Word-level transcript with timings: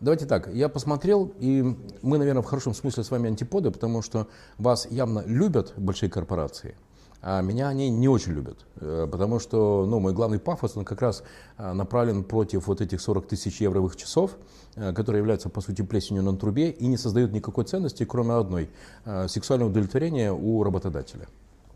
Давайте 0.00 0.26
так, 0.26 0.48
я 0.52 0.68
посмотрел, 0.68 1.32
и 1.38 1.62
мы, 2.02 2.18
наверное, 2.18 2.42
в 2.42 2.46
хорошем 2.46 2.74
смысле 2.74 3.04
с 3.04 3.10
вами 3.10 3.28
антиподы, 3.28 3.70
потому 3.70 4.02
что 4.02 4.28
вас 4.58 4.86
явно 4.90 5.22
любят 5.26 5.72
большие 5.76 6.10
корпорации, 6.10 6.76
а 7.22 7.40
меня 7.42 7.68
они 7.68 7.90
не 7.90 8.08
очень 8.08 8.32
любят, 8.32 8.66
э, 8.76 9.08
потому 9.10 9.40
что 9.40 9.86
ну, 9.86 9.98
мой 9.98 10.12
главный 10.12 10.38
пафос, 10.38 10.76
он 10.76 10.84
как 10.84 11.02
раз 11.02 11.22
э, 11.58 11.72
направлен 11.72 12.24
против 12.24 12.66
вот 12.66 12.80
этих 12.80 13.00
40 13.00 13.26
тысяч 13.26 13.60
евровых 13.60 13.96
часов, 13.96 14.36
э, 14.74 14.92
которые 14.92 15.20
являются, 15.20 15.48
по 15.48 15.60
сути, 15.60 15.82
плесенью 15.82 16.22
на 16.22 16.36
трубе 16.36 16.70
и 16.70 16.86
не 16.86 16.96
создают 16.96 17.32
никакой 17.32 17.64
ценности, 17.64 18.04
кроме 18.04 18.34
одной– 18.34 18.70
сексуального 19.28 19.70
удовлетворения 19.70 20.32
у 20.32 20.62
работодателя. 20.62 21.26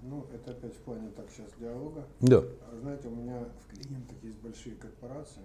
Ну, 0.02 0.26
это 0.32 0.52
опять 0.52 0.74
в 0.74 0.80
плане 0.80 1.08
так 1.16 1.26
сейчас 1.30 1.48
диалога. 1.58 2.04
Да. 2.20 2.38
А 2.38 2.78
знаете, 2.80 3.08
у 3.08 3.14
меня 3.14 3.44
в 3.60 3.74
клиентах 3.74 4.16
есть 4.22 4.38
большие 4.38 4.74
корпорации, 4.76 5.42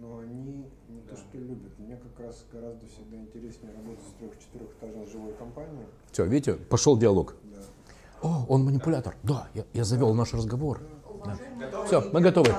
но 0.00 0.18
они 0.18 0.68
не 0.88 1.00
то 1.02 1.16
что 1.16 1.38
любят. 1.38 1.78
Мне 1.78 1.96
как 1.96 2.26
раз 2.26 2.44
гораздо 2.52 2.86
всегда 2.86 3.16
интереснее 3.16 3.72
работать 3.72 4.04
с 4.04 4.18
трех-четырехэтажной 4.18 5.06
живой 5.06 5.32
компанией. 5.34 5.86
Все, 6.12 6.24
видите, 6.24 6.54
пошел 6.54 6.96
диалог. 6.96 7.34
Да. 7.44 8.28
О, 8.28 8.46
он 8.48 8.64
манипулятор. 8.64 9.16
Да, 9.22 9.48
я, 9.54 9.64
я 9.72 9.84
завел 9.84 10.12
наш 10.14 10.34
разговор. 10.34 10.80
Да. 11.24 11.84
Все, 11.86 12.02
мы 12.12 12.20
готовы. 12.20 12.54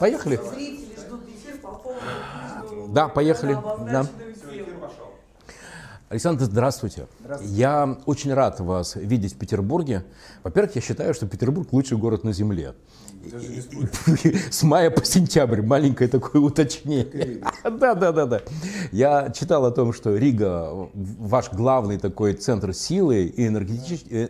Поехали. 0.00 0.40
Да, 2.88 3.08
поехали. 3.08 3.54
Да. 3.54 4.06
Александр, 6.08 6.44
здравствуйте. 6.44 7.08
здравствуйте. 7.20 7.54
Я 7.54 7.98
очень 8.06 8.32
рад 8.34 8.60
вас 8.60 8.94
видеть 8.94 9.34
в 9.34 9.38
Петербурге. 9.38 10.04
Во-первых, 10.44 10.76
я 10.76 10.80
считаю, 10.80 11.12
что 11.12 11.26
Петербург 11.26 11.72
лучший 11.72 11.98
город 11.98 12.24
на 12.24 12.32
Земле. 12.32 12.74
С 14.50 14.62
мая 14.62 14.90
по 14.90 15.04
сентябрь, 15.04 15.62
маленькое 15.62 16.08
такое 16.08 16.40
уточнение. 16.42 17.42
Да, 17.64 17.94
да, 17.94 18.12
да, 18.12 18.26
да. 18.26 18.40
Я 18.92 19.30
читал 19.30 19.64
о 19.64 19.70
том, 19.70 19.92
что 19.92 20.16
Рига 20.16 20.88
ваш 20.94 21.50
главный 21.52 21.98
такой 21.98 22.34
центр 22.34 22.72
силы 22.72 23.24
и 23.24 23.46
энергетический, 23.46 24.28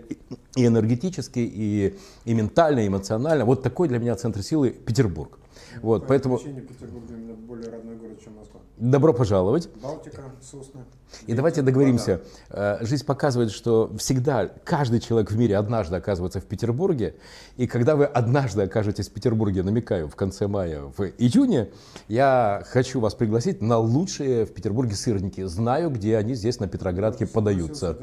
и, 0.56 0.66
энергетический, 0.66 1.44
и, 1.44 1.98
и 2.24 2.34
ментально, 2.34 2.80
и 2.80 2.88
эмоционально. 2.88 3.44
Вот 3.44 3.62
такой 3.62 3.88
для 3.88 3.98
меня 3.98 4.14
центр 4.14 4.42
силы 4.42 4.70
Петербург. 4.70 5.38
Вот, 5.82 6.06
поэтому... 6.06 6.38
Петербург 6.38 7.06
для 7.06 7.16
меня 7.16 7.34
более 7.34 7.70
родной 7.70 7.96
город, 7.96 8.18
чем 8.22 8.34
Москва. 8.34 8.60
Добро 8.76 9.12
пожаловать. 9.12 9.68
Балтика, 9.80 10.22
сосны. 10.42 10.80
И 11.28 11.32
давайте 11.34 11.62
договоримся. 11.62 12.22
Вода. 12.50 12.80
Э, 12.80 12.84
жизнь 12.84 13.04
показывает, 13.06 13.52
что 13.52 13.92
всегда 13.98 14.50
каждый 14.64 14.98
человек 14.98 15.30
в 15.30 15.38
мире 15.38 15.56
однажды 15.56 15.94
оказывается 15.94 16.40
в 16.40 16.44
Петербурге. 16.44 17.14
И 17.56 17.68
когда 17.68 17.94
вы 17.94 18.04
однажды 18.04 18.62
окажетесь 18.62 19.08
в 19.08 19.12
Петербурге, 19.12 19.62
намекаю, 19.62 20.08
в 20.08 20.16
конце 20.16 20.48
мая, 20.48 20.92
в 20.96 21.04
июне, 21.18 21.70
я 22.08 22.64
хочу 22.68 22.98
вас 22.98 23.14
пригласить 23.14 23.62
на 23.62 23.78
лучшие 23.78 24.44
в 24.44 24.52
Петербурге 24.52 24.96
сырники. 24.96 25.44
Знаю, 25.44 25.90
где 25.90 26.16
они 26.16 26.34
здесь 26.34 26.58
на 26.58 26.66
Петроградке 26.66 27.26
подаются. 27.26 27.96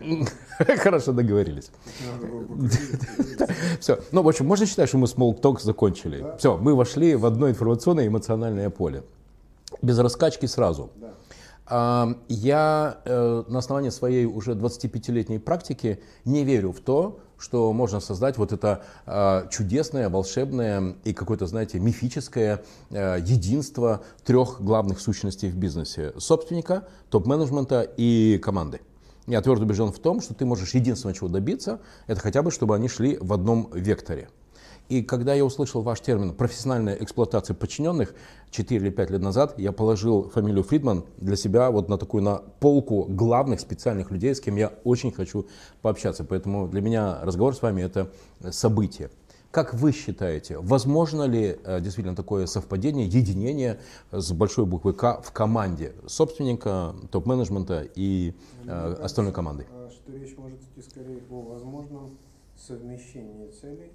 Хорошо 0.58 1.10
договорились. 1.12 1.72
Все. 3.80 3.98
Ну, 4.12 4.22
в 4.22 4.28
общем, 4.28 4.46
можно 4.46 4.66
считать, 4.66 4.88
что 4.88 4.98
мы 4.98 5.06
Talk 5.06 5.60
закончили. 5.60 6.24
Все, 6.38 6.56
мы 6.56 6.76
вошли 6.76 7.16
в 7.16 7.26
одно 7.26 7.50
информационное 7.50 8.06
эмоциональное 8.06 8.70
поле. 8.70 9.02
Без 9.82 9.98
раскачки 9.98 10.46
сразу. 10.46 10.90
Я 11.70 13.00
э, 13.04 13.44
на 13.46 13.58
основании 13.60 13.90
своей 13.90 14.24
уже 14.24 14.52
25-летней 14.52 15.38
практики 15.38 16.00
не 16.24 16.42
верю 16.42 16.72
в 16.72 16.80
то, 16.80 17.20
что 17.38 17.72
можно 17.72 18.00
создать 18.00 18.38
вот 18.38 18.52
это 18.52 18.82
э, 19.06 19.46
чудесное, 19.50 20.08
волшебное 20.08 20.96
и 21.04 21.14
какое-то, 21.14 21.46
знаете, 21.46 21.78
мифическое 21.78 22.64
э, 22.90 23.18
единство 23.24 24.02
трех 24.24 24.60
главных 24.60 25.00
сущностей 25.00 25.48
в 25.48 25.56
бизнесе. 25.56 26.12
Собственника, 26.18 26.88
топ-менеджмента 27.08 27.82
и 27.82 28.38
команды. 28.38 28.80
Я 29.28 29.40
твердо 29.40 29.62
убежден 29.62 29.92
в 29.92 29.98
том, 30.00 30.20
что 30.20 30.34
ты 30.34 30.44
можешь 30.44 30.74
единственное 30.74 31.14
чего 31.14 31.28
добиться, 31.28 31.78
это 32.08 32.20
хотя 32.20 32.42
бы, 32.42 32.50
чтобы 32.50 32.74
они 32.74 32.88
шли 32.88 33.16
в 33.20 33.32
одном 33.32 33.70
векторе. 33.72 34.28
И 34.90 35.02
когда 35.02 35.34
я 35.34 35.44
услышал 35.44 35.82
ваш 35.82 36.00
термин 36.00 36.34
«профессиональная 36.34 36.96
эксплуатация 36.96 37.54
подчиненных» 37.54 38.12
4 38.50 38.80
или 38.80 38.90
5 38.90 39.10
лет 39.10 39.22
назад, 39.22 39.56
я 39.56 39.70
положил 39.70 40.28
фамилию 40.28 40.64
Фридман 40.64 41.04
для 41.18 41.36
себя 41.36 41.70
вот 41.70 41.88
на 41.88 41.96
такую 41.96 42.24
на 42.24 42.38
полку 42.58 43.04
главных 43.08 43.60
специальных 43.60 44.10
людей, 44.10 44.34
с 44.34 44.40
кем 44.40 44.56
я 44.56 44.72
очень 44.82 45.12
хочу 45.12 45.46
пообщаться. 45.80 46.24
Поэтому 46.24 46.66
для 46.66 46.80
меня 46.80 47.20
разговор 47.22 47.54
с 47.54 47.62
вами– 47.62 47.82
это 47.84 48.10
событие. 48.50 49.10
Как 49.52 49.74
вы 49.74 49.92
считаете, 49.92 50.58
возможно 50.58 51.22
ли 51.22 51.56
э, 51.64 51.80
действительно 51.80 52.16
такое 52.16 52.46
совпадение, 52.46 53.06
единение 53.06 53.78
с 54.10 54.32
большой 54.32 54.66
буквы 54.66 54.92
К 54.92 55.22
в 55.22 55.30
команде 55.30 55.92
собственника, 56.08 56.96
топ-менеджмента 57.12 57.86
и 57.94 58.34
э, 58.66 58.96
остальной 59.00 59.32
команды? 59.32 59.68
Э, 59.70 59.88
что 59.92 60.12
речь 60.12 60.36
может 60.36 60.58
идти 60.62 60.82
скорее 60.88 61.22
о 61.30 61.42
возможном 61.42 62.18
совмещении 62.56 63.50
целей 63.50 63.92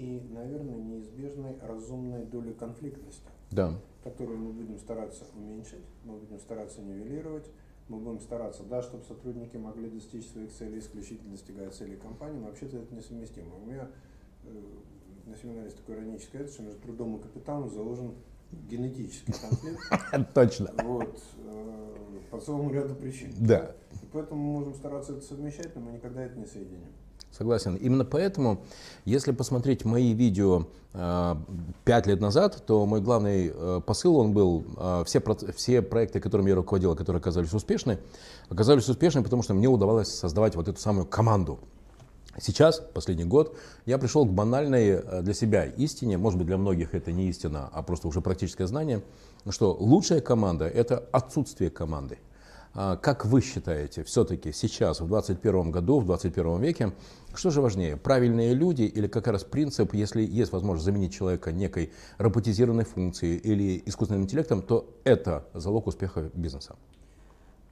и, 0.00 0.26
наверное, 0.30 0.76
неизбежной 0.76 1.58
разумной 1.60 2.24
доли 2.24 2.52
конфликтности, 2.54 3.28
да. 3.50 3.78
которую 4.02 4.38
мы 4.38 4.52
будем 4.52 4.78
стараться 4.78 5.24
уменьшить, 5.36 5.84
мы 6.04 6.16
будем 6.16 6.40
стараться 6.40 6.80
нивелировать, 6.80 7.44
мы 7.88 7.98
будем 7.98 8.20
стараться, 8.20 8.62
да, 8.62 8.80
чтобы 8.82 9.04
сотрудники 9.04 9.58
могли 9.58 9.90
достичь 9.90 10.26
своих 10.28 10.50
целей 10.52 10.78
исключительно 10.78 11.32
достигая 11.32 11.70
целей 11.70 11.96
компании, 11.96 12.38
но 12.38 12.46
вообще-то 12.46 12.78
это 12.78 12.94
несовместимо. 12.94 13.56
У 13.56 13.66
меня 13.66 13.90
э, 14.44 14.62
на 15.26 15.36
семинаре 15.36 15.66
есть 15.66 15.76
такой 15.76 15.96
иронический 15.96 16.38
это, 16.38 16.50
что 16.50 16.62
между 16.62 16.80
трудом 16.80 17.16
и 17.16 17.22
капиталом 17.22 17.68
заложен 17.68 18.14
генетический 18.70 19.34
конфликт. 19.34 19.80
Точно. 20.34 20.70
Вот, 20.82 21.22
э, 21.44 22.20
по 22.30 22.40
целому 22.40 22.72
ряду 22.72 22.94
причин. 22.94 23.34
Да. 23.38 23.74
И 24.02 24.06
поэтому 24.10 24.40
мы 24.40 24.60
можем 24.60 24.74
стараться 24.74 25.12
это 25.12 25.20
совмещать, 25.20 25.74
но 25.74 25.82
мы 25.82 25.92
никогда 25.92 26.22
это 26.22 26.38
не 26.38 26.46
соединим. 26.46 26.88
Согласен. 27.36 27.76
Именно 27.76 28.04
поэтому, 28.04 28.60
если 29.04 29.32
посмотреть 29.32 29.84
мои 29.84 30.12
видео 30.12 30.66
э, 30.92 31.36
пять 31.84 32.06
лет 32.06 32.20
назад, 32.20 32.64
то 32.66 32.84
мой 32.86 33.00
главный 33.00 33.52
э, 33.54 33.80
посыл, 33.86 34.16
он 34.16 34.32
был, 34.32 34.64
э, 34.76 35.04
все, 35.06 35.22
все 35.56 35.80
проекты, 35.80 36.20
которыми 36.20 36.50
я 36.50 36.56
руководил, 36.56 36.96
которые 36.96 37.20
оказались 37.20 37.52
успешны, 37.52 37.98
оказались 38.48 38.88
успешны, 38.88 39.22
потому 39.22 39.42
что 39.42 39.54
мне 39.54 39.68
удавалось 39.68 40.08
создавать 40.08 40.56
вот 40.56 40.68
эту 40.68 40.80
самую 40.80 41.06
команду. 41.06 41.60
Сейчас, 42.38 42.80
последний 42.80 43.24
год, 43.24 43.56
я 43.86 43.98
пришел 43.98 44.24
к 44.24 44.30
банальной 44.30 45.02
для 45.22 45.34
себя 45.34 45.64
истине, 45.64 46.16
может 46.16 46.38
быть 46.38 46.46
для 46.46 46.58
многих 46.58 46.94
это 46.94 47.12
не 47.12 47.28
истина, 47.28 47.68
а 47.72 47.82
просто 47.82 48.08
уже 48.08 48.20
практическое 48.20 48.66
знание, 48.66 49.02
что 49.48 49.76
лучшая 49.78 50.20
команда– 50.20 50.68
это 50.68 51.04
отсутствие 51.12 51.70
команды. 51.70 52.18
А, 52.72 52.96
как 52.96 53.24
вы 53.24 53.40
считаете, 53.40 54.04
все-таки 54.04 54.52
сейчас, 54.52 55.00
в 55.00 55.08
21 55.08 55.72
году, 55.72 55.98
в 55.98 56.06
21 56.06 56.60
веке, 56.60 56.92
что 57.34 57.50
же 57.50 57.60
важнее, 57.60 57.96
правильные 57.96 58.54
люди 58.54 58.82
или 58.82 59.08
как 59.08 59.26
раз 59.26 59.42
принцип, 59.42 59.92
если 59.92 60.22
есть 60.22 60.52
возможность 60.52 60.84
заменить 60.84 61.12
человека 61.12 61.50
некой 61.50 61.92
роботизированной 62.18 62.84
функцией 62.84 63.38
или 63.38 63.82
искусственным 63.86 64.24
интеллектом, 64.24 64.62
то 64.62 64.88
это 65.04 65.46
залог 65.52 65.88
успеха 65.88 66.30
бизнеса? 66.34 66.76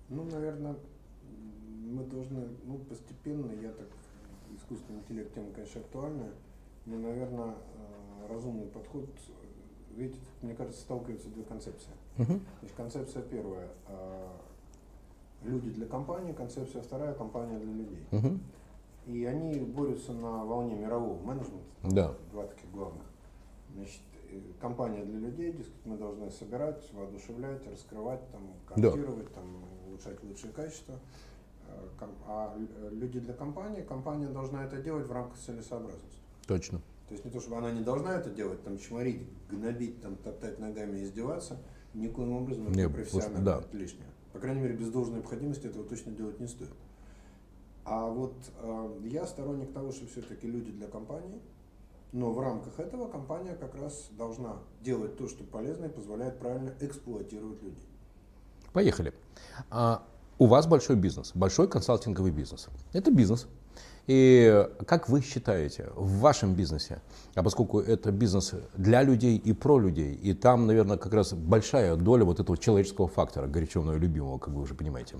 Ну, 0.08 0.24
наверное, 0.24 0.74
мы 1.84 2.04
должны, 2.04 2.48
ну, 2.64 2.78
постепенно, 2.78 3.52
я 3.62 3.70
так, 3.70 3.86
искусственный 4.56 4.98
интеллект 5.00 5.32
тема, 5.32 5.46
конечно, 5.54 5.80
актуальная, 5.80 6.30
но, 6.86 6.98
наверное, 6.98 7.54
э, 7.54 8.32
разумный 8.32 8.66
подход, 8.66 9.06
видите, 9.94 10.18
мне 10.42 10.54
кажется, 10.54 10.80
сталкиваются 10.80 11.28
две 11.28 11.44
концепции. 11.44 11.92
Uh-huh. 12.16 12.40
Значит, 12.60 12.76
концепция 12.76 13.22
первая 13.22 13.68
э, 13.86 14.28
люди 15.42 15.70
для 15.70 15.86
компании, 15.86 16.32
концепция 16.32 16.82
вторая 16.82 17.14
компания 17.14 17.58
для 17.58 17.72
людей. 17.72 18.06
Угу. 18.12 18.38
И 19.06 19.24
они 19.24 19.60
борются 19.60 20.12
на 20.12 20.44
волне 20.44 20.74
мирового 20.74 21.20
менеджмента. 21.22 21.66
Да. 21.82 22.14
Два 22.30 22.46
таких 22.46 22.70
главных. 22.70 23.04
Значит, 23.74 24.02
э, 24.30 24.40
компания 24.60 25.04
для 25.04 25.18
людей, 25.18 25.52
дескать, 25.52 25.84
мы 25.84 25.96
должны 25.96 26.30
собирать, 26.30 26.82
воодушевлять, 26.92 27.66
раскрывать, 27.70 28.20
там, 28.30 28.42
контактировать, 28.66 29.28
да. 29.28 29.34
там, 29.34 29.64
улучшать 29.86 30.22
лучшие 30.22 30.52
качества. 30.52 30.96
Э, 31.68 32.06
а 32.26 32.56
люди 32.90 33.20
для 33.20 33.34
компании, 33.34 33.82
компания 33.82 34.28
должна 34.28 34.64
это 34.64 34.80
делать 34.82 35.06
в 35.06 35.12
рамках 35.12 35.38
целесообразности. 35.38 36.18
Точно. 36.46 36.80
То 37.08 37.14
есть 37.14 37.24
не 37.24 37.30
то, 37.30 37.40
чтобы 37.40 37.56
она 37.56 37.72
не 37.72 37.80
должна 37.80 38.16
это 38.16 38.28
делать, 38.28 38.62
там 38.64 38.78
чморить, 38.78 39.26
гнобить, 39.50 40.02
там, 40.02 40.16
топтать 40.16 40.58
ногами 40.58 41.02
издеваться, 41.02 41.58
никоим 41.94 42.32
образом 42.32 42.68
это 42.68 42.90
профессионально 42.90 43.40
да. 43.40 43.62
лишнее. 43.72 44.08
По 44.32 44.38
крайней 44.38 44.60
мере, 44.60 44.74
без 44.74 44.90
должной 44.90 45.16
необходимости 45.16 45.66
этого 45.66 45.84
точно 45.84 46.12
делать 46.12 46.38
не 46.40 46.46
стоит. 46.46 46.70
А 47.84 48.06
вот 48.06 48.34
э, 48.60 48.98
я 49.04 49.26
сторонник 49.26 49.72
того, 49.72 49.92
что 49.92 50.06
все-таки 50.06 50.46
люди 50.46 50.70
для 50.70 50.88
компании, 50.88 51.40
но 52.12 52.32
в 52.32 52.40
рамках 52.40 52.78
этого 52.78 53.08
компания 53.08 53.54
как 53.54 53.74
раз 53.74 54.08
должна 54.16 54.56
делать 54.82 55.16
то, 55.16 55.28
что 55.28 55.44
полезно 55.44 55.86
и 55.86 55.88
позволяет 55.88 56.38
правильно 56.38 56.72
эксплуатировать 56.80 57.62
людей. 57.62 57.86
Поехали. 58.72 59.14
А, 59.70 60.06
у 60.38 60.46
вас 60.46 60.66
большой 60.66 60.96
бизнес, 60.96 61.32
большой 61.34 61.68
консалтинговый 61.68 62.30
бизнес. 62.30 62.68
Это 62.92 63.10
бизнес. 63.10 63.48
И 64.08 64.66
как 64.86 65.10
вы 65.10 65.20
считаете, 65.20 65.90
в 65.94 66.20
вашем 66.20 66.54
бизнесе, 66.54 67.02
а 67.34 67.42
поскольку 67.42 67.78
это 67.78 68.10
бизнес 68.10 68.54
для 68.74 69.02
людей 69.02 69.36
и 69.36 69.52
про 69.52 69.78
людей, 69.78 70.14
и 70.14 70.32
там, 70.32 70.66
наверное, 70.66 70.96
как 70.96 71.12
раз 71.12 71.34
большая 71.34 71.94
доля 71.94 72.24
вот 72.24 72.40
этого 72.40 72.56
человеческого 72.56 73.06
фактора, 73.06 73.46
горячего 73.46 73.94
и 73.94 73.98
любимого, 73.98 74.38
как 74.38 74.54
вы 74.54 74.62
уже 74.62 74.74
понимаете, 74.74 75.16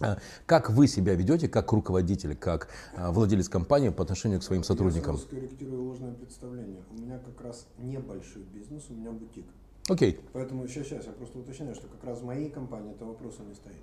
а 0.00 0.18
как 0.46 0.70
вы 0.70 0.88
себя 0.88 1.14
ведете 1.14 1.48
как 1.48 1.70
руководитель, 1.72 2.36
как 2.36 2.68
а, 2.96 3.12
владелец 3.12 3.48
компании 3.48 3.88
по 3.90 4.02
отношению 4.02 4.40
к 4.40 4.42
своим 4.42 4.64
сотрудникам? 4.64 5.16
Я 5.16 5.22
скорректирую 5.22 5.84
ложное 5.84 6.12
представление. 6.12 6.82
У 6.90 7.00
меня 7.00 7.18
как 7.18 7.40
раз 7.44 7.66
небольшой 7.78 8.42
бизнес, 8.42 8.84
у 8.90 8.94
меня 8.94 9.10
бутик. 9.10 9.44
Окей. 9.88 10.12
Okay. 10.12 10.20
Поэтому 10.32 10.68
сейчас, 10.68 10.86
сейчас 10.86 11.06
я 11.06 11.12
просто 11.12 11.38
уточняю, 11.38 11.74
что 11.74 11.86
как 11.86 12.04
раз 12.04 12.20
в 12.20 12.24
моей 12.24 12.50
компании 12.50 12.92
это 12.92 13.04
вопроса 13.04 13.42
не 13.48 13.54
стоит. 13.54 13.76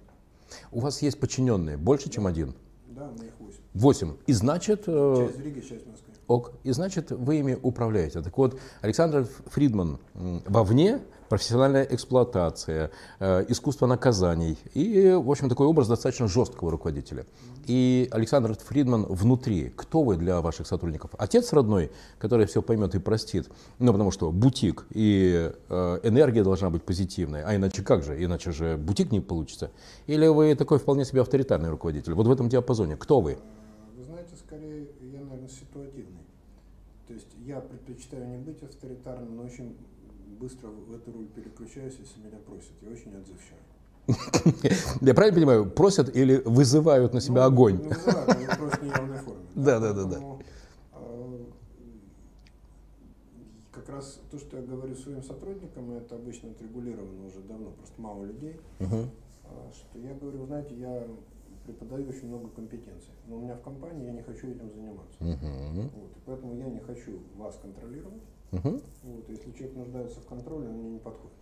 У 0.72 0.80
вас 0.80 1.02
есть 1.02 1.20
подчиненные 1.20 1.78
больше, 1.78 2.06
да. 2.06 2.12
чем 2.12 2.28
один? 2.28 2.54
Да, 2.88 3.12
меня 3.12 3.28
их 3.28 3.34
восемь. 3.40 3.62
Восемь. 3.74 4.14
И 4.28 4.34
значит... 4.34 4.84
Э, 4.88 5.28
часть 5.28 5.38
в 5.38 5.42
Риге, 5.42 5.62
часть 5.62 5.86
в 5.86 5.92
Москве. 5.92 6.14
Ок. 6.28 6.54
И 6.64 6.72
значит, 6.72 7.12
вы 7.12 7.38
ими 7.38 7.58
управляете. 7.62 8.22
Так 8.22 8.38
вот, 8.38 8.60
Александр 8.82 9.28
Фридман 9.48 10.00
вовне 10.14 11.02
профессиональная 11.30 11.83
эксплуатация, 11.83 12.92
э, 13.19 13.45
искусство 13.50 13.88
наказаний 13.88 14.57
и, 14.74 15.12
в 15.12 15.30
общем, 15.30 15.50
такой 15.50 15.68
образ 15.68 15.88
достаточно 15.88 16.27
жесткого 16.27 16.72
руководителя. 16.72 17.25
И 17.68 18.07
Александр 18.12 18.56
Фридман 18.56 19.06
внутри. 19.06 19.74
Кто 19.75 20.04
вы 20.04 20.18
для 20.18 20.42
ваших 20.42 20.68
сотрудников? 20.68 21.12
Отец 21.18 21.51
родной, 21.54 21.92
который 22.19 22.45
все 22.45 22.62
поймет 22.62 22.94
и 22.95 23.00
простит. 23.00 23.50
Ну, 23.80 23.92
потому 23.92 24.12
что 24.12 24.31
бутик 24.31 24.86
и 24.92 25.51
э, 25.69 26.00
энергия 26.04 26.44
должна 26.44 26.69
быть 26.69 26.83
позитивной. 26.83 27.44
А 27.44 27.56
иначе 27.56 27.81
как 27.81 28.04
же? 28.04 28.24
Иначе 28.24 28.51
же 28.51 28.77
бутик 28.77 29.12
не 29.12 29.19
получится. 29.19 29.72
Или 30.07 30.27
вы 30.27 30.54
такой 30.56 30.77
вполне 30.77 31.06
себе 31.06 31.22
авторитарный 31.22 31.69
руководитель? 31.69 32.13
Вот 32.13 32.27
в 32.27 32.31
этом 32.31 32.50
диапазоне. 32.50 32.98
Кто 32.98 33.19
вы? 33.19 33.38
Вы 33.98 34.04
знаете, 34.04 34.36
скорее, 34.36 34.88
я, 35.01 35.22
наверное, 35.22 35.50
ситуативный. 35.50 36.25
То 37.07 37.13
есть 37.13 37.27
я 37.45 37.60
предпочитаю 37.60 38.27
не 38.27 38.38
быть 38.38 38.62
авторитарным, 38.63 39.36
но 39.36 39.44
очень 39.44 39.75
быстро 40.40 40.68
в 40.68 40.94
эту 40.94 41.12
роль 41.12 41.28
переключаюсь, 41.28 41.96
если 42.00 42.20
меня 42.20 42.38
просят. 42.46 42.72
Я 42.82 42.90
очень 42.90 43.14
отзывчивый. 43.16 43.62
Я 45.02 45.14
правильно 45.14 45.36
понимаю, 45.36 45.70
просят 45.70 46.16
или 46.16 46.42
вызывают 46.46 47.14
на 47.14 47.22
себя 47.22 47.42
ну, 47.42 47.48
огонь? 47.48 47.82
Ну, 47.82 47.90
вызывают, 47.90 48.28
но 48.28 48.56
просто 48.56 48.78
в 48.78 48.84
неявной 48.84 49.18
форме. 49.18 49.42
Да, 49.56 49.80
да, 49.80 49.94
да, 49.94 50.04
да. 50.04 50.18
А, 50.92 51.46
как 53.72 53.90
раз 53.90 54.20
то, 54.30 54.38
что 54.38 54.58
я 54.58 54.64
говорю 54.64 54.96
своим 54.96 55.24
сотрудникам, 55.24 55.92
это 55.94 56.16
обычно 56.16 56.52
отрегулировано 56.52 57.26
уже 57.26 57.40
давно, 57.40 57.72
просто 57.72 58.02
мало 58.02 58.26
людей, 58.26 58.60
uh 58.80 59.10
что 59.72 60.00
я 60.00 60.14
говорю, 60.16 60.46
знаете, 60.46 60.76
я 60.76 61.08
преподаю 61.66 62.10
очень 62.10 62.28
много 62.28 62.50
компетенций, 62.50 63.12
но 63.28 63.38
у 63.38 63.42
меня 63.42 63.56
в 63.56 63.62
компании 63.62 64.06
я 64.06 64.12
не 64.12 64.22
хочу 64.22 64.48
этим 64.48 64.70
заниматься. 64.72 65.18
Вот, 65.20 66.12
и 66.16 66.20
поэтому 66.26 66.56
я 66.56 66.66
не 66.66 66.80
хочу 66.80 67.20
вас 67.38 67.58
контролировать, 67.62 68.24
Угу. 68.56 68.81
Вот, 69.04 69.30
если 69.30 69.52
человек 69.52 69.75
нуждается 69.75 70.19
в 70.22 70.25
контроле, 70.25 70.68
он 70.68 70.75
мне 70.75 70.90
не 70.92 71.00
подходит. 71.00 71.38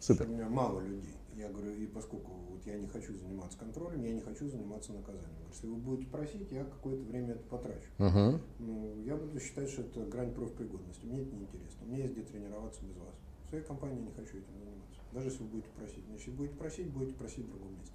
Супер. 0.00 0.26
у 0.26 0.32
меня 0.32 0.48
мало 0.48 0.80
людей. 0.80 1.14
Я 1.36 1.48
говорю, 1.48 1.72
и 1.72 1.86
поскольку 1.86 2.32
вот 2.50 2.66
я 2.66 2.76
не 2.78 2.88
хочу 2.88 3.16
заниматься 3.16 3.58
контролем, 3.58 4.02
я 4.02 4.12
не 4.12 4.20
хочу 4.20 4.48
заниматься 4.48 4.92
наказанием. 4.92 5.46
Если 5.52 5.68
вы 5.68 5.76
будете 5.76 6.10
просить, 6.10 6.50
я 6.50 6.64
какое-то 6.64 7.04
время 7.04 7.34
это 7.34 7.44
потрачу. 7.44 7.88
Угу. 7.98 8.40
Ну, 8.58 9.02
я 9.04 9.16
буду 9.16 9.38
считать, 9.38 9.68
что 9.70 9.82
это 9.82 10.04
грань 10.06 10.34
профпригодности. 10.34 11.06
Мне 11.06 11.22
это 11.22 11.34
неинтересно. 11.34 11.86
Мне 11.86 12.00
есть 12.00 12.12
где 12.12 12.22
тренироваться 12.22 12.82
без 12.84 12.96
вас. 12.96 13.14
В 13.44 13.48
своей 13.50 13.64
компании 13.64 14.00
я 14.00 14.06
не 14.06 14.12
хочу 14.12 14.38
этим 14.38 14.58
заниматься. 14.58 15.00
Даже 15.12 15.28
если 15.28 15.42
вы 15.44 15.48
будете 15.48 15.68
просить. 15.76 16.04
Значит, 16.08 16.34
будете 16.34 16.54
просить, 16.56 16.90
будете 16.90 17.14
просить 17.14 17.44
в 17.46 17.50
другом 17.50 17.72
месте. 17.78 17.94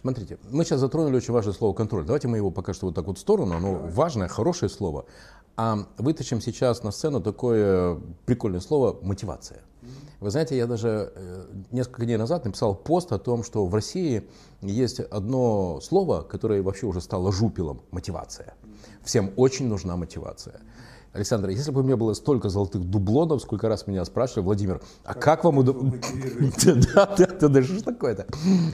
Смотрите, 0.00 0.38
мы 0.50 0.64
сейчас 0.64 0.80
затронули 0.80 1.16
очень 1.16 1.34
важное 1.34 1.52
слово 1.52 1.74
контроль. 1.74 2.04
Давайте 2.04 2.26
мы 2.26 2.38
его 2.38 2.50
пока 2.50 2.72
что 2.72 2.86
вот 2.86 2.94
так 2.94 3.06
вот 3.06 3.18
в 3.18 3.20
сторону. 3.20 3.54
Оно 3.54 3.72
Давайте. 3.72 3.96
важное, 3.96 4.28
хорошее 4.28 4.70
слово. 4.70 5.04
А 5.56 5.86
вытащим 5.98 6.40
сейчас 6.40 6.82
на 6.82 6.90
сцену 6.90 7.20
такое 7.20 8.00
прикольное 8.24 8.60
слово 8.60 8.96
мотивация. 9.02 9.60
Вы 10.20 10.30
знаете, 10.30 10.56
я 10.56 10.66
даже 10.66 11.12
э, 11.14 11.46
несколько 11.70 12.04
дней 12.04 12.16
назад 12.16 12.44
написал 12.44 12.74
пост 12.74 13.12
о 13.12 13.18
том, 13.18 13.42
что 13.42 13.66
в 13.66 13.74
России 13.74 14.26
есть 14.62 15.00
одно 15.00 15.80
слово, 15.82 16.22
которое 16.22 16.62
вообще 16.62 16.86
уже 16.86 17.00
стало 17.00 17.32
жупелом– 17.32 17.82
мотивация. 17.90 18.54
Всем 19.02 19.32
очень 19.36 19.68
нужна 19.68 19.96
мотивация. 19.96 20.60
Александр, 21.12 21.48
если 21.48 21.72
бы 21.72 21.80
у 21.80 21.82
меня 21.82 21.96
было 21.96 22.14
столько 22.14 22.48
золотых 22.48 22.84
дублонов, 22.84 23.42
сколько 23.42 23.68
раз 23.68 23.88
меня 23.88 24.04
спрашивали, 24.04 24.44
Владимир, 24.44 24.80
а 25.02 25.14
как, 25.14 25.22
как 25.22 25.44
вам 25.44 25.58
удобно? 25.58 25.94
Да, 26.94 27.14
да, 27.16 27.26
да, 27.26 27.48
да, 27.48 27.62
что 27.62 27.82
такое-то? 27.82 28.26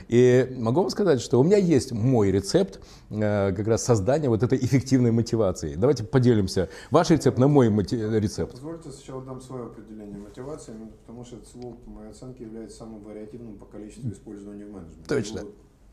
И 0.09 0.55
могу 0.59 0.83
вам 0.83 0.91
сказать, 0.91 1.21
что 1.21 1.41
у 1.41 1.43
меня 1.43 1.57
есть 1.57 1.93
мой 1.93 2.31
рецепт 2.31 2.81
э, 3.11 3.53
как 3.55 3.67
раз 3.67 3.85
создания 3.85 4.29
вот 4.29 4.43
этой 4.43 4.59
эффективной 4.59 5.13
мотивации. 5.13 5.77
Давайте 5.77 6.05
поделимся. 6.05 6.69
Ваш 6.91 7.11
рецепт 7.11 7.39
на 7.39 7.49
мой 7.49 7.69
рецепт. 7.69 8.53
Позвольте 8.53 8.91
сначала 8.91 9.23
дам 9.23 9.41
свое 9.41 9.67
определение 9.67 10.19
мотивации, 10.19 10.75
потому 11.07 11.25
что 11.25 11.37
это 11.37 11.49
слово, 11.49 11.75
по 11.75 11.91
моей 11.91 12.11
оценке, 12.11 12.45
является 12.45 12.77
самым 12.77 13.03
вариативным 13.03 13.57
по 13.57 13.65
количеству 13.65 14.11
использования 14.11 14.67
в 14.67 14.73
менеджменте. 14.73 15.09
Точно. 15.09 15.41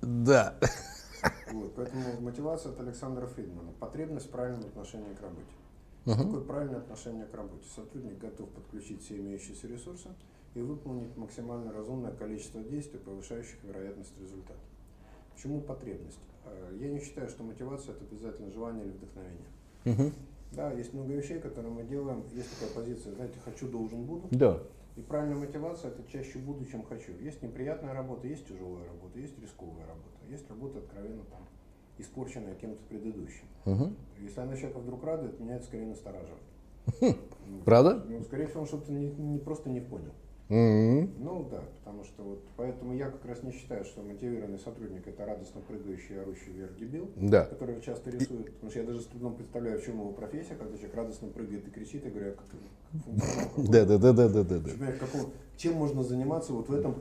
Да. 0.01 0.55
Вот, 1.53 1.73
поэтому 1.75 2.19
мотивация 2.19 2.73
от 2.73 2.81
Александра 2.81 3.27
Фридмана. 3.27 3.71
Потребность 3.79 4.27
в 4.27 4.29
правильном 4.29 4.65
отношении 4.65 5.13
к 5.13 5.21
работе. 5.21 5.45
Угу. 6.05 6.15
Какое 6.15 6.41
правильное 6.41 6.79
отношение 6.79 7.25
к 7.25 7.33
работе? 7.33 7.65
Сотрудник 7.73 8.17
готов 8.17 8.49
подключить 8.49 9.03
все 9.03 9.17
имеющиеся 9.17 9.67
ресурсы 9.67 10.09
и 10.53 10.61
выполнить 10.61 11.15
максимально 11.15 11.71
разумное 11.71 12.11
количество 12.11 12.61
действий, 12.61 12.99
повышающих 12.99 13.63
вероятность 13.63 14.13
результата. 14.19 14.59
Почему 15.33 15.61
потребность? 15.61 16.19
Э, 16.45 16.77
я 16.79 16.89
не 16.89 16.99
считаю, 16.99 17.29
что 17.29 17.43
мотивация 17.43 17.95
это 17.95 18.03
обязательно 18.03 18.51
желание 18.51 18.85
или 18.85 18.91
вдохновение. 18.91 19.47
Угу. 19.85 20.11
Да, 20.51 20.71
есть 20.73 20.93
много 20.93 21.13
вещей, 21.13 21.39
которые 21.39 21.73
мы 21.73 21.83
делаем. 21.83 22.23
Есть 22.33 22.49
такая 22.59 22.75
позиция, 22.75 23.13
знаете, 23.13 23.39
хочу, 23.43 23.67
должен, 23.67 24.03
буду. 24.03 24.27
Да. 24.31 24.59
И 24.95 25.01
правильная 25.01 25.37
мотивация 25.37 25.89
это 25.89 26.03
чаще 26.11 26.37
буду, 26.37 26.65
чем 26.65 26.83
хочу. 26.83 27.13
Есть 27.19 27.41
неприятная 27.41 27.93
работа, 27.93 28.27
есть 28.27 28.47
тяжелая 28.47 28.85
работа, 28.85 29.19
есть 29.19 29.39
рисковая 29.39 29.87
работа, 29.87 30.19
есть 30.29 30.47
работа 30.49 30.79
откровенно 30.79 31.23
там 31.23 31.47
испорченная 31.97 32.55
кем-то 32.55 32.81
предыдущим. 32.89 33.45
Угу. 33.65 33.93
Если 34.21 34.39
она 34.39 34.55
человека 34.55 34.79
вдруг 34.79 35.03
радует, 35.03 35.39
меня 35.39 35.55
это 35.55 35.65
скорее 35.65 35.87
настораживает. 35.87 36.41
Правда? 37.65 38.03
Ну, 38.07 38.23
скорее 38.23 38.47
всего, 38.47 38.61
он 38.61 38.67
что-то 38.67 38.91
не, 38.91 39.09
не 39.11 39.39
просто 39.39 39.69
не 39.69 39.79
понял. 39.79 40.11
Mm-hmm. 40.49 41.13
Ну 41.19 41.47
да, 41.49 41.61
потому 41.79 42.03
что 42.03 42.21
вот 42.21 42.43
поэтому 42.57 42.93
я 42.93 43.09
как 43.09 43.25
раз 43.25 43.41
не 43.43 43.51
считаю, 43.51 43.85
что 43.85 44.01
мотивированный 44.01 44.59
сотрудник 44.59 45.07
это 45.07 45.25
радостно 45.25 45.61
прыгающий, 45.61 46.21
орущий 46.21 46.51
вверх 46.51 46.75
дебил, 46.75 47.09
да. 47.15 47.45
который 47.45 47.81
часто 47.81 48.09
рисует. 48.09 48.53
Потому 48.53 48.69
что 48.69 48.79
я 48.81 48.85
даже 48.85 49.01
с 49.01 49.05
трудом 49.05 49.35
представляю, 49.35 49.79
в 49.79 49.85
чем 49.85 49.99
его 49.99 50.11
профессия, 50.11 50.55
когда 50.55 50.75
человек 50.75 50.95
радостно 50.95 51.29
прыгает 51.29 51.67
и 51.67 51.71
кричит, 51.71 52.05
и 52.05 52.09
говорю, 52.09 52.35
как 52.35 53.67
Да, 53.69 53.85
да, 53.85 53.97
да, 53.97 54.13
да, 54.13 54.27
да, 54.27 54.43
да. 54.43 54.69
Чем 55.57 55.75
можно 55.75 56.03
заниматься 56.03 56.51
вот 56.51 56.67
в 56.67 56.73
этом? 56.73 56.95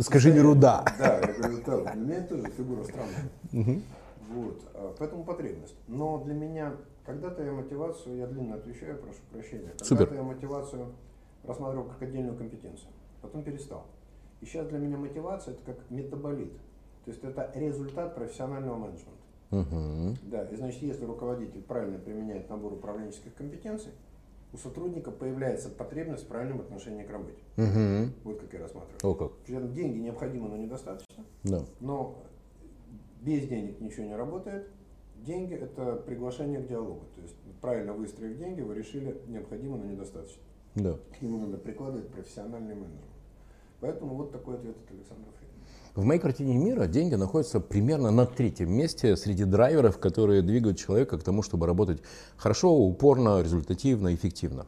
Скажи 0.00 0.32
миру 0.32 0.54
да. 0.54 0.84
Да, 0.98 1.18
я 1.18 1.32
говорю, 1.34 1.62
да, 1.66 1.92
для 1.92 2.02
меня 2.02 2.20
тоже 2.22 2.50
фигура 2.56 2.84
странная. 2.84 3.82
Вот, 4.28 4.62
а, 4.74 4.94
поэтому 4.98 5.24
потребность. 5.24 5.76
Но 5.86 6.22
для 6.24 6.34
меня, 6.34 6.74
когда-то 7.04 7.42
я 7.42 7.52
мотивацию, 7.52 8.16
я 8.16 8.26
длинно 8.26 8.56
отвечаю, 8.56 8.98
прошу 8.98 9.20
прощения, 9.30 9.72
когда-то 9.78 10.14
я 10.14 10.22
мотивацию 10.22 10.92
рассматривал 11.44 11.84
как 11.84 12.02
отдельную 12.02 12.36
компетенцию, 12.36 12.90
потом 13.22 13.42
перестал. 13.42 13.86
И 14.40 14.46
сейчас 14.46 14.66
для 14.68 14.78
меня 14.78 14.96
мотивация 14.96 15.54
это 15.54 15.62
как 15.64 15.90
метаболит. 15.90 16.52
То 17.04 17.10
есть 17.10 17.22
это 17.22 17.50
результат 17.54 18.14
профессионального 18.14 18.76
менеджмента. 18.76 19.12
Угу. 19.52 20.16
Да, 20.24 20.44
и 20.44 20.56
значит, 20.56 20.82
если 20.82 21.04
руководитель 21.04 21.62
правильно 21.62 21.98
применяет 21.98 22.50
набор 22.50 22.72
управленческих 22.72 23.32
компетенций, 23.34 23.92
у 24.52 24.56
сотрудника 24.56 25.10
появляется 25.10 25.68
потребность 25.68 26.24
в 26.24 26.28
правильном 26.28 26.60
отношении 26.60 27.04
к 27.04 27.10
работе. 27.10 27.38
Угу. 27.56 28.12
Вот 28.24 28.40
как 28.40 28.52
я 28.52 28.60
рассматриваю. 28.60 28.98
О, 29.02 29.14
как. 29.14 29.32
Деньги 29.72 29.98
необходимы, 29.98 30.48
но 30.48 30.56
недостаточно. 30.56 31.24
Да. 31.44 31.62
Но 31.80 32.18
без 33.26 33.48
денег 33.48 33.80
ничего 33.80 34.06
не 34.06 34.16
работает. 34.16 34.68
Деньги– 35.16 35.54
это 35.54 35.96
приглашение 35.96 36.60
к 36.60 36.68
диалогу. 36.68 37.02
То 37.16 37.22
есть 37.22 37.34
правильно 37.60 37.92
выстроив 37.92 38.38
деньги, 38.38 38.60
вы 38.60 38.74
решили 38.76 39.20
необходимо, 39.26 39.76
но 39.76 39.84
недостаточно. 39.84 40.40
Да. 40.76 40.96
К 41.18 41.22
нему 41.22 41.38
надо 41.38 41.58
прикладывать 41.58 42.08
профессиональный 42.08 42.74
менеджмент. 42.74 43.02
Поэтому 43.80 44.14
вот 44.14 44.30
такой 44.30 44.54
ответ 44.54 44.76
от 44.76 44.90
Александра 44.90 45.30
Фридмана. 45.38 45.66
В 45.94 46.04
моей 46.04 46.20
картине 46.20 46.56
мира 46.56 46.86
деньги 46.86 47.14
находятся 47.14 47.58
примерно 47.58 48.10
на 48.10 48.26
третьем 48.26 48.70
месте 48.70 49.16
среди 49.16 49.44
драйверов, 49.44 49.98
которые 49.98 50.42
двигают 50.42 50.78
человека 50.78 51.18
к 51.18 51.22
тому, 51.24 51.42
чтобы 51.42 51.66
работать 51.66 52.02
хорошо, 52.36 52.76
упорно, 52.76 53.42
результативно, 53.42 54.14
эффективно. 54.14 54.66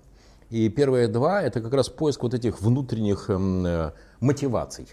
И 0.50 0.68
первые 0.70 1.08
два– 1.08 1.42
это 1.44 1.60
как 1.60 1.74
раз 1.74 1.90
поиск 1.90 2.22
вот 2.22 2.32
этих 2.34 2.62
внутренних 2.62 3.28
эм, 3.28 3.66
э, 3.66 3.92
мотиваций. 4.20 4.88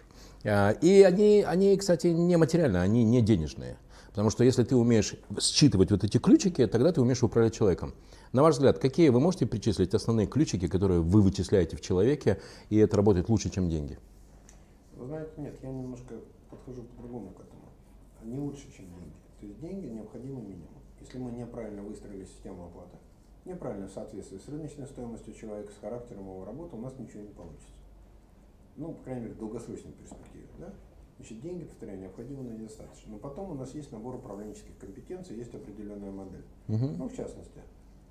А, 0.45 0.71
и 0.71 1.01
они, 1.01 1.43
они, 1.45 1.75
кстати, 1.77 2.07
не 2.07 2.37
материальные, 2.37 2.81
они 2.81 3.03
не 3.03 3.21
денежные. 3.21 3.77
Потому 4.09 4.29
что 4.29 4.43
если 4.43 4.63
ты 4.63 4.75
умеешь 4.75 5.15
считывать 5.41 5.91
вот 5.91 6.03
эти 6.03 6.19
ключики, 6.19 6.65
тогда 6.67 6.91
ты 6.91 7.01
умеешь 7.01 7.23
управлять 7.23 7.53
человеком. 7.53 7.93
На 8.31 8.43
ваш 8.43 8.55
взгляд, 8.55 8.79
какие 8.79 9.09
вы 9.09 9.19
можете 9.19 9.45
перечислить 9.45 9.93
основные 9.93 10.27
ключики, 10.27 10.67
которые 10.67 11.01
вы 11.01 11.21
вычисляете 11.21 11.75
в 11.75 11.81
человеке, 11.81 12.39
и 12.69 12.77
это 12.77 12.95
работает 12.95 13.27
лучше, 13.27 13.49
чем 13.49 13.69
деньги? 13.69 13.97
Вы 14.95 15.07
знаете, 15.07 15.31
нет, 15.37 15.55
я 15.61 15.69
немножко 15.69 16.15
подхожу 16.49 16.83
по-другому 16.83 17.31
к 17.31 17.41
этому. 17.41 17.63
Они 18.21 18.39
лучше, 18.39 18.63
чем 18.75 18.85
деньги. 18.85 19.13
То 19.41 19.47
есть 19.47 19.59
деньги 19.59 19.87
необходимый 19.87 20.43
минимум. 20.43 20.69
Если 21.01 21.17
мы 21.17 21.31
неправильно 21.31 21.81
выстроили 21.81 22.25
систему 22.25 22.65
оплаты, 22.67 22.97
неправильно 23.45 23.87
в 23.87 23.91
соответствии 23.91 24.37
с 24.37 24.47
рыночной 24.47 24.87
стоимостью 24.87 25.33
человека, 25.33 25.71
с 25.73 25.81
характером 25.81 26.23
его 26.23 26.45
работы, 26.45 26.75
у 26.75 26.79
нас 26.79 26.93
ничего 26.97 27.21
не 27.21 27.29
получится. 27.29 27.74
Ну, 28.77 28.93
по 28.93 29.03
крайней 29.03 29.21
мере, 29.23 29.33
в 29.33 29.37
долгосрочной 29.37 29.91
перспективе. 29.93 30.47
Да? 30.59 30.73
Значит, 31.17 31.41
деньги, 31.41 31.63
повторяю, 31.63 31.99
необходимо 31.99 32.43
но 32.43 32.51
недостаточно. 32.51 33.13
Но 33.13 33.17
потом 33.17 33.51
у 33.51 33.53
нас 33.53 33.73
есть 33.73 33.91
набор 33.91 34.15
управленческих 34.15 34.77
компетенций, 34.77 35.37
есть 35.37 35.53
определенная 35.53 36.11
модель. 36.11 36.43
Uh-huh. 36.67 36.95
Ну, 36.97 37.07
в 37.07 37.15
частности. 37.15 37.61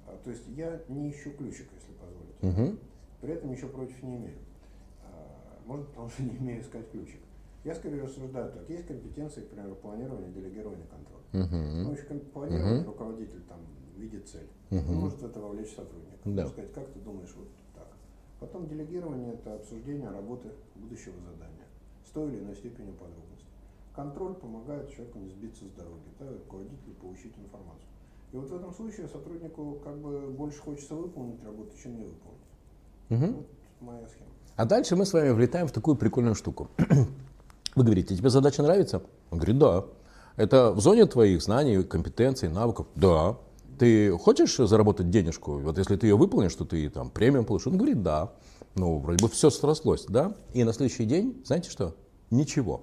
А, 0.07 0.19
то 0.25 0.31
есть 0.31 0.45
я 0.49 0.81
не 0.89 1.11
ищу 1.11 1.31
ключик, 1.33 1.69
если 1.75 1.93
позволите. 1.93 2.39
Uh-huh. 2.41 2.79
При 3.21 3.33
этом 3.35 3.51
ничего 3.51 3.69
против 3.69 4.03
не 4.03 4.17
имею. 4.17 4.39
А, 5.03 5.61
может, 5.67 5.87
потому 5.89 6.09
что 6.09 6.23
не 6.23 6.37
имею 6.37 6.63
искать 6.63 6.91
ключик. 6.91 7.21
Я 7.65 7.75
скорее 7.75 8.03
рассуждаю 8.03 8.53
так. 8.53 8.69
Есть 8.71 8.87
компетенции, 8.87 9.43
к 9.43 9.49
примеру, 9.49 9.75
планирования, 9.77 10.31
делегирования, 10.31 10.87
контроля. 10.87 11.25
Uh-huh. 11.33 11.83
Ну, 11.83 11.93
еще 11.93 12.05
планирование, 12.33 12.83
uh-huh. 12.83 12.87
руководитель 12.87 13.43
там 13.43 13.59
видит 13.97 14.27
цель. 14.29 14.49
Uh-huh. 14.71 14.89
Он 14.89 14.95
может 14.97 15.21
в 15.21 15.27
это 15.27 15.41
вовлечь 15.41 15.75
сотрудника. 15.75 16.17
Да. 16.25 16.47
сказать, 16.47 16.73
как 16.73 16.89
ты 16.89 17.01
думаешь, 17.01 17.35
вот. 17.37 17.49
Потом 18.45 18.69
делегирование– 18.69 19.33
это 19.35 19.55
обсуждение 19.55 20.11
работы 20.11 20.51
будущего 20.75 21.15
задания 21.25 21.65
с 22.07 22.11
той 22.11 22.31
или 22.31 22.41
иной 22.41 22.55
степенью 22.55 22.93
подробности. 22.93 23.47
Контроль 23.97 24.35
помогает 24.35 24.91
человеку 24.91 25.19
не 25.19 25.31
сбиться 25.31 25.65
с 25.65 25.71
дороги, 25.71 26.03
да, 26.21 26.27
руководителю 26.29 26.93
получить 27.01 27.33
информацию. 27.39 27.89
И 28.33 28.37
вот 28.37 28.51
в 28.51 28.55
этом 28.55 28.75
случае 28.75 29.09
сотруднику 29.09 29.79
как 29.83 29.97
бы 29.97 30.29
больше 30.29 30.61
хочется 30.61 30.95
выполнить 30.95 31.43
работу, 31.43 31.71
чем 31.83 31.97
не 31.97 32.05
выполнить. 32.05 32.45
Угу. 33.09 33.39
Вот 33.39 33.47
моя 33.81 34.07
схема. 34.09 34.29
А 34.57 34.67
дальше 34.67 34.95
мы 34.95 35.07
с 35.07 35.15
вами 35.15 35.31
влетаем 35.31 35.67
в 35.67 35.73
такую 35.73 35.97
прикольную 35.97 36.35
штуку. 36.35 36.69
Вы 37.77 37.83
говорите, 37.83 38.15
тебе 38.15 38.29
задача 38.29 38.63
нравится? 38.63 39.01
Он 39.31 39.39
говорит, 39.39 39.57
да. 39.57 39.87
Это 40.37 40.71
в 40.73 40.81
зоне 40.81 41.07
твоих 41.07 41.41
знаний, 41.41 41.83
компетенций, 41.83 42.51
навыков? 42.51 42.89
Да. 42.95 43.39
Ты 43.79 44.17
хочешь 44.19 44.57
заработать 44.57 45.11
денежку? 45.11 45.59
Вот 45.59 45.79
если 45.79 45.97
ты 45.97 46.07
ее 46.07 46.17
выполнишь, 46.17 46.55
то 46.55 46.65
ты 46.65 46.89
там 46.89 47.11
премиум 47.11 47.45
получишь. 47.45 47.69
Он 47.69 47.77
говорит, 47.77 48.03
да. 48.03 48.33
Ну, 48.75 48.99
вроде 48.99 49.23
бы 49.23 49.31
все 49.31 49.51
срослось, 49.51 50.07
да? 50.09 50.37
И 50.53 50.65
на 50.65 50.73
следующий 50.73 51.05
день, 51.05 51.43
знаете 51.45 51.71
что? 51.71 51.95
Ничего. 52.31 52.83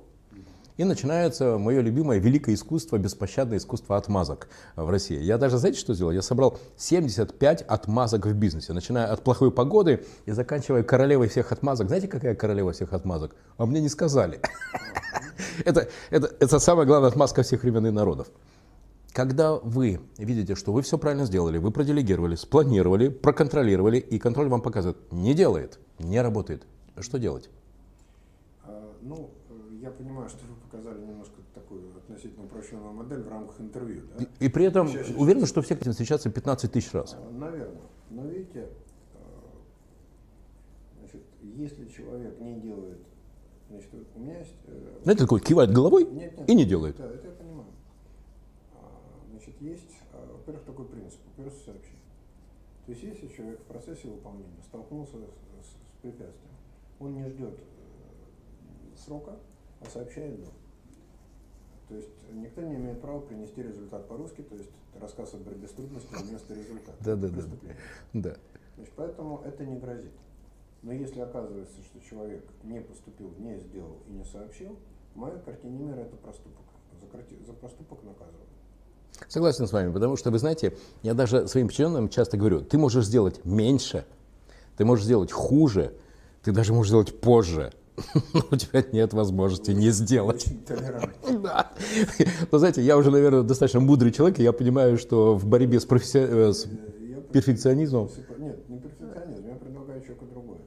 И 0.78 0.84
начинается 0.84 1.58
мое 1.58 1.82
любимое 1.82 2.18
великое 2.20 2.56
искусство, 2.56 2.98
беспощадное 2.98 3.58
искусство 3.58 3.98
отмазок 3.98 4.48
в 4.76 4.90
России. 4.90 5.22
Я 5.22 5.38
даже, 5.38 5.58
знаете, 5.58 5.80
что 5.80 5.94
сделал? 5.94 6.12
Я 6.12 6.22
собрал 6.22 6.58
75 6.78 7.62
отмазок 7.64 8.26
в 8.26 8.34
бизнесе, 8.34 8.74
начиная 8.74 9.08
от 9.08 9.22
плохой 9.22 9.52
погоды 9.52 10.06
и 10.26 10.32
заканчивая 10.32 10.84
королевой 10.84 11.28
всех 11.28 11.52
отмазок. 11.52 11.88
Знаете, 11.88 12.08
какая 12.08 12.36
королева 12.36 12.72
всех 12.72 12.94
отмазок? 12.94 13.36
А 13.58 13.66
мне 13.66 13.82
не 13.82 13.90
сказали. 13.90 14.40
Это, 15.66 15.90
это, 16.10 16.32
это 16.40 16.60
самая 16.60 16.86
главная 16.86 17.10
отмазка 17.10 17.44
всех 17.44 17.64
времен 17.64 17.86
и 17.88 17.92
народов. 17.92 18.28
Когда 19.14 19.56
вы 19.56 20.00
видите, 20.18 20.56
что 20.56 20.72
вы 20.72 20.82
все 20.82 20.98
правильно 20.98 21.26
сделали, 21.26 21.58
вы 21.58 21.72
проделегировали, 21.72 22.36
спланировали, 22.36 23.10
проконтролировали, 23.10 23.98
и 23.98 24.20
контроль 24.20 24.48
вам 24.48 24.62
показывает, 24.62 24.98
не 25.12 25.34
делает, 25.34 25.80
не 26.00 26.22
работает, 26.22 26.66
что 27.00 27.20
делать? 27.20 27.50
А, 28.64 28.94
ну, 29.02 29.30
я 29.82 29.92
понимаю, 29.92 30.30
что 30.30 30.40
вы 30.46 30.56
показали 30.56 31.06
немножко 31.06 31.34
такую 31.54 31.98
относительно 31.98 32.46
упрощенную 32.46 32.94
модель 32.94 33.22
в 33.24 33.28
рамках 33.28 33.60
интервью. 33.60 34.04
Да? 34.18 34.24
И, 34.24 34.46
и 34.46 34.50
при 34.50 34.66
этом 34.66 34.88
сейчас, 34.88 35.10
уверен, 35.18 35.46
что 35.46 35.62
все 35.62 35.76
хотят 35.76 35.94
встречаться 35.94 36.30
15 36.30 36.72
тысяч 36.72 36.94
раз. 36.94 37.16
А, 37.18 37.32
наверное. 37.32 37.82
Но 38.12 38.26
видите, 38.28 38.70
а, 39.16 39.20
значит, 41.00 41.22
если 41.42 41.86
человек 41.88 42.40
не 42.40 42.62
делает, 42.62 43.00
значит, 43.70 43.90
у 44.16 44.20
меня 44.20 44.40
есть... 44.40 44.56
Э, 44.68 45.00
Знаете, 45.04 45.24
такой 45.24 45.42
кивает 45.42 45.72
головой 45.72 46.06
нет, 46.06 46.38
нет, 46.38 46.50
и 46.50 46.56
не 46.56 46.64
делает. 46.64 46.98
Это 46.98 47.08
понимаю. 47.10 47.31
Значит, 49.42 49.60
есть, 49.62 49.98
во-первых, 50.14 50.64
такой 50.66 50.86
принцип, 50.86 51.20
во-первых, 51.26 51.60
сообщить. 51.66 51.98
То 52.86 52.92
есть, 52.92 53.04
если 53.04 53.28
человек 53.28 53.60
в 53.60 53.64
процессе 53.64 54.08
выполнения 54.08 54.62
столкнулся 54.64 55.18
с, 55.18 55.66
с 55.66 56.02
препятствием, 56.02 56.54
он 57.00 57.16
не 57.16 57.28
ждет 57.28 57.58
э, 57.60 58.96
срока, 58.96 59.40
а 59.80 59.86
сообщает 59.86 60.40
«до». 60.40 60.52
То 61.88 61.96
есть 61.96 62.10
никто 62.34 62.62
не 62.62 62.76
имеет 62.76 63.02
права 63.02 63.20
принести 63.22 63.64
результат 63.64 64.08
по-русски, 64.08 64.44
то 64.44 64.56
есть 64.56 64.70
рассказ 65.00 65.34
о 65.34 65.38
борьбе 65.38 65.68
с 65.68 65.72
трудностями 65.72 66.22
вместо 66.22 66.54
результата. 66.54 67.04
Да, 67.04 67.16
да, 67.16 67.28
да. 67.30 67.44
да. 68.14 68.38
Значит, 68.76 68.94
поэтому 68.96 69.42
это 69.44 69.66
не 69.66 69.80
грозит. 69.80 70.14
Но 70.84 70.94
если 70.94 71.20
оказывается, 71.20 71.82
что 71.82 72.00
человек 72.00 72.46
не 72.64 72.80
поступил, 72.80 73.34
не 73.40 73.58
сделал 73.58 73.98
и 74.08 74.12
не 74.12 74.24
сообщил, 74.24 74.78
в 75.16 75.18
моей 75.18 75.40
картине 75.40 75.80
мира 75.80 76.02
это 76.02 76.16
проступок. 76.16 76.66
За, 76.94 77.46
за 77.46 77.54
проступок 77.54 78.04
наказывают. 78.04 78.50
Согласен 79.28 79.68
с 79.68 79.72
вами, 79.72 79.92
потому 79.92 80.18
что, 80.18 80.32
вы 80.32 80.40
знаете, 80.40 80.74
я 81.04 81.14
даже 81.14 81.48
своим 81.48 81.68
подчиненным 81.68 82.10
часто 82.10 82.38
говорю, 82.38 82.62
ты 82.62 82.78
можешь 82.78 83.06
сделать 83.06 83.46
меньше, 83.46 84.06
ты 84.78 84.86
можешь 84.86 85.06
сделать 85.06 85.32
хуже, 85.32 85.94
ты 86.44 86.52
даже 86.52 86.74
можешь 86.74 86.90
сделать 86.90 87.20
позже, 87.22 87.72
но 88.34 88.44
у 88.52 88.56
тебя 88.56 88.84
нет 88.92 89.14
возможности 89.14 89.72
не 89.72 89.92
сделать. 89.92 90.48
Да. 91.44 91.72
Но 92.52 92.58
знаете, 92.58 92.82
я 92.82 92.98
уже, 92.98 93.12
наверное, 93.12 93.44
достаточно 93.44 93.80
мудрый 93.80 94.12
человек, 94.12 94.40
и 94.40 94.44
я 94.44 94.52
понимаю, 94.52 94.98
что 94.98 95.36
в 95.36 95.46
борьбе 95.46 95.80
с, 95.80 95.86
професси... 95.86 96.20
Э, 96.20 96.52
с 96.54 96.68
перфекционизмом... 97.32 98.10
Нет, 98.38 98.68
не 98.70 98.80
перфекционизм, 98.80 99.48
я 99.48 99.56
предлагаю 99.56 100.02
человеку 100.02 100.26
другое. 100.26 100.60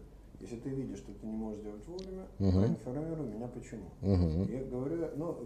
Если 0.55 0.69
ты 0.69 0.71
видишь, 0.71 0.99
что 0.99 1.13
ты 1.13 1.27
не 1.27 1.37
можешь 1.37 1.61
сделать 1.61 1.85
вовремя, 1.87 2.27
угу. 2.39 2.65
информируй 2.65 3.27
меня 3.27 3.49
почему. 3.49 3.91
Угу. 4.03 4.53
Я 4.53 4.65
говорю, 4.65 5.09
ну, 5.17 5.37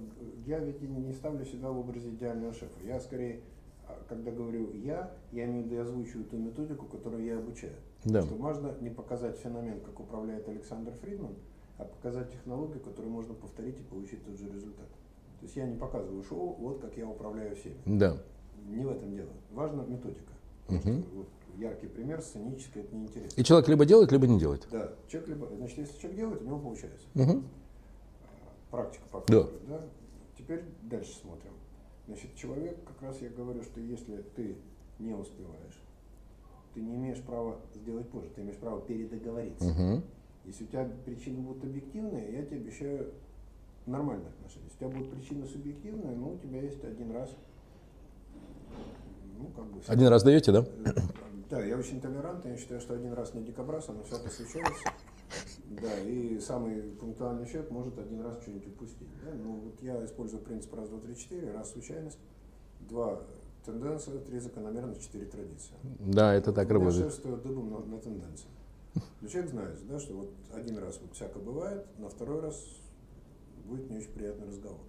я 0.46 0.58
ведь 0.58 0.82
не 0.82 1.12
ставлю 1.12 1.44
себя 1.46 1.70
в 1.70 1.78
образе 1.78 2.10
идеального 2.10 2.52
шефа. 2.52 2.78
Я 2.84 3.00
скорее, 3.00 3.40
а, 3.86 3.98
когда 4.08 4.30
говорю 4.30 4.74
я, 4.74 5.10
я 5.32 5.46
имею 5.46 5.62
в 5.62 5.66
виду, 5.66 5.76
я 5.76 5.82
озвучиваю 5.82 6.26
ту 6.26 6.36
методику, 6.36 6.86
которую 6.86 7.24
я 7.24 7.38
обучаю. 7.38 7.76
Да. 8.04 8.22
Что 8.22 8.34
можно 8.34 8.74
не 8.80 8.90
показать 8.90 9.38
феномен, 9.38 9.80
как 9.80 9.98
управляет 9.98 10.46
Александр 10.48 10.92
Фридман, 10.92 11.34
а 11.78 11.84
показать 11.84 12.30
технологию, 12.30 12.80
которую 12.80 13.10
можно 13.10 13.34
повторить 13.34 13.78
и 13.78 13.82
получить 13.82 14.24
тот 14.24 14.36
же 14.36 14.46
результат. 14.50 14.88
То 15.40 15.44
есть 15.44 15.56
я 15.56 15.66
не 15.66 15.76
показываю 15.76 16.22
шоу, 16.22 16.54
вот 16.58 16.80
как 16.80 16.96
я 16.98 17.08
управляю 17.08 17.56
всеми. 17.56 17.76
Да. 17.86 18.18
Не 18.66 18.84
в 18.84 18.90
этом 18.90 19.14
дело. 19.14 19.30
Важна 19.52 19.84
методика. 19.84 20.32
Угу. 20.68 21.04
Вот 21.14 21.28
яркий 21.58 21.88
пример, 21.88 22.22
сценический, 22.22 22.80
это 22.80 22.94
неинтересно. 22.94 23.40
И 23.40 23.44
человек 23.44 23.68
либо 23.68 23.84
делает, 23.84 24.12
либо 24.12 24.26
не 24.26 24.38
делает. 24.38 24.66
Да, 24.70 24.92
человек 25.08 25.28
либо, 25.28 25.48
значит, 25.56 25.78
если 25.78 25.98
человек 25.98 26.18
делает, 26.18 26.42
у 26.42 26.44
него 26.44 26.58
получается. 26.58 27.06
Угу. 27.14 27.42
Практика 28.70 29.04
показывает, 29.10 29.66
да. 29.68 29.78
да. 29.78 29.86
Теперь 30.36 30.64
дальше 30.82 31.12
смотрим. 31.16 31.52
Значит, 32.06 32.34
человек, 32.36 32.78
как 32.84 33.02
раз 33.02 33.20
я 33.20 33.28
говорю, 33.28 33.62
что 33.62 33.80
если 33.80 34.22
ты 34.36 34.56
не 34.98 35.14
успеваешь, 35.14 35.82
ты 36.74 36.80
не 36.80 36.94
имеешь 36.94 37.20
права 37.22 37.56
сделать 37.74 38.08
позже, 38.08 38.30
ты 38.34 38.42
имеешь 38.42 38.56
право 38.58 38.80
передоговориться. 38.80 39.68
Угу. 39.68 40.02
Если 40.44 40.64
у 40.64 40.66
тебя 40.68 40.90
причины 41.04 41.40
будут 41.40 41.64
объективные, 41.64 42.32
я 42.32 42.42
тебе 42.44 42.58
обещаю 42.58 43.12
нормальные 43.86 44.28
отношения. 44.28 44.66
Если 44.66 44.84
у 44.84 44.88
тебя 44.88 44.98
будут 44.98 45.12
причины 45.14 45.46
субъективные, 45.46 46.16
ну, 46.16 46.32
у 46.34 46.38
тебя 46.38 46.62
есть 46.62 46.82
один 46.84 47.10
раз. 47.10 47.30
Ну, 49.38 49.46
как 49.54 49.66
бы, 49.66 49.80
один 49.86 50.08
раз 50.08 50.22
даете, 50.22 50.52
да? 50.52 50.66
Да, 51.50 51.64
я 51.64 51.78
очень 51.78 52.00
толерантный, 52.00 52.52
я 52.52 52.56
считаю, 52.58 52.80
что 52.80 52.94
один 52.94 53.12
раз 53.14 53.32
не 53.32 53.42
дикобраз, 53.42 53.88
но 53.88 54.02
всякое 54.04 54.30
случается. 54.30 54.84
Да, 55.70 56.00
и 56.00 56.40
самый 56.40 56.80
пунктуальный 56.80 57.46
человек 57.46 57.70
может 57.70 57.98
один 57.98 58.22
раз 58.22 58.40
что-нибудь 58.40 58.68
упустить. 58.68 59.08
Да? 59.22 59.34
Ну, 59.34 59.56
вот 59.56 59.82
я 59.82 60.02
использую 60.02 60.42
принцип 60.42 60.72
раз, 60.72 60.88
два, 60.88 60.98
три, 60.98 61.14
четыре. 61.14 61.52
Раз 61.52 61.72
случайность, 61.72 62.18
два 62.80 63.20
тенденция, 63.66 64.18
три 64.20 64.38
закономерность, 64.38 65.02
четыре 65.02 65.26
традиции. 65.26 65.74
Да, 66.00 66.32
это 66.32 66.54
так 66.54 66.70
работает. 66.70 67.04
Я 67.04 67.10
шествую 67.10 67.36
дыбом 67.36 67.70
на, 67.70 67.78
на 67.80 67.98
тенденции. 67.98 68.48
Но 69.20 69.28
человек 69.28 69.50
знает, 69.50 69.86
да, 69.86 70.00
что 70.00 70.14
вот 70.14 70.30
один 70.54 70.78
раз 70.78 70.98
вот 71.02 71.12
всякое 71.14 71.42
бывает, 71.42 71.86
на 71.98 72.08
второй 72.08 72.40
раз 72.40 72.64
будет 73.66 73.90
не 73.90 73.98
очень 73.98 74.12
приятный 74.12 74.46
разговор. 74.46 74.80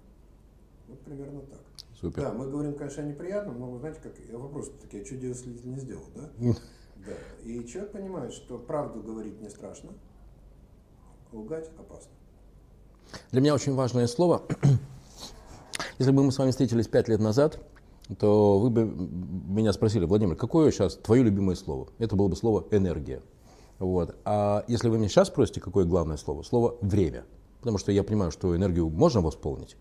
Вот 0.87 0.99
примерно 1.01 1.41
так. 1.41 1.59
Супер. 1.99 2.21
Да, 2.21 2.33
мы 2.33 2.47
говорим, 2.47 2.75
конечно, 2.75 3.03
о 3.03 3.05
неприятном, 3.05 3.59
но 3.59 3.71
вы 3.71 3.79
знаете, 3.79 3.99
как 4.01 4.13
вопрос 4.39 4.71
такие, 4.81 5.03
а 5.03 5.05
что 5.05 5.15
делать, 5.17 5.41
если 5.45 5.67
не 5.67 5.79
сделал, 5.79 6.05
да? 6.15 6.29
Да. 6.95 7.13
И 7.43 7.65
человек 7.65 7.91
понимает, 7.91 8.33
что 8.33 8.57
правду 8.57 9.01
говорить 9.01 9.41
не 9.41 9.49
страшно, 9.49 9.91
лгать 11.31 11.69
опасно. 11.77 12.11
Для 13.31 13.41
меня 13.41 13.53
очень 13.53 13.73
важное 13.73 14.07
слово. 14.07 14.43
Если 15.99 16.11
бы 16.11 16.23
мы 16.23 16.31
с 16.31 16.37
вами 16.37 16.51
встретились 16.51 16.87
пять 16.87 17.07
лет 17.07 17.19
назад, 17.19 17.59
то 18.17 18.59
вы 18.59 18.69
бы 18.69 18.85
меня 18.85 19.73
спросили, 19.73 20.05
Владимир, 20.05 20.35
какое 20.35 20.71
сейчас 20.71 20.95
твое 20.95 21.23
любимое 21.23 21.55
слово? 21.55 21.89
Это 21.99 22.15
было 22.15 22.27
бы 22.27 22.35
слово 22.35 22.65
энергия. 22.71 23.21
Вот. 23.77 24.15
А 24.25 24.63
если 24.67 24.89
вы 24.89 24.97
меня 24.97 25.09
сейчас 25.09 25.27
спросите, 25.27 25.61
какое 25.61 25.85
главное 25.85 26.17
слово? 26.17 26.43
Слово 26.43 26.77
время. 26.81 27.25
Потому 27.59 27.77
что 27.77 27.91
я 27.91 28.03
понимаю, 28.03 28.31
что 28.31 28.55
энергию 28.55 28.89
можно 28.89 29.21
восполнить, 29.21 29.75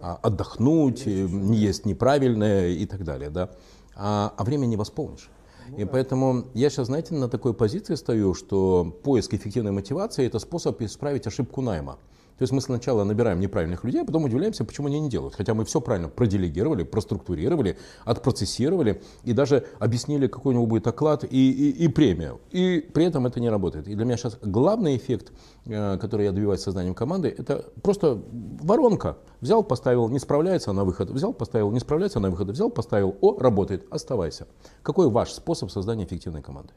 а 0.00 0.18
отдохнуть, 0.22 1.06
не 1.06 1.56
есть 1.56 1.84
неправильное 1.84 2.68
и 2.68 2.86
так 2.86 3.04
далее. 3.04 3.30
Да? 3.30 3.50
А, 3.96 4.32
а 4.36 4.44
время 4.44 4.66
не 4.66 4.76
восполнишь. 4.76 5.30
Ну, 5.68 5.78
и 5.78 5.84
да. 5.84 5.90
поэтому 5.90 6.46
я 6.54 6.70
сейчас, 6.70 6.86
знаете, 6.86 7.14
на 7.14 7.28
такой 7.28 7.54
позиции 7.54 7.94
стою, 7.94 8.34
что 8.34 8.84
поиск 9.02 9.34
эффективной 9.34 9.72
мотивации– 9.72 10.26
это 10.26 10.38
способ 10.38 10.80
исправить 10.82 11.26
ошибку 11.26 11.60
найма. 11.60 11.98
То 12.38 12.42
есть 12.42 12.52
мы 12.52 12.60
сначала 12.60 13.04
набираем 13.04 13.38
неправильных 13.38 13.84
людей, 13.84 14.02
а 14.02 14.04
потом 14.04 14.24
удивляемся, 14.24 14.64
почему 14.64 14.88
они 14.88 14.98
не 14.98 15.08
делают. 15.08 15.34
Хотя 15.36 15.54
мы 15.54 15.64
все 15.64 15.80
правильно 15.80 16.08
проделегировали, 16.08 16.82
проструктурировали, 16.82 17.78
отпроцессировали 18.04 19.02
и 19.22 19.32
даже 19.32 19.66
объяснили, 19.78 20.26
какой 20.26 20.52
у 20.52 20.56
него 20.56 20.66
будет 20.66 20.86
оклад 20.86 21.24
и, 21.24 21.28
и, 21.28 21.84
и 21.84 21.88
премия. 21.88 22.36
И 22.50 22.80
при 22.92 23.04
этом 23.04 23.26
это 23.26 23.38
не 23.38 23.48
работает. 23.48 23.86
И 23.86 23.94
для 23.94 24.04
меня 24.04 24.16
сейчас 24.16 24.38
главный 24.42 24.96
эффект, 24.96 25.32
э, 25.66 25.96
который 25.98 26.26
я 26.26 26.32
добиваюсь 26.32 26.60
созданием 26.60 26.94
команды, 26.94 27.28
это 27.28 27.66
просто 27.82 28.20
воронка. 28.32 29.16
Взял, 29.40 29.62
поставил, 29.62 30.08
не 30.08 30.18
справляется 30.18 30.72
на 30.72 30.84
выход. 30.84 31.10
Взял, 31.10 31.32
поставил, 31.32 31.70
не 31.70 31.80
справляется 31.80 32.18
на 32.18 32.30
выход. 32.30 32.48
Взял, 32.48 32.68
поставил, 32.68 33.16
о, 33.20 33.38
работает, 33.38 33.86
оставайся. 33.90 34.48
Какой 34.82 35.08
ваш 35.08 35.32
способ 35.32 35.70
создания 35.70 36.04
эффективной 36.04 36.42
команды? 36.42 36.72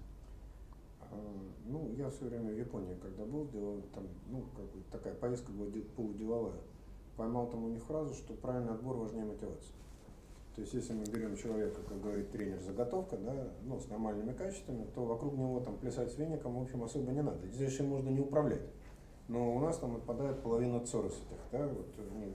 А, 1.01 1.05
ну, 1.65 1.89
я 1.97 2.09
все 2.09 2.25
время 2.25 2.53
в 2.53 2.57
Японии, 2.57 2.86
там, 3.97 4.07
ну, 4.29 4.43
как 4.55 4.65
бы 4.65 4.83
такая 4.91 5.15
поездка 5.15 5.51
была 5.51 5.69
полуделовая. 5.95 6.59
Поймал 7.15 7.47
там 7.47 7.63
у 7.63 7.69
них 7.69 7.83
фразу, 7.83 8.13
что 8.13 8.33
правильный 8.33 8.73
отбор 8.73 8.97
важнее 8.97 9.25
мотивации. 9.25 9.73
То 10.55 10.61
есть, 10.61 10.73
если 10.73 10.93
мы 10.93 11.03
берем 11.05 11.35
человека, 11.35 11.81
как 11.87 11.99
говорит 12.01 12.31
тренер, 12.31 12.59
заготовка, 12.61 13.17
да, 13.17 13.47
ну, 13.63 13.79
с 13.79 13.87
нормальными 13.89 14.33
качествами, 14.33 14.87
то 14.93 15.05
вокруг 15.05 15.33
него 15.33 15.59
там 15.59 15.77
плясать 15.77 16.11
с 16.11 16.17
веником, 16.17 16.57
в 16.57 16.61
общем, 16.61 16.83
особо 16.83 17.11
не 17.11 17.21
надо. 17.21 17.47
Здесь 17.47 17.79
им 17.79 17.87
можно 17.89 18.09
не 18.09 18.19
управлять. 18.19 18.61
Но 19.27 19.55
у 19.55 19.59
нас 19.59 19.77
там 19.77 19.95
отпадает 19.95 20.41
половина 20.41 20.79
ЦОРа 20.85 21.09
с 21.09 21.13
этих, 21.13 21.37
да, 21.51 21.67
вот, 21.67 21.87
ну, 21.97 22.33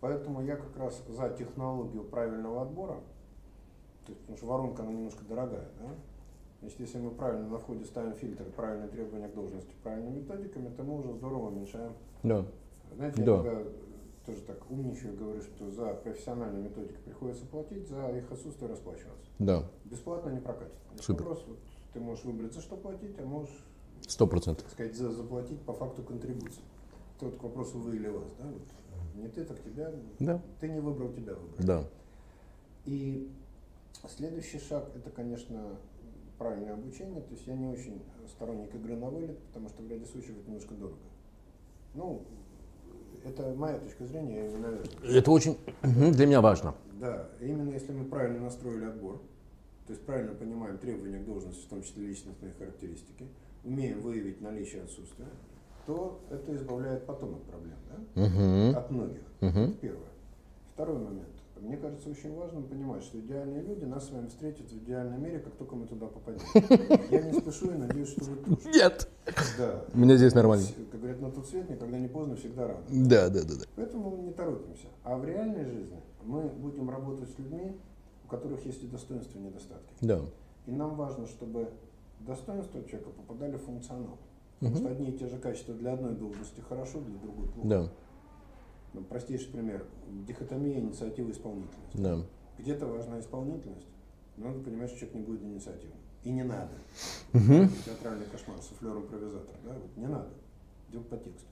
Поэтому 0.00 0.42
я 0.42 0.56
как 0.56 0.76
раз 0.76 1.02
за 1.08 1.30
технологию 1.30 2.04
правильного 2.04 2.62
отбора, 2.62 3.00
то 4.04 4.12
есть, 4.12 4.20
потому 4.20 4.36
что 4.36 4.46
воронка, 4.46 4.82
она 4.82 4.92
немножко 4.92 5.24
дорогая, 5.24 5.66
да? 5.80 5.88
Значит, 6.64 6.80
если 6.80 6.98
мы 6.98 7.10
правильно 7.10 7.46
на 7.46 7.58
входе 7.58 7.84
ставим 7.84 8.14
фильтр, 8.14 8.44
правильные 8.56 8.88
требования 8.88 9.28
к 9.28 9.34
должности, 9.34 9.70
правильными 9.82 10.20
методиками, 10.20 10.70
то 10.74 10.82
мы 10.82 10.98
уже 10.98 11.12
здорово 11.12 11.48
уменьшаем. 11.48 11.92
Да. 12.22 12.46
Знаете, 12.94 13.22
да. 13.22 13.36
я 13.36 13.42
когда 13.42 13.70
тоже 14.24 14.40
так 14.40 14.70
умничаю, 14.70 15.14
говорю, 15.14 15.42
что 15.42 15.70
за 15.70 15.92
профессиональные 15.92 16.62
методики 16.62 16.96
приходится 17.04 17.44
платить, 17.44 17.86
за 17.86 18.08
их 18.16 18.32
отсутствие 18.32 18.70
расплачиваться. 18.70 19.30
Да. 19.38 19.68
Бесплатно 19.84 20.30
не 20.30 20.40
прокатит. 20.40 20.72
Супер. 21.02 21.24
Вопрос, 21.24 21.44
вот, 21.46 21.58
ты 21.92 22.00
можешь 22.00 22.24
выбрать, 22.24 22.54
за 22.54 22.62
что 22.62 22.78
платить, 22.78 23.18
а 23.18 23.26
можешь 23.26 23.62
Сто 24.00 24.26
процентов. 24.26 24.66
сказать, 24.70 24.96
за, 24.96 25.10
заплатить 25.10 25.60
по 25.60 25.74
факту 25.74 26.02
контрибуции. 26.02 26.62
Это 27.16 27.26
вот 27.26 27.36
к 27.36 27.42
вопросу 27.42 27.78
вы 27.78 27.96
или 27.96 28.08
вас. 28.08 28.32
Да? 28.38 28.46
Вот 28.46 29.22
не 29.22 29.28
ты, 29.28 29.44
так 29.44 29.62
тебя. 29.62 29.92
Да. 30.18 30.40
Ты 30.60 30.70
не 30.70 30.80
выбрал, 30.80 31.12
тебя 31.12 31.34
выбрали. 31.34 31.66
Да. 31.66 31.84
И 32.86 33.30
следующий 34.08 34.60
шаг 34.60 34.88
это, 34.96 35.10
конечно, 35.10 35.76
правильное 36.38 36.74
обучение. 36.74 37.20
То 37.20 37.34
есть 37.34 37.46
я 37.46 37.54
не 37.54 37.66
очень 37.66 38.02
сторонник 38.28 38.74
игры 38.74 38.96
на 38.96 39.10
вылет, 39.10 39.38
потому 39.48 39.68
что 39.68 39.82
в 39.82 39.88
ряде 39.88 40.06
случаев 40.06 40.38
это 40.38 40.48
немножко 40.48 40.74
дорого. 40.74 40.98
Ну, 41.94 42.22
это 43.24 43.54
моя 43.54 43.78
точка 43.78 44.06
зрения, 44.06 44.44
я 44.44 44.48
не 44.48 44.56
навязываю. 44.56 45.16
Это 45.18 45.30
очень 45.30 45.58
для 45.82 46.26
меня 46.26 46.40
важно. 46.40 46.74
Да, 47.00 47.28
именно 47.40 47.70
если 47.70 47.92
мы 47.92 48.04
правильно 48.04 48.40
настроили 48.40 48.84
отбор, 48.84 49.20
то 49.86 49.92
есть 49.92 50.04
правильно 50.04 50.34
понимаем 50.34 50.78
требования 50.78 51.18
к 51.18 51.24
должности, 51.24 51.66
в 51.66 51.68
том 51.68 51.82
числе 51.82 52.06
личностные 52.06 52.52
характеристики, 52.52 53.26
умеем 53.64 54.00
выявить 54.00 54.40
наличие 54.40 54.82
отсутствия, 54.82 55.28
то 55.86 56.20
это 56.30 56.54
избавляет 56.54 57.04
потом 57.06 57.34
от 57.34 57.42
проблем, 57.44 57.76
да? 57.88 58.22
Угу. 58.22 58.78
От 58.78 58.90
многих. 58.90 59.22
Угу. 59.40 59.48
Это 59.48 59.72
первое. 59.80 60.08
Второй 60.72 60.98
момент. 60.98 61.28
Мне 61.64 61.78
кажется 61.78 62.10
очень 62.10 62.34
важным 62.34 62.64
понимать, 62.64 63.02
что 63.02 63.18
идеальные 63.18 63.62
люди 63.62 63.84
нас 63.84 64.06
с 64.06 64.10
вами 64.10 64.26
встретят 64.26 64.70
в 64.70 64.76
идеальном 64.76 65.22
мире, 65.22 65.38
как 65.38 65.54
только 65.54 65.74
мы 65.74 65.86
туда 65.86 66.06
попадем. 66.06 66.42
Я 67.10 67.22
не 67.22 67.40
спешу 67.40 67.70
и 67.70 67.76
надеюсь, 67.76 68.10
что 68.10 68.24
вы 68.24 68.36
тоже. 68.36 68.68
Нет. 68.68 69.08
Да. 69.56 69.84
У 69.94 69.98
меня 69.98 70.16
здесь 70.18 70.34
нормально. 70.34 70.66
Как 70.90 71.00
говорят, 71.00 71.20
на 71.22 71.30
тот 71.30 71.48
свет 71.48 71.70
никогда 71.70 71.98
не 71.98 72.08
поздно, 72.08 72.36
всегда 72.36 72.66
рано. 72.68 72.84
Да, 72.90 73.30
да, 73.30 73.42
да, 73.44 73.54
да. 73.60 73.64
Поэтому 73.76 74.14
не 74.18 74.32
торопимся. 74.32 74.88
А 75.04 75.16
в 75.16 75.24
реальной 75.24 75.64
жизни 75.64 76.02
мы 76.22 76.42
будем 76.48 76.90
работать 76.90 77.30
с 77.30 77.38
людьми, 77.38 77.74
у 78.26 78.28
которых 78.28 78.64
есть 78.66 78.82
и 78.84 78.86
достоинства, 78.86 79.38
и 79.38 79.42
недостатки. 79.42 79.94
Да. 80.02 80.20
И 80.66 80.70
нам 80.70 80.96
важно, 80.96 81.26
чтобы 81.26 81.70
достоинства 82.20 82.84
человека 82.84 83.08
попадали 83.10 83.56
в 83.56 83.62
функционал. 83.62 84.18
Потому 84.58 84.76
что 84.76 84.88
одни 84.88 85.08
и 85.08 85.18
те 85.18 85.28
же 85.28 85.38
качества 85.38 85.72
для 85.74 85.94
одной 85.94 86.14
должности 86.14 86.60
хорошо, 86.60 87.00
для 87.00 87.18
другой 87.18 87.48
плохо. 87.48 87.68
Да. 87.68 87.88
Ну, 88.94 89.02
простейший 89.02 89.52
пример. 89.52 89.84
Дихотомия 90.26 90.78
инициатива 90.78 91.30
исполнительность. 91.30 91.94
Да. 91.94 92.18
Где-то 92.58 92.86
важна 92.86 93.18
исполнительность, 93.18 93.88
но 94.36 94.46
надо 94.46 94.60
понимать, 94.60 94.88
что 94.88 95.00
человек 95.00 95.16
не 95.16 95.22
будет 95.22 95.42
инициативным. 95.42 95.98
И 96.22 96.30
не 96.30 96.44
надо. 96.44 96.72
Угу. 97.34 97.68
Театральный 97.84 98.26
кошмар, 98.26 98.56
суфлер 98.62 98.96
импровизатор. 98.96 99.56
Да? 99.64 99.72
Вот 99.74 99.96
не 99.96 100.06
надо. 100.06 100.30
Делать 100.90 101.08
по 101.08 101.16
тексту. 101.16 101.48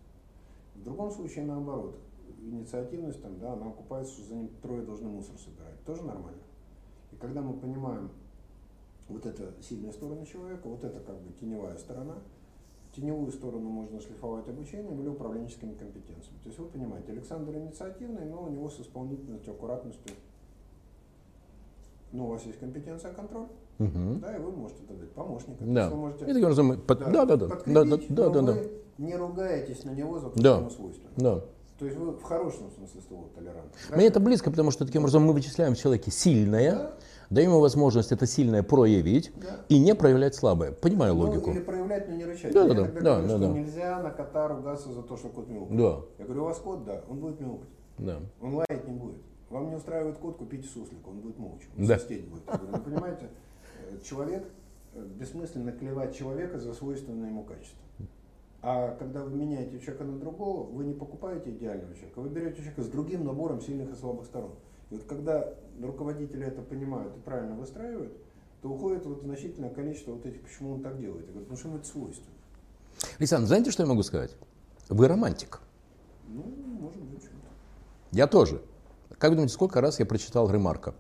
В 0.77 0.83
другом 0.85 1.11
случае 1.11 1.45
наоборот. 1.45 1.99
Инициативность, 2.41 3.21
там, 3.23 3.39
да, 3.39 3.53
она 3.53 3.67
окупается, 3.67 4.15
что 4.15 4.29
за 4.29 4.35
ним 4.37 4.49
трое 4.63 4.83
должны 4.83 5.09
мусор 5.09 5.37
собирать. 5.39 5.79
Тоже 5.85 6.03
нормально. 6.03 6.41
И 7.13 7.17
когда 7.17 7.43
мы 7.43 7.55
понимаем 7.55 8.11
вот 9.09 9.27
это 9.27 9.53
сильная 9.61 9.93
сторона 9.93 10.25
человека, 10.25 10.69
вот 10.69 10.83
это 10.83 11.01
как 11.01 11.21
бы 11.21 11.33
теневая 11.33 11.77
сторона, 11.77 12.17
теневую 12.95 13.33
сторону 13.33 13.69
можно 13.69 14.01
шлифовать 14.01 14.49
обучением 14.49 15.01
или 15.01 15.09
управленческими 15.09 15.75
компетенциями. 15.75 16.39
То 16.43 16.49
есть 16.49 16.59
вы 16.59 16.67
понимаете, 16.67 17.13
Александр 17.13 17.57
инициативный, 17.57 18.27
но 18.27 18.45
у 18.45 18.49
него 18.51 18.69
с 18.69 18.81
исполнительностью, 18.81 19.55
аккуратностью, 19.55 20.13
ну, 22.13 22.27
у 22.27 22.29
вас 22.29 22.45
есть 22.45 22.59
компетенция 22.59 23.13
контроль, 23.15 23.47
угу. 23.79 24.19
да, 24.21 24.37
и 24.37 24.39
вы 24.39 24.53
можете 24.53 24.83
дать 24.83 25.11
помощника. 25.13 25.65
Да. 25.65 25.89
Вы 25.89 25.97
можете, 25.97 26.25
И 26.25 26.29
таким 26.29 26.45
образом, 26.45 26.81
под... 26.81 26.99
да, 26.99 27.25
да, 27.25 27.37
да, 27.37 27.47
да, 27.47 27.85
да, 27.85 27.85
да, 28.09 28.29
да, 28.29 28.43
да, 28.43 28.57
не 28.99 29.17
ругаетесь 29.17 29.85
на 29.85 29.91
него 29.91 30.19
за 30.19 30.31
Да. 30.37 30.69
свойственно. 30.71 31.11
да. 31.17 31.41
То 31.79 31.87
есть 31.87 31.99
вы 31.99 32.13
в 32.13 32.23
хорошем 32.23 32.71
смысле 32.71 33.01
слова 33.09 33.25
толерантны. 33.35 33.73
Мне 33.97 34.07
это 34.07 34.21
близко, 34.21 34.51
потому 34.51 34.71
что 34.71 34.87
таким 34.87 35.03
образом 35.03 35.25
мы 35.25 35.33
вычисляем 35.33 35.75
в 35.75 35.79
человеке 35.79 36.13
сильное, 36.13 36.73
Да. 36.73 36.95
Даем 37.33 37.51
ему 37.51 37.61
возможность 37.61 38.13
это 38.13 38.27
сильное 38.27 38.63
проявить 38.63 39.33
Да. 39.41 39.65
и 39.69 39.79
не 39.79 39.95
проявлять 39.95 40.35
слабое. 40.35 40.73
Понимаю 40.73 41.15
Ну, 41.15 41.21
логику. 41.21 41.51
или 41.51 41.61
проявлять, 41.61 42.09
но 42.09 42.15
не 42.17 42.25
рычать. 42.25 42.53
Да, 42.53 42.63
Я 42.63 42.69
да, 42.69 42.75
да, 42.75 42.85
говорю, 42.85 43.05
да, 43.05 43.29
что 43.29 43.39
да. 43.39 43.49
нельзя 43.49 44.03
на 44.03 44.11
кота 44.11 44.49
ругаться 44.49 44.93
за 44.93 45.03
то, 45.03 45.17
что 45.17 45.29
кот 45.31 45.49
мяукает. 45.49 45.79
Да, 45.81 46.01
Я 46.19 46.25
говорю, 46.27 46.43
у 46.43 46.45
вас 46.47 46.59
кот, 46.59 46.85
да, 46.85 47.03
он 47.09 47.19
будет 47.19 47.41
мяукать. 47.41 47.69
да. 47.99 48.19
Он 48.41 48.55
лаять 48.55 48.87
не 48.87 48.95
будет. 48.95 49.17
Вам 49.51 49.69
не 49.71 49.77
устраивает 49.77 50.17
кот, 50.19 50.37
купите 50.37 50.67
суслика, 50.69 51.09
он 51.09 51.21
будет 51.21 51.39
молча, 51.39 51.67
он 51.77 51.87
Да. 51.87 51.99
свистеть 51.99 52.29
будет. 52.29 52.43
Я 52.47 52.57
говорю, 52.59 52.77
ну, 52.77 52.83
понимаете, 52.83 53.29
э, 53.91 53.99
человек, 54.05 54.45
э, 54.95 55.05
бессмысленно 55.19 55.73
клевать 55.73 56.15
человека 56.17 56.59
за 56.59 56.73
свойственное 56.75 57.29
ему 57.29 57.45
качество. 57.45 57.79
А 58.65 58.95
когда 58.97 59.25
вы 59.25 59.35
меняете 59.37 59.81
человека 59.81 60.05
на 60.05 60.19
другого, 60.21 60.65
вы 60.71 60.85
не 60.85 60.95
покупаете 60.95 61.51
идеального 61.51 61.95
человека, 61.97 62.21
вы 62.21 62.29
берете 62.29 62.59
человека 62.59 62.83
с 62.83 62.87
другим 62.89 63.25
набором 63.25 63.61
сильных 63.61 63.91
и 63.91 63.95
слабых 63.97 64.25
сторон. 64.27 64.53
И 64.91 64.95
вот 64.95 65.03
когда 65.05 65.53
руководители 65.87 66.47
это 66.47 66.63
понимают 66.63 67.17
и 67.17 67.21
правильно 67.21 67.55
выстраивают, 67.55 68.13
то 68.63 68.69
уходит 68.71 69.05
вот 69.07 69.23
значительное 69.23 69.71
количество 69.71 70.13
вот 70.13 70.25
этих, 70.25 70.41
почему 70.43 70.75
он 70.75 70.83
так 70.83 70.99
делает. 70.99 71.27
Я 71.27 71.33
говорю, 71.33 71.47
потому 71.47 71.59
что 71.59 71.69
ему 71.69 71.79
это 71.79 71.87
свойственно. 71.87 72.37
Александр, 73.19 73.47
знаете, 73.49 73.71
что 73.71 73.83
я 73.83 73.89
могу 73.89 74.03
сказать? 74.03 74.37
Вы 74.89 75.09
романтик. 75.09 75.61
Ну, 76.29 76.45
может 76.81 77.03
быть, 77.03 77.21
что-то. 77.21 77.37
Я 78.13 78.27
тоже. 78.27 78.63
Как 79.19 79.31
вы 79.31 79.37
думаете, 79.37 79.55
сколько 79.55 79.81
раз 79.81 79.99
я 79.99 80.07
прочитал 80.07 80.51
Ремарка? 80.51 80.95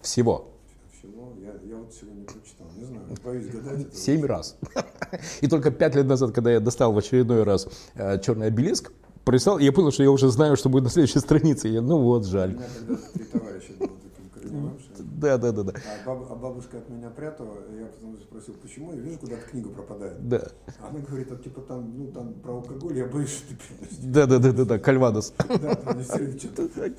Всего. 0.00 0.48
Всего, 0.92 1.32
я, 1.40 1.52
я 1.68 1.76
вот 1.76 1.92
сегодня 1.92 2.24
прочитал, 2.24 2.66
не 2.76 2.84
знаю, 2.84 3.06
боюсь 3.24 3.46
гадать. 3.46 3.94
Семь 3.96 4.24
раз. 4.24 4.56
И 5.40 5.48
только 5.48 5.70
пять 5.70 5.94
лет 5.94 6.06
назад, 6.06 6.32
когда 6.32 6.52
я 6.52 6.60
достал 6.60 6.92
в 6.92 6.98
очередной 6.98 7.42
раз 7.42 7.68
э, 7.94 8.20
черный 8.20 8.48
обелиск, 8.48 8.92
прочитал, 9.24 9.58
я 9.58 9.72
понял, 9.72 9.90
что 9.92 10.02
я 10.02 10.10
уже 10.10 10.28
знаю, 10.30 10.56
что 10.56 10.68
будет 10.68 10.84
на 10.84 10.90
следующей 10.90 11.18
странице. 11.20 11.68
Я, 11.68 11.80
ну 11.82 11.98
вот, 12.02 12.22
У 12.22 12.28
жаль. 12.28 12.54
меня 12.54 12.64
когда-то 12.78 13.12
три 13.12 13.24
товарища 13.24 13.72
было 13.78 13.88
таким 14.02 14.30
координировавшим. 14.30 14.88
Да, 15.18 15.36
да, 15.36 15.52
да, 15.52 15.62
да. 15.64 15.72
А, 15.72 16.06
баб- 16.08 16.26
а 16.30 16.34
бабушка 16.36 16.78
от 16.78 16.88
меня 16.88 17.10
прятала, 17.10 17.54
и 17.72 17.80
я 17.80 17.86
потом 17.86 18.16
спросил, 18.20 18.54
почему, 18.62 18.92
я 18.92 19.00
вижу, 19.00 19.18
куда-то 19.18 19.42
книга 19.50 19.68
пропадает. 19.70 20.28
Да, 20.28 20.42
Она 20.80 21.00
говорит, 21.00 21.32
а 21.32 21.36
типа 21.36 21.60
там, 21.62 21.92
ну 21.98 22.06
там 22.12 22.34
про 22.34 22.52
алкоголь, 22.54 22.96
я 22.98 23.06
боюсь, 23.06 23.30
что 23.30 23.48
ты 23.48 23.56
приносишь. 23.56 23.98
да, 24.02 24.26
да, 24.26 24.38
да, 24.38 24.52
да, 24.52 24.64
да, 24.64 24.78
Кальвадос. 24.78 25.32
Да, 25.48 25.74
там 25.74 26.02
все. 26.04 26.92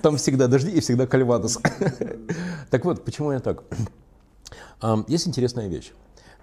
Там 0.00 0.16
всегда 0.16 0.46
дожди 0.48 0.70
и 0.70 0.80
всегда 0.80 1.06
Кальвадос. 1.06 1.58
Так 2.70 2.84
вот, 2.84 3.04
почему 3.04 3.32
я 3.32 3.40
так? 3.40 3.64
Есть 5.08 5.26
интересная 5.28 5.68
вещь. 5.68 5.92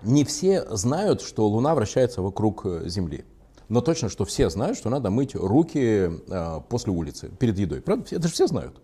Не 0.04 0.24
все 0.24 0.66
знают, 0.76 1.22
что 1.22 1.48
Луна 1.48 1.76
вращается 1.76 2.22
вокруг 2.22 2.66
Земли. 2.86 3.26
Но 3.70 3.82
точно, 3.82 4.10
что 4.10 4.26
все 4.26 4.50
знают, 4.50 4.78
что 4.78 4.90
надо 4.90 5.12
мыть 5.12 5.36
руки 5.36 6.10
э, 6.28 6.62
после 6.70 6.92
улицы, 6.92 7.30
перед 7.40 7.58
едой. 7.58 7.82
Правда? 7.82 8.06
Это 8.10 8.28
же 8.28 8.34
все 8.34 8.48
знают. 8.48 8.82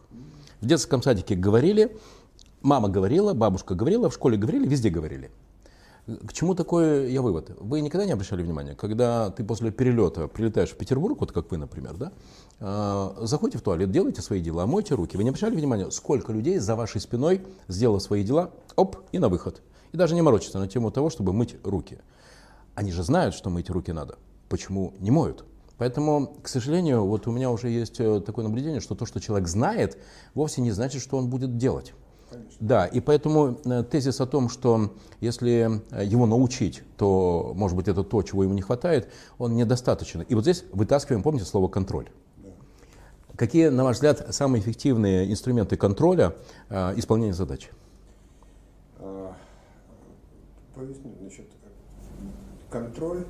В 0.61 0.67
детском 0.67 1.01
садике 1.01 1.35
говорили, 1.35 1.97
мама 2.61 2.87
говорила, 2.87 3.33
бабушка 3.33 3.73
говорила, 3.73 4.09
в 4.09 4.13
школе 4.13 4.37
говорили, 4.37 4.67
везде 4.67 4.89
говорили. 4.89 5.31
К 6.05 6.33
чему 6.33 6.53
такой 6.53 7.11
я 7.11 7.23
вывод? 7.23 7.49
Вы 7.59 7.81
никогда 7.81 8.05
не 8.05 8.11
обращали 8.11 8.43
внимания, 8.43 8.75
когда 8.75 9.31
ты 9.31 9.43
после 9.43 9.71
перелета 9.71 10.27
прилетаешь 10.27 10.69
в 10.69 10.77
Петербург, 10.77 11.19
вот 11.19 11.31
как 11.31 11.49
вы, 11.49 11.57
например, 11.57 11.97
да, 11.97 12.11
э, 12.59 13.25
заходите 13.25 13.57
в 13.57 13.63
туалет, 13.63 13.89
делайте 13.89 14.21
свои 14.21 14.39
дела, 14.39 14.67
мойте 14.67 14.93
руки. 14.93 15.17
Вы 15.17 15.23
не 15.23 15.29
обращали 15.29 15.55
внимания, 15.55 15.89
сколько 15.89 16.31
людей 16.31 16.59
за 16.59 16.75
вашей 16.75 17.01
спиной 17.01 17.41
сделало 17.67 17.97
свои 17.97 18.23
дела, 18.23 18.51
оп, 18.75 18.97
и 19.11 19.17
на 19.17 19.29
выход. 19.29 19.63
И 19.93 19.97
даже 19.97 20.13
не 20.13 20.21
морочится 20.21 20.59
на 20.59 20.67
тему 20.67 20.91
того, 20.91 21.09
чтобы 21.09 21.33
мыть 21.33 21.55
руки. 21.63 21.97
они 22.75 22.91
же 22.91 23.01
знают, 23.01 23.33
что 23.33 23.49
мыть 23.49 23.71
руки 23.71 23.91
надо. 23.91 24.19
Почему 24.49 24.93
не 24.99 25.11
моют? 25.11 25.45
Поэтому, 25.77 26.37
к 26.41 26.47
сожалению, 26.47 27.05
вот 27.05 27.27
у 27.27 27.31
меня 27.31 27.51
уже 27.51 27.69
есть 27.69 27.99
э, 27.99 28.21
такое 28.21 28.45
наблюдение, 28.45 28.79
что 28.79 28.95
то, 28.95 29.05
что 29.05 29.19
человек 29.19 29.47
знает, 29.47 29.97
вовсе 30.33 30.61
не 30.61 30.71
значит, 30.71 31.01
что 31.01 31.17
он 31.17 31.29
будет 31.29 31.57
делать. 31.57 31.93
Конечно. 32.29 32.57
Да, 32.59 32.85
и 32.85 33.01
поэтому 33.01 33.59
э, 33.65 33.83
тезис 33.83 34.21
о 34.21 34.25
том, 34.25 34.49
что 34.49 34.93
если 35.19 35.81
э, 35.91 36.05
его 36.05 36.25
научить, 36.25 36.81
то, 36.97 37.53
может 37.55 37.75
быть, 37.75 37.87
это 37.87 38.03
то, 38.03 38.21
чего 38.23 38.43
ему 38.43 38.53
не 38.53 38.61
хватает, 38.61 39.09
он 39.37 39.55
недостаточен. 39.55 40.21
И 40.21 40.35
вот 40.35 40.43
здесь 40.43 40.63
вытаскиваем, 40.71 41.23
помните, 41.23 41.45
слово 41.45 41.67
«контроль». 41.67 42.09
Да. 42.37 42.49
Какие, 43.35 43.67
на 43.67 43.83
ваш 43.83 43.97
взгляд, 43.97 44.33
самые 44.33 44.61
эффективные 44.61 45.29
инструменты 45.29 45.75
контроля 45.75 46.35
э, 46.69 46.93
исполнения 46.97 47.33
задач? 47.33 47.69
А, 48.99 49.35
поясню, 50.73 51.11
значит, 51.19 51.47
контроль 52.69 53.25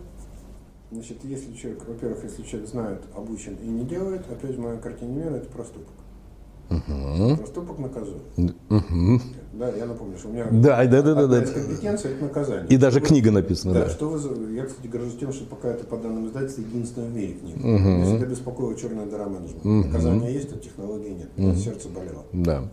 Значит, 0.96 1.18
если 1.26 1.54
человек, 1.54 1.84
во-первых, 1.86 2.24
если 2.24 2.42
человек 2.44 2.70
знает, 2.70 3.02
обучен 3.14 3.56
и 3.62 3.68
не 3.68 3.84
делает, 3.84 4.22
опять 4.32 4.56
в 4.56 4.60
моей 4.60 4.80
картине 4.80 5.14
мира 5.14 5.36
это 5.36 5.50
проступок. 5.50 5.94
Угу. 6.70 7.36
Проступок 7.36 7.80
наказуем. 7.80 8.22
Угу. 8.38 9.22
Да, 9.60 9.70
я 9.72 9.86
напомню, 9.88 10.18
что 10.18 10.30
у 10.30 10.32
меня 10.32 10.48
да, 10.50 10.86
да, 10.86 11.02
да, 11.02 11.14
да, 11.14 11.28
да. 11.28 11.42
компетенция 11.42 12.12
это 12.14 12.24
наказание. 12.24 12.68
И 12.70 12.78
даже 12.78 13.02
книга 13.02 13.30
написана. 13.30 13.74
Да, 13.74 13.86
да. 13.86 13.90
Что 13.90 14.08
вы, 14.08 14.54
я, 14.54 14.66
кстати, 14.66 14.88
горжусь 14.88 15.18
тем, 15.18 15.34
что 15.34 15.44
пока 15.46 15.68
это 15.68 15.84
по 15.84 15.98
данным 15.98 16.28
издательства 16.28 16.62
единственная 16.62 17.10
в 17.10 17.14
мире 17.14 17.34
книга. 17.34 17.58
Угу. 17.60 17.68
Меня 17.68 18.06
всегда 18.06 18.26
беспокоила 18.28 18.76
черная 18.76 19.06
дыра 19.06 19.26
менеджмента. 19.26 19.68
Угу. 19.68 19.88
Наказание 19.88 20.34
есть, 20.34 20.54
а 20.54 20.58
технологии 20.58 21.10
нет. 21.10 21.30
Угу. 21.36 21.56
Сердце 21.58 21.90
болело. 21.90 22.24
Да. 22.32 22.64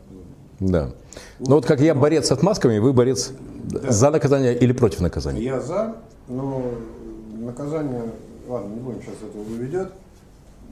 Да. 0.61 0.93
Но 1.41 1.57
вот 1.57 1.67
как 1.67 1.81
я 1.81 1.97
борец 1.97 2.29
с 2.29 2.31
отмазками, 2.31 2.79
вы 2.79 2.93
борец 2.93 3.33
да. 3.65 3.91
за 3.91 4.11
наказание 4.11 4.57
или 4.57 4.73
против 4.73 5.01
наказания? 5.01 5.43
Я 5.43 5.61
за, 5.61 5.97
но 6.29 6.63
наказание, 7.47 8.05
ладно, 8.49 8.75
не 8.75 8.81
будем 8.81 9.03
сейчас 9.03 9.17
этого 9.17 9.43
выведет, 9.43 9.93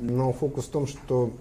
но 0.01 0.33
фокус 0.33 0.65
в 0.67 0.71
том, 0.71 0.87
что 0.87 1.33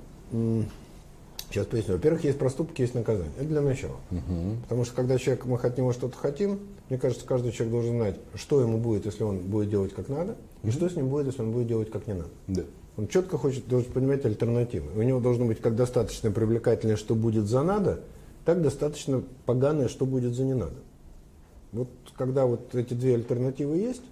Сейчас 1.49 1.65
поясню. 1.65 1.95
Во-первых, 1.95 2.23
есть 2.25 2.37
проступки, 2.37 2.81
есть 2.81 2.93
наказание. 2.93 3.31
Это 3.37 3.47
для 3.47 3.61
начала. 3.61 3.95
Угу. 4.11 4.57
Потому 4.63 4.85
что 4.85 4.93
когда 4.93 5.17
человек, 5.17 5.45
мы 5.45 5.57
от 5.57 5.77
него 5.77 5.93
что-то 5.93 6.15
хотим, 6.15 6.59
мне 6.89 6.99
кажется, 6.99 7.25
каждый 7.25 7.51
человек 7.51 7.71
должен 7.71 7.97
знать, 7.97 8.15
что 8.35 8.61
ему 8.61 8.77
будет, 8.77 9.05
если 9.05 9.23
он 9.23 9.39
будет 9.39 9.69
делать 9.69 9.93
как 9.93 10.09
надо, 10.09 10.33
угу. 10.33 10.67
и 10.67 10.71
что 10.71 10.87
с 10.87 10.95
ним 10.95 11.09
будет, 11.09 11.25
если 11.25 11.41
он 11.41 11.51
будет 11.51 11.67
делать 11.67 11.89
как 11.89 12.05
не 12.05 12.13
надо. 12.13 12.29
Да. 12.47 12.61
Он 12.97 13.07
четко 13.07 13.39
хочет, 13.39 13.67
должен 13.67 13.91
понимать 13.91 14.23
альтернативы. 14.25 14.91
У 14.95 15.01
него 15.01 15.19
должно 15.19 15.45
быть 15.45 15.59
как 15.59 15.75
достаточно 15.75 16.29
привлекательное, 16.29 16.97
что 16.97 17.15
будет 17.15 17.45
за 17.47 17.63
надо, 17.63 18.01
так 18.45 18.61
достаточно 18.61 19.23
поганое, 19.47 19.87
что 19.87 20.05
будет 20.05 20.35
за 20.35 20.43
не 20.43 20.53
надо. 20.53 20.75
Вот 21.71 21.89
когда 22.15 22.45
вот 22.45 22.75
эти 22.75 22.93
две 22.93 23.15
альтернативы 23.15 23.77
есть, 23.77 24.03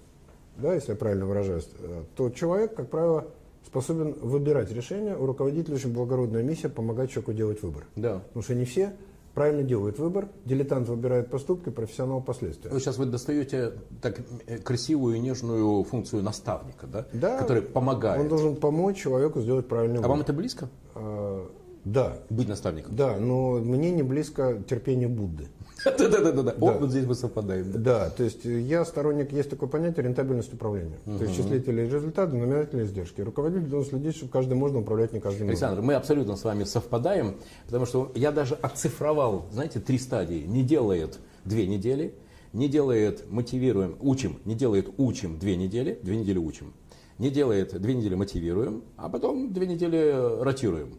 да, 0.58 0.74
если 0.74 0.92
я 0.92 0.96
правильно 0.96 1.26
выражаюсь, 1.26 1.68
э, 1.78 2.02
то 2.16 2.30
человек, 2.30 2.74
как 2.74 2.90
правило, 2.90 3.28
способен 3.64 4.14
выбирать 4.20 4.72
решение. 4.72 5.16
У 5.16 5.26
руководителя 5.26 5.76
очень 5.76 5.92
благородная 5.92 6.42
миссия 6.42 6.68
помогать 6.68 7.10
человеку 7.10 7.32
делать 7.32 7.62
выбор. 7.62 7.86
Да. 7.96 8.20
Потому 8.28 8.42
что 8.42 8.54
не 8.54 8.64
все 8.64 8.92
правильно 9.34 9.62
делают 9.62 9.98
выбор. 10.00 10.28
Дилетант 10.44 10.88
выбирает 10.88 11.30
поступки, 11.30 11.68
профессионал 11.70 12.20
последствия. 12.20 12.72
Ну, 12.72 12.80
сейчас 12.80 12.98
вы 12.98 13.06
достаете 13.06 13.72
так 14.02 14.20
э, 14.46 14.58
красивую 14.58 15.16
и 15.16 15.20
нежную 15.20 15.84
функцию 15.84 16.24
наставника, 16.24 16.88
да? 16.88 17.06
Да. 17.12 17.38
Который 17.38 17.62
помогает. 17.62 18.20
Он 18.20 18.28
должен 18.28 18.56
помочь 18.56 18.96
человеку 18.96 19.40
сделать 19.40 19.68
правильный 19.68 19.98
а 19.98 19.98
выбор. 19.98 20.10
А 20.10 20.14
вам 20.14 20.20
это 20.22 20.32
близко? 20.32 20.68
А, 20.96 21.48
да. 21.84 22.18
Быть 22.30 22.48
наставником? 22.48 22.96
Да, 22.96 23.16
но 23.16 23.58
мне 23.58 23.92
не 23.92 24.02
близко 24.02 24.60
терпение 24.68 25.06
Будды. 25.06 25.46
Да-да-да, 25.84 26.54
вот 26.58 26.90
здесь 26.90 27.06
мы 27.06 27.14
совпадаем. 27.14 27.82
Да, 27.82 28.10
то 28.10 28.24
есть 28.24 28.44
я 28.44 28.84
сторонник, 28.84 29.32
есть 29.32 29.50
такое 29.50 29.68
понятие 29.68 30.04
рентабельность 30.04 30.52
управления. 30.52 30.98
То 31.04 31.24
есть 31.24 31.36
числители 31.36 31.82
результаты, 31.82 32.36
номинатели 32.36 32.84
издержки. 32.84 33.20
Руководитель 33.20 33.68
должен 33.68 33.90
следить, 33.90 34.16
чтобы 34.16 34.32
каждый 34.32 34.54
можно 34.54 34.80
управлять, 34.80 35.12
не 35.12 35.20
каждый 35.20 35.46
Александр, 35.46 35.82
мы 35.82 35.94
абсолютно 35.94 36.36
с 36.36 36.44
вами 36.44 36.64
совпадаем, 36.64 37.36
потому 37.66 37.86
что 37.86 38.12
я 38.14 38.32
даже 38.32 38.54
оцифровал, 38.54 39.46
знаете, 39.52 39.80
три 39.80 39.98
стадии. 39.98 40.44
Не 40.46 40.62
делает 40.62 41.18
две 41.44 41.66
недели, 41.66 42.14
не 42.52 42.68
делает 42.68 43.30
мотивируем, 43.30 43.96
учим, 44.00 44.38
не 44.44 44.54
делает 44.54 44.88
учим 44.96 45.38
две 45.38 45.56
недели, 45.56 45.98
две 46.02 46.16
недели 46.16 46.38
учим. 46.38 46.72
Не 47.18 47.30
делает 47.30 47.80
две 47.80 47.94
недели 47.94 48.14
мотивируем, 48.14 48.84
а 48.96 49.08
потом 49.08 49.52
две 49.52 49.66
недели 49.66 50.40
ротируем. 50.40 50.94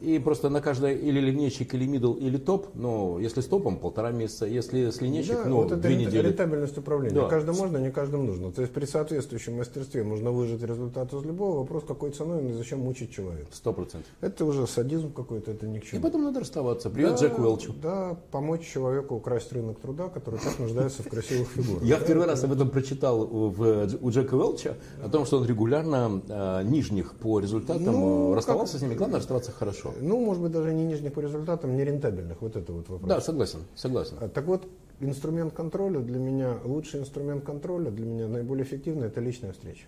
И 0.00 0.18
просто 0.18 0.48
на 0.48 0.60
каждое 0.60 0.94
или 0.94 1.20
линейщик, 1.20 1.74
или 1.74 1.86
мидл, 1.86 2.14
или 2.14 2.36
топ, 2.36 2.74
но 2.74 3.18
если 3.18 3.40
с 3.40 3.46
топом 3.46 3.78
полтора 3.78 4.10
месяца, 4.10 4.46
если 4.46 4.90
с 4.90 5.00
линейщик, 5.00 5.36
да, 5.36 5.44
ну, 5.48 5.56
вот 5.56 5.72
это 5.72 5.76
две 5.76 5.96
недели. 5.96 6.28
рентабельность 6.28 6.76
управления. 6.76 7.14
Да. 7.14 7.28
Каждому 7.28 7.58
можно, 7.58 7.78
не 7.78 7.90
каждому 7.90 8.24
нужно. 8.24 8.52
То 8.52 8.62
есть 8.62 8.72
при 8.72 8.84
соответствующем 8.84 9.56
мастерстве 9.56 10.04
можно 10.04 10.30
выжать 10.30 10.62
результат 10.62 11.12
из 11.12 11.22
любого. 11.22 11.58
Вопрос, 11.58 11.84
какой 11.86 12.10
ценой 12.10 12.50
и 12.50 12.52
зачем 12.52 12.80
мучить 12.80 13.12
человека. 13.12 13.48
Сто 13.52 13.72
процентов. 13.72 14.10
Это 14.20 14.44
уже 14.44 14.66
садизм 14.66 15.12
какой-то, 15.12 15.52
это 15.52 15.66
ни 15.66 15.78
к 15.78 15.84
чему. 15.84 16.00
И 16.00 16.02
потом 16.02 16.24
надо 16.24 16.40
расставаться. 16.40 16.90
Привет 16.90 17.12
да, 17.12 17.16
Джеку 17.26 17.42
Уэлчу. 17.42 17.74
Да, 17.82 18.16
помочь 18.30 18.62
человеку 18.62 19.14
украсть 19.14 19.52
рынок 19.52 19.78
труда, 19.80 20.08
который 20.08 20.40
так 20.40 20.58
нуждается 20.58 21.02
в 21.02 21.08
красивых 21.08 21.48
фигурах. 21.48 21.82
Я 21.82 21.96
в 21.96 22.06
первый 22.06 22.26
раз 22.26 22.44
об 22.44 22.52
этом 22.52 22.70
прочитал 22.70 23.22
у 23.22 24.10
Джека 24.10 24.34
Уэлча, 24.34 24.76
о 25.02 25.08
том, 25.08 25.26
что 25.26 25.38
он 25.38 25.46
регулярно 25.46 26.22
а, 26.28 26.62
нижних 26.62 27.14
по 27.14 27.40
результатам 27.40 27.92
ну, 27.92 28.32
э, 28.32 28.36
расставался 28.36 28.78
с 28.78 28.82
ними. 28.82 28.94
Главное 28.94 29.18
расставаться 29.18 29.52
хорошо. 29.52 29.83
Ну, 30.00 30.24
может 30.24 30.42
быть, 30.42 30.52
даже 30.52 30.72
не 30.72 30.84
нижних 30.84 31.12
по 31.12 31.20
результатам, 31.20 31.76
не 31.76 31.84
рентабельных. 31.84 32.40
Вот 32.40 32.56
это 32.56 32.72
вот 32.72 32.88
вопрос. 32.88 33.08
Да, 33.08 33.20
согласен, 33.20 33.60
согласен. 33.74 34.16
А, 34.20 34.28
так 34.28 34.44
вот, 34.46 34.66
инструмент 35.00 35.52
контроля 35.52 36.00
для 36.00 36.18
меня, 36.18 36.58
лучший 36.64 37.00
инструмент 37.00 37.44
контроля 37.44 37.90
для 37.90 38.06
меня 38.06 38.28
наиболее 38.28 38.64
эффективный– 38.64 39.06
это 39.08 39.20
личная 39.20 39.52
встреча. 39.52 39.86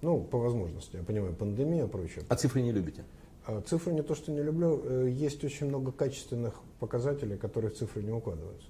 Ну, 0.00 0.20
по 0.22 0.38
возможности. 0.38 0.96
Я 0.96 1.02
понимаю, 1.02 1.34
пандемия 1.34 1.84
и 1.84 1.88
прочее. 1.88 2.24
А 2.28 2.36
цифры 2.36 2.62
не 2.62 2.72
любите? 2.72 3.04
А 3.46 3.60
цифры 3.60 3.92
не 3.92 4.02
то, 4.02 4.14
что 4.14 4.32
не 4.32 4.42
люблю. 4.42 4.80
Э, 4.84 5.08
есть 5.08 5.42
очень 5.44 5.66
много 5.66 5.92
качественных 5.92 6.54
показателей, 6.80 7.36
которые 7.36 7.70
в 7.70 7.76
цифры 7.76 8.02
не 8.02 8.12
укладываются. 8.12 8.68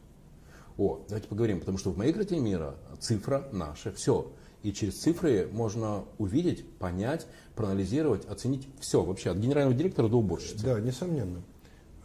О, 0.79 1.01
давайте 1.09 1.29
поговорим, 1.29 1.61
потому 1.61 1.79
что 1.79 1.91
в 1.91 1.99
моей 1.99 2.13
картине 2.13 2.41
мира 2.41 2.75
цифра 2.99 3.49
наша 3.53 3.93
все. 3.93 4.31
И 4.63 4.73
через 4.73 4.95
цифры 4.95 5.49
можно 5.51 6.05
увидеть, 6.19 6.65
понять, 6.79 7.27
проанализировать, 7.57 8.27
оценить 8.27 8.69
все 8.81 9.03
вообще, 9.03 9.31
от 9.31 9.39
генерального 9.39 9.77
директора 9.77 10.09
до 10.09 10.19
уборщицы. 10.19 10.65
Да, 10.65 10.81
несомненно. 10.81 11.43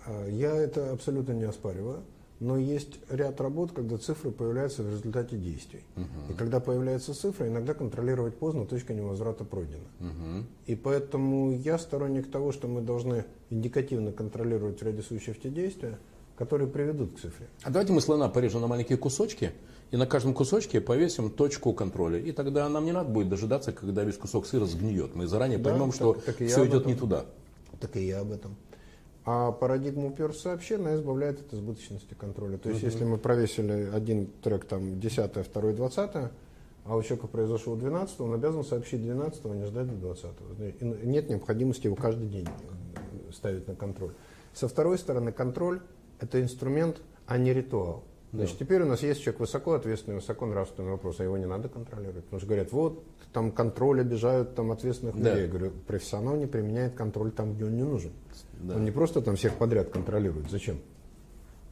А, 0.05 0.27
я 0.27 0.55
это 0.55 0.91
абсолютно 0.91 1.33
не 1.33 1.43
оспариваю. 1.43 2.03
Но 2.39 2.55
есть 2.57 2.99
ряд 3.09 3.41
работ, 3.41 3.71
когда 3.71 3.97
цифры 3.97 4.29
появляются 4.29 4.83
в 4.83 4.91
результате 4.91 5.37
действий. 5.37 5.81
Угу. 5.95 6.33
И 6.33 6.35
когда 6.35 6.59
появляется 6.59 7.15
цифра, 7.15 7.47
иногда 7.47 7.73
контролировать 7.73 8.37
поздно, 8.37 8.65
точка 8.65 8.93
невозврата 8.93 9.43
пройдена. 9.43 9.87
Угу. 9.99 10.45
И 10.67 10.75
поэтому 10.75 11.51
я 11.51 11.79
сторонник 11.79 12.29
того, 12.29 12.51
что 12.51 12.67
мы 12.67 12.81
должны 12.81 13.25
индикативно 13.49 14.11
контролировать 14.11 14.79
в 14.79 14.83
ряде 14.83 15.01
случаев 15.01 15.39
те 15.41 15.49
действия, 15.49 15.97
которые 16.37 16.69
приведут 16.69 17.15
к 17.15 17.19
цифре. 17.19 17.47
А 17.63 17.71
давайте 17.71 17.91
мы 17.91 18.01
слона 18.01 18.29
порежем 18.29 18.61
на 18.61 18.67
маленькие 18.67 18.99
кусочки, 18.99 19.53
и 19.91 19.97
на 19.97 20.05
каждом 20.05 20.33
кусочке 20.33 20.81
повесим 20.81 21.29
точку 21.29 21.73
контроля. 21.73 22.19
И 22.19 22.31
тогда 22.31 22.67
нам 22.69 22.85
не 22.85 22.91
надо 22.91 23.09
будет 23.09 23.29
дожидаться, 23.29 23.71
когда 23.71 24.03
весь 24.03 24.17
кусок 24.17 24.45
сыра 24.45 24.65
сгниет. 24.65 25.15
Мы 25.15 25.27
заранее 25.27 25.57
да, 25.57 25.69
поймем, 25.69 25.87
так, 25.87 25.95
что 25.95 26.13
так 26.13 26.35
все 26.35 26.65
идет 26.65 26.85
не 26.85 26.95
туда. 26.95 27.25
Так 27.79 27.95
и 27.95 28.05
я 28.05 28.19
об 28.19 28.31
этом. 28.31 28.55
А 29.25 29.51
парадигма 29.51 30.07
уперся 30.07 30.51
вообще, 30.51 30.75
она 30.75 30.95
избавляет 30.95 31.41
от 31.41 31.53
избыточности 31.53 32.13
контроля. 32.13 32.57
То 32.57 32.69
есть, 32.69 32.81
угу. 32.81 32.91
если 32.91 33.03
мы 33.03 33.17
провесили 33.17 33.89
один 33.93 34.27
трек 34.41 34.65
там 34.65 34.99
10 34.99 35.45
второй 35.45 35.73
20 35.73 36.31
а 36.87 36.95
у 36.95 37.03
человека 37.03 37.27
произошло 37.27 37.75
12 37.75 38.21
он 38.21 38.33
обязан 38.33 38.63
сообщить 38.63 39.01
12 39.01 39.43
не 39.45 39.65
ждать 39.65 39.87
до 39.87 39.95
20 39.95 40.25
-го. 40.25 41.05
Нет 41.05 41.29
необходимости 41.29 41.87
его 41.87 41.97
каждый 41.97 42.29
день 42.29 42.47
ставить 43.33 43.67
на 43.67 43.75
контроль. 43.75 44.13
Со 44.53 44.69
второй 44.69 44.97
стороны, 44.97 45.33
контроль– 45.33 45.81
это 46.19 46.41
инструмент, 46.41 47.01
а 47.25 47.37
не 47.37 47.53
ритуал. 47.53 48.05
Значит, 48.33 48.57
да. 48.59 48.65
теперь 48.65 48.81
у 48.81 48.85
нас 48.85 49.01
есть 49.03 49.21
человек 49.21 49.39
высоко 49.39 49.73
ответственный, 49.73 50.15
высоко 50.15 50.45
нравственный 50.45 50.91
вопрос, 50.91 51.19
а 51.19 51.23
его 51.23 51.37
не 51.37 51.45
надо 51.45 51.69
контролировать. 51.69 52.25
Потому 52.25 52.39
что 52.39 52.47
говорят, 52.47 52.71
вот, 52.73 53.03
там 53.31 53.51
контроль 53.51 54.01
обижают 54.01 54.53
там 54.53 54.71
ответственных 54.71 55.15
да. 55.15 55.29
людей. 55.29 55.43
Я 55.43 55.49
говорю, 55.49 55.71
профессионал 55.87 56.35
не 56.35 56.45
применяет 56.45 56.93
контроль 56.95 57.31
там, 57.31 57.53
где 57.53 57.65
он 57.65 57.75
не 57.77 57.83
нужен. 57.83 58.11
Да. 58.59 58.75
Он 58.75 58.83
не 58.83 58.91
просто 58.91 59.21
там 59.21 59.37
всех 59.37 59.55
подряд 59.55 59.89
контролирует. 59.89 60.49
Зачем? 60.51 60.79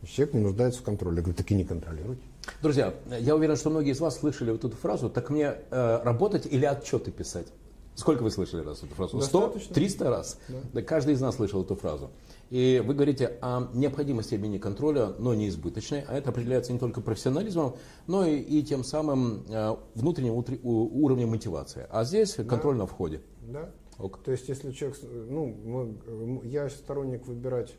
Человек 0.06 0.36
не 0.36 0.41
нуждается 0.41 0.82
в 0.82 0.84
контроле. 0.84 1.18
Я 1.18 1.24
говорю, 1.24 1.38
так 1.38 1.52
и 1.52 1.56
не 1.56 1.65
контролируйте. 1.65 2.22
Друзья, 2.62 2.94
я 3.20 3.36
уверен, 3.36 3.56
что 3.56 3.70
многие 3.70 3.91
из 3.91 4.00
вас 4.00 4.20
слышали 4.20 4.52
вот 4.52 4.63
эту 4.63 4.78
фразу, 4.78 5.10
так 5.10 5.30
мне 5.30 5.56
э, 5.72 6.00
работать 6.04 6.46
или 6.46 6.65
отчеты 6.65 7.12
писать? 7.12 7.48
Сколько 7.96 8.24
вы 8.24 8.30
слышали 8.30 8.63
раз 8.63 8.84
эту 8.84 8.94
фразу? 8.94 9.20
Сто? 9.22 9.56
Триста 9.74 10.10
раз? 10.10 10.38
Да. 10.48 10.58
да. 10.74 10.82
Каждый 10.82 11.15
из 11.15 11.22
нас 11.22 11.36
слышал 11.36 11.63
эту 11.63 11.76
фразу. 11.76 12.12
И 12.50 12.82
вы 12.86 12.94
говорите 12.94 13.38
о 13.42 13.70
необходимости 13.74 14.36
обмена 14.36 14.60
контроля, 14.60 15.14
но 15.18 15.34
не 15.34 15.50
избыточной, 15.50 16.04
а 16.08 16.18
это 16.18 16.30
определяется 16.30 16.74
не 16.74 16.80
только 16.80 17.02
профессионализмом, 17.02 17.76
но 18.08 18.26
и, 18.26 18.40
и 18.40 18.64
тем 18.64 18.84
самым 18.84 19.44
э, 19.50 19.76
внутренним 19.96 20.36
уровнем 20.64 21.30
мотивации. 21.30 21.88
А 21.90 22.04
здесь 22.04 22.36
контроль 22.36 22.76
да. 22.76 22.82
на 22.82 22.88
входе. 22.88 23.22
Да. 23.42 23.72
Ок. 23.98 24.22
То 24.24 24.32
есть, 24.32 24.50
если 24.50 24.72
человек, 24.72 24.98
ну, 25.04 25.46
мы, 25.46 26.46
я 26.46 26.70
сторонник 26.70 27.26
выбирать 27.26 27.76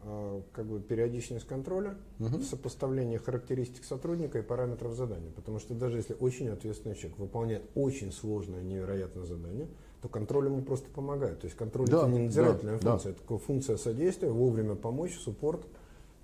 а, 0.00 0.42
как 0.52 0.66
бы 0.66 0.80
периодичность 0.80 1.46
контроля, 1.46 1.96
угу. 2.18 2.40
сопоставление 2.40 3.18
характеристик 3.18 3.84
сотрудника 3.84 4.38
и 4.38 4.42
параметров 4.42 4.94
задания. 4.94 5.30
Потому 5.32 5.58
что 5.58 5.74
даже 5.74 5.98
если 5.98 6.14
очень 6.14 6.48
ответственный 6.48 6.94
человек 6.94 7.18
выполняет 7.18 7.64
очень 7.74 8.12
сложное, 8.12 8.62
невероятное 8.62 9.24
задание, 9.24 9.68
то 10.02 10.08
контроль 10.08 10.46
ему 10.46 10.62
просто 10.62 10.88
помогает. 10.90 11.40
То 11.40 11.46
есть 11.46 11.56
контроль 11.56 11.88
да, 11.88 11.98
это 11.98 12.08
не 12.08 12.18
надзирательная 12.20 12.78
да, 12.78 12.90
функция, 12.90 13.12
да. 13.12 13.18
это 13.18 13.38
функция 13.38 13.76
содействия, 13.76 14.30
вовремя 14.30 14.74
помочь, 14.74 15.16
суппорт, 15.16 15.62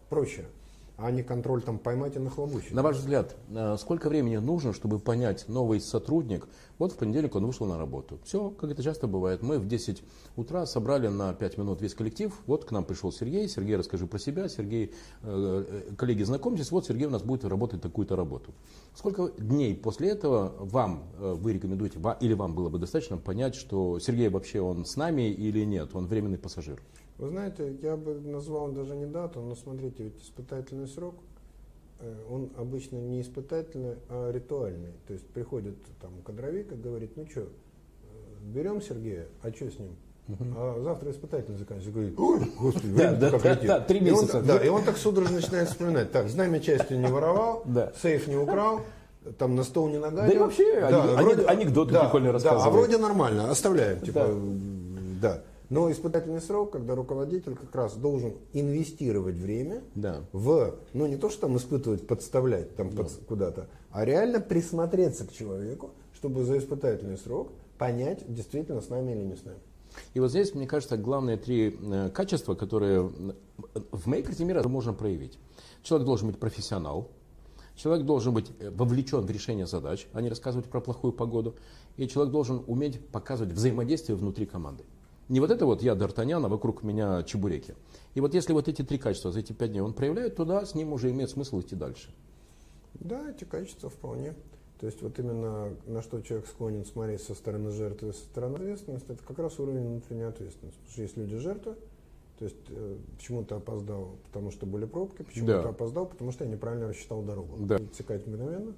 прочее 0.08 0.46
а 0.96 1.10
не 1.10 1.22
контроль 1.22 1.62
там 1.62 1.78
поймать 1.78 2.16
и 2.16 2.18
нахлобучить. 2.18 2.72
На 2.72 2.82
ваш 2.82 2.96
взгляд, 2.96 3.36
э, 3.50 3.76
сколько 3.78 4.08
времени 4.08 4.36
нужно, 4.36 4.72
чтобы 4.72 4.98
понять 4.98 5.48
новый 5.48 5.80
сотрудник, 5.80 6.46
вот 6.78 6.92
в 6.92 6.96
понедельник 6.96 7.34
он 7.34 7.46
вышел 7.46 7.66
на 7.66 7.78
работу. 7.78 8.18
Все, 8.24 8.50
как 8.50 8.70
это 8.70 8.82
часто 8.82 9.06
бывает. 9.06 9.42
Мы 9.42 9.58
в 9.58 9.66
10 9.66 10.02
утра 10.36 10.66
собрали 10.66 11.08
на 11.08 11.32
5 11.34 11.58
минут 11.58 11.82
весь 11.82 11.94
коллектив. 11.94 12.32
Вот 12.46 12.64
к 12.64 12.70
нам 12.70 12.84
пришел 12.84 13.12
Сергей. 13.12 13.48
Сергей, 13.48 13.76
расскажи 13.76 14.06
про 14.06 14.18
себя. 14.18 14.48
Сергей, 14.48 14.92
э, 15.22 15.64
э, 15.68 15.94
коллеги, 15.96 16.22
знакомьтесь. 16.22 16.70
Вот 16.70 16.86
Сергей 16.86 17.06
у 17.06 17.10
нас 17.10 17.22
будет 17.22 17.44
работать 17.44 17.80
такую-то 17.80 18.14
работу. 18.14 18.52
Сколько 18.94 19.30
дней 19.38 19.74
после 19.74 20.10
этого 20.10 20.54
вам, 20.58 21.04
вы 21.18 21.54
рекомендуете, 21.54 21.98
или 22.20 22.34
вам 22.34 22.54
было 22.54 22.68
бы 22.68 22.78
достаточно 22.78 23.16
понять, 23.16 23.56
что 23.56 23.98
Сергей 23.98 24.28
вообще 24.28 24.60
он 24.60 24.84
с 24.84 24.96
нами 24.96 25.22
или 25.22 25.64
нет, 25.64 25.90
он 25.94 26.06
временный 26.06 26.38
пассажир? 26.38 26.80
Вы 27.18 27.28
знаете, 27.28 27.76
я 27.82 27.96
бы 27.96 28.14
назвал 28.14 28.72
даже 28.72 28.96
не 28.96 29.06
дату, 29.06 29.40
но 29.40 29.54
смотрите, 29.54 30.04
ведь 30.04 30.20
испытательный 30.20 30.88
срок, 30.88 31.14
э, 32.00 32.12
он 32.28 32.50
обычно 32.56 32.96
не 32.96 33.20
испытательный, 33.20 33.96
а 34.08 34.32
ритуальный. 34.32 34.92
То 35.06 35.12
есть 35.12 35.26
приходит 35.26 35.76
там 36.00 36.10
кадровик 36.24 36.72
и 36.72 36.74
говорит, 36.74 37.16
ну 37.16 37.24
что, 37.30 37.42
э, 37.42 37.44
берем 38.42 38.82
Сергея, 38.82 39.28
а 39.42 39.50
что 39.52 39.70
с 39.70 39.78
ним? 39.78 39.96
А 40.56 40.80
завтра 40.82 41.10
испытательный 41.10 41.58
заканчивается. 41.58 41.92
Говорит, 41.92 42.18
ой, 42.18 42.52
господи, 42.58 42.94
да, 42.96 43.12
да, 43.14 43.30
как 43.30 43.42
да, 43.42 43.54
да, 43.54 43.80
три 43.80 44.00
месяца. 44.00 44.38
И 44.38 44.40
он, 44.40 44.46
да, 44.46 44.58
и 44.58 44.68
он 44.68 44.82
так 44.82 44.96
судорожно 44.96 45.36
начинает 45.36 45.68
вспоминать. 45.68 46.12
Так, 46.12 46.28
знамя 46.28 46.60
частью 46.60 46.98
не 46.98 47.06
воровал, 47.06 47.62
да. 47.66 47.92
сейф 48.00 48.26
не 48.26 48.36
украл, 48.36 48.80
там 49.38 49.54
на 49.54 49.64
стол 49.64 49.88
не 49.88 49.98
нагадил. 49.98 50.30
Да 50.30 50.34
и 50.34 50.38
вообще 50.38 50.80
да, 50.80 51.22
вроде, 51.22 51.44
анекдоты 51.44 51.92
да, 51.92 52.04
прикольно. 52.04 52.38
Да, 52.38 52.64
а 52.64 52.70
вроде 52.70 52.96
нормально, 52.96 53.50
оставляем. 53.50 54.00
Типа, 54.00 54.28
да. 55.20 55.34
да. 55.34 55.42
Но 55.74 55.90
испытательный 55.90 56.40
срок, 56.40 56.70
когда 56.70 56.94
руководитель 56.94 57.56
как 57.56 57.74
раз 57.74 57.96
должен 57.96 58.34
инвестировать 58.52 59.34
время 59.34 59.82
да. 59.96 60.20
в, 60.32 60.76
ну 60.92 61.06
не 61.06 61.16
то, 61.16 61.30
что 61.30 61.42
там 61.42 61.56
испытывать, 61.56 62.06
подставлять 62.06 62.76
там 62.76 62.90
да. 62.90 63.02
под, 63.02 63.12
куда-то, 63.26 63.68
а 63.90 64.04
реально 64.04 64.38
присмотреться 64.38 65.26
к 65.26 65.32
человеку, 65.32 65.90
чтобы 66.14 66.44
за 66.44 66.58
испытательный 66.58 67.18
срок 67.18 67.50
понять, 67.76 68.22
действительно 68.32 68.82
с 68.82 68.88
нами 68.88 69.12
или 69.12 69.24
не 69.24 69.34
с 69.34 69.44
нами. 69.44 69.58
И 70.14 70.20
вот 70.20 70.30
здесь, 70.30 70.54
мне 70.54 70.68
кажется, 70.68 70.96
главные 70.96 71.36
три 71.36 71.76
э, 71.80 72.10
качества, 72.10 72.54
которые 72.54 73.10
в 73.90 74.06
моей 74.06 74.22
карте 74.22 74.44
мира 74.44 74.62
можно 74.68 74.92
проявить. 74.92 75.40
Человек 75.82 76.06
должен 76.06 76.28
быть 76.28 76.38
профессионал, 76.38 77.10
человек 77.74 78.06
должен 78.06 78.32
быть 78.32 78.46
э, 78.60 78.70
вовлечен 78.70 79.22
в 79.22 79.30
решение 79.30 79.66
задач, 79.66 80.06
а 80.12 80.20
не 80.20 80.28
рассказывать 80.28 80.66
про 80.68 80.80
плохую 80.80 81.12
погоду, 81.12 81.56
и 81.96 82.06
человек 82.06 82.32
должен 82.32 82.62
уметь 82.68 83.04
показывать 83.08 83.52
взаимодействие 83.52 84.16
внутри 84.16 84.46
команды. 84.46 84.84
Не 85.28 85.40
вот 85.40 85.50
это 85.50 85.64
вот 85.64 85.82
я 85.82 85.94
Д'Артаньян, 85.94 86.44
а 86.44 86.48
вокруг 86.48 86.82
меня 86.82 87.22
чебуреки. 87.22 87.74
И 88.14 88.20
вот 88.20 88.34
если 88.34 88.52
вот 88.52 88.68
эти 88.68 88.82
три 88.82 88.98
качества 88.98 89.32
за 89.32 89.40
эти 89.40 89.52
пять 89.52 89.72
дней 89.72 89.80
он 89.80 89.94
проявляет, 89.94 90.36
то 90.36 90.44
да, 90.44 90.64
с 90.64 90.74
ним 90.74 90.92
уже 90.92 91.10
имеет 91.10 91.30
смысл 91.30 91.60
идти 91.60 91.74
дальше. 91.74 92.14
Да, 92.94 93.30
эти 93.30 93.44
качества 93.44 93.88
вполне. 93.88 94.34
То 94.80 94.86
есть 94.86 95.00
вот 95.02 95.18
именно 95.18 95.70
на 95.86 96.02
что 96.02 96.20
человек 96.20 96.46
склонен 96.46 96.84
смотреть 96.84 97.22
со 97.22 97.34
стороны 97.34 97.70
жертвы, 97.70 98.12
со 98.12 98.20
стороны 98.24 98.56
ответственности, 98.56 99.12
это 99.12 99.24
как 99.24 99.38
раз 99.38 99.58
уровень 99.58 99.86
внутренней 99.86 100.24
ответственности. 100.24 100.78
Потому 100.80 100.92
что 100.92 101.02
есть 101.02 101.16
люди 101.16 101.36
жертвы, 101.38 101.76
то 102.38 102.44
есть 102.44 102.56
э, 102.68 102.96
почему 103.16 103.44
то 103.44 103.56
опоздал, 103.56 104.16
потому 104.26 104.50
что 104.50 104.66
были 104.66 104.84
пробки, 104.84 105.22
почему 105.22 105.46
да. 105.46 105.62
то 105.62 105.68
опоздал, 105.70 106.06
потому 106.06 106.32
что 106.32 106.44
я 106.44 106.50
неправильно 106.50 106.88
рассчитал 106.88 107.22
дорогу. 107.22 107.56
Да. 107.60 107.76
Отсекать 107.76 108.26
мгновенно, 108.26 108.74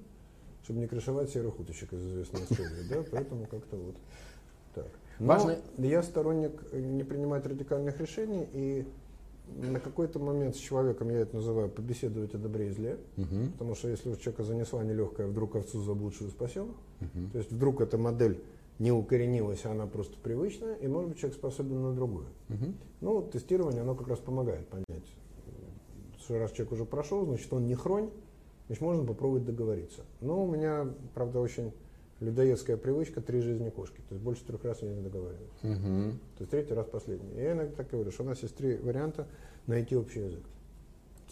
чтобы 0.63 0.79
не 0.79 0.87
крышевать 0.87 1.29
серых 1.31 1.59
уточек 1.59 1.91
из 1.91 2.05
известной 2.05 2.41
истории. 2.49 2.87
Да? 2.89 3.03
Поэтому 3.11 3.45
как-то 3.47 3.75
вот 3.75 3.95
так. 4.75 4.87
Но 5.19 5.27
Важно... 5.27 5.57
я 5.77 6.03
сторонник 6.03 6.51
не 6.73 7.03
принимать 7.03 7.45
радикальных 7.45 7.99
решений 7.99 8.47
и 8.53 8.87
на 9.55 9.79
какой-то 9.79 10.19
момент 10.19 10.55
с 10.55 10.59
человеком, 10.59 11.09
я 11.09 11.19
это 11.19 11.37
называю, 11.37 11.69
побеседовать 11.69 12.33
о 12.33 12.37
добре 12.37 12.67
и 12.67 12.71
зле, 12.71 12.97
угу. 13.15 13.51
потому 13.53 13.75
что 13.75 13.87
если 13.87 14.09
у 14.09 14.15
человека 14.15 14.43
занесла 14.43 14.83
нелегкая, 14.83 15.27
вдруг 15.27 15.55
овцу 15.55 15.81
заблудшую 15.81 16.31
спасем, 16.31 16.75
угу. 16.99 17.29
то 17.31 17.37
есть 17.37 17.51
вдруг 17.51 17.81
эта 17.81 17.97
модель 17.97 18.41
не 18.79 18.91
укоренилась, 18.91 19.65
а 19.65 19.71
она 19.71 19.87
просто 19.87 20.17
привычная, 20.21 20.75
и 20.75 20.87
может 20.87 21.09
быть 21.09 21.19
человек 21.19 21.37
способен 21.37 21.81
на 21.81 21.93
другую. 21.93 22.27
Угу. 22.49 22.73
Ну, 23.01 23.21
тестирование, 23.23 23.81
оно 23.81 23.95
как 23.95 24.07
раз 24.07 24.19
помогает 24.19 24.67
понять, 24.67 25.05
что 26.19 26.37
раз 26.37 26.51
человек 26.51 26.73
уже 26.73 26.85
прошел, 26.85 27.25
значит 27.25 27.51
он 27.53 27.65
не 27.65 27.75
хронь, 27.75 28.09
значит 28.67 28.81
можно 28.81 29.03
попробовать 29.05 29.45
договориться. 29.45 30.01
Но 30.21 30.43
у 30.43 30.51
меня, 30.51 30.87
правда, 31.13 31.39
очень 31.39 31.71
людоедская 32.19 32.77
привычка 32.77 33.21
три 33.21 33.41
жизни 33.41 33.69
кошки. 33.69 34.01
То 34.09 34.15
есть 34.15 34.23
больше 34.23 34.43
трех 34.43 34.63
раз 34.63 34.81
я 34.81 34.89
не 34.89 35.01
договариваюсь. 35.01 35.63
Угу. 35.63 36.17
То 36.37 36.41
есть 36.41 36.51
третий 36.51 36.73
раз 36.73 36.87
последний. 36.87 37.31
И 37.35 37.41
я 37.41 37.53
иногда 37.53 37.75
так 37.75 37.89
говорю, 37.89 38.11
что 38.11 38.23
у 38.23 38.25
нас 38.25 38.41
есть 38.41 38.55
три 38.55 38.77
варианта 38.77 39.27
найти 39.67 39.95
общий 39.95 40.21
язык. 40.21 40.43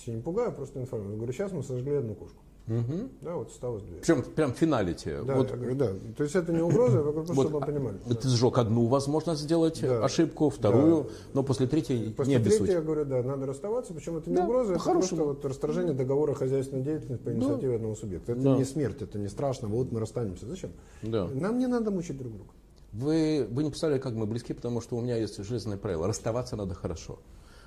Я 0.06 0.14
не 0.14 0.22
пугаю, 0.22 0.52
просто 0.52 0.80
информирую. 0.80 1.18
Говорю, 1.18 1.34
сейчас 1.34 1.52
мы 1.52 1.64
сожгли 1.64 1.94
одну 1.94 2.16
кошку. 2.16 2.42
Угу. 2.68 3.10
Да, 3.22 3.36
вот 3.36 3.50
осталось 3.50 3.84
две. 3.84 3.98
Причем 3.98 4.24
прям 4.24 4.54
финалите. 4.54 5.22
Да, 5.22 5.36
вот. 5.36 5.52
говорю, 5.52 5.76
да. 5.76 5.92
То 6.18 6.24
есть 6.24 6.36
это 6.36 6.52
не 6.52 6.62
угроза, 6.62 6.98
я 6.98 7.04
просто 7.04 7.34
вот, 7.34 7.48
чтобы 7.48 7.60
вы 7.60 7.66
понимали. 7.66 7.98
Ты 8.08 8.16
да. 8.16 8.30
сжег 8.30 8.58
одну 8.58 8.88
возможно 8.88 9.36
сделать 9.36 9.82
да. 9.82 10.04
ошибку, 10.04 10.50
вторую, 10.50 11.04
да. 11.04 11.10
но 11.34 11.44
после 11.44 11.68
третьей 11.68 12.12
после 12.12 12.34
не 12.34 12.38
обессудь. 12.38 12.60
После 12.60 12.74
третьей, 12.74 12.80
я 12.80 12.82
говорю, 12.82 13.06
да, 13.06 13.22
надо 13.22 13.46
расставаться, 13.46 13.94
причем 13.94 14.18
это 14.18 14.32
не 14.32 14.36
да, 14.36 14.46
угроза, 14.46 14.74
это 14.74 14.84
просто 14.84 15.16
вот 15.16 15.46
расторжение 15.46 15.94
договора 15.94 16.34
хозяйственной 16.34 16.82
деятельности 16.82 17.24
по 17.24 17.30
инициативе 17.30 17.70
да. 17.70 17.76
одного 17.76 17.96
субъекта. 17.96 18.32
Это 18.32 18.42
да. 18.42 18.56
не 18.56 18.66
смерть, 18.66 19.02
это 19.02 19.20
не 19.20 19.28
страшно, 19.28 19.68
вот 19.68 19.92
мы 19.92 20.00
расстанемся. 20.00 20.48
Зачем? 20.48 20.72
Да. 21.04 21.28
Нам 21.34 21.60
не 21.60 21.68
надо 21.68 21.92
мучить 21.92 22.18
друг 22.18 22.34
друга. 22.34 22.50
Вы, 22.94 23.46
вы 23.52 23.64
не 23.64 23.70
представляете, 23.70 24.02
как 24.02 24.14
мы 24.14 24.26
близки, 24.26 24.54
потому 24.54 24.82
что 24.82 24.96
у 24.96 25.02
меня 25.02 25.18
есть 25.18 25.44
жизненное 25.44 25.78
правило. 25.78 26.08
Расставаться 26.08 26.56
надо 26.56 26.74
хорошо. 26.74 27.20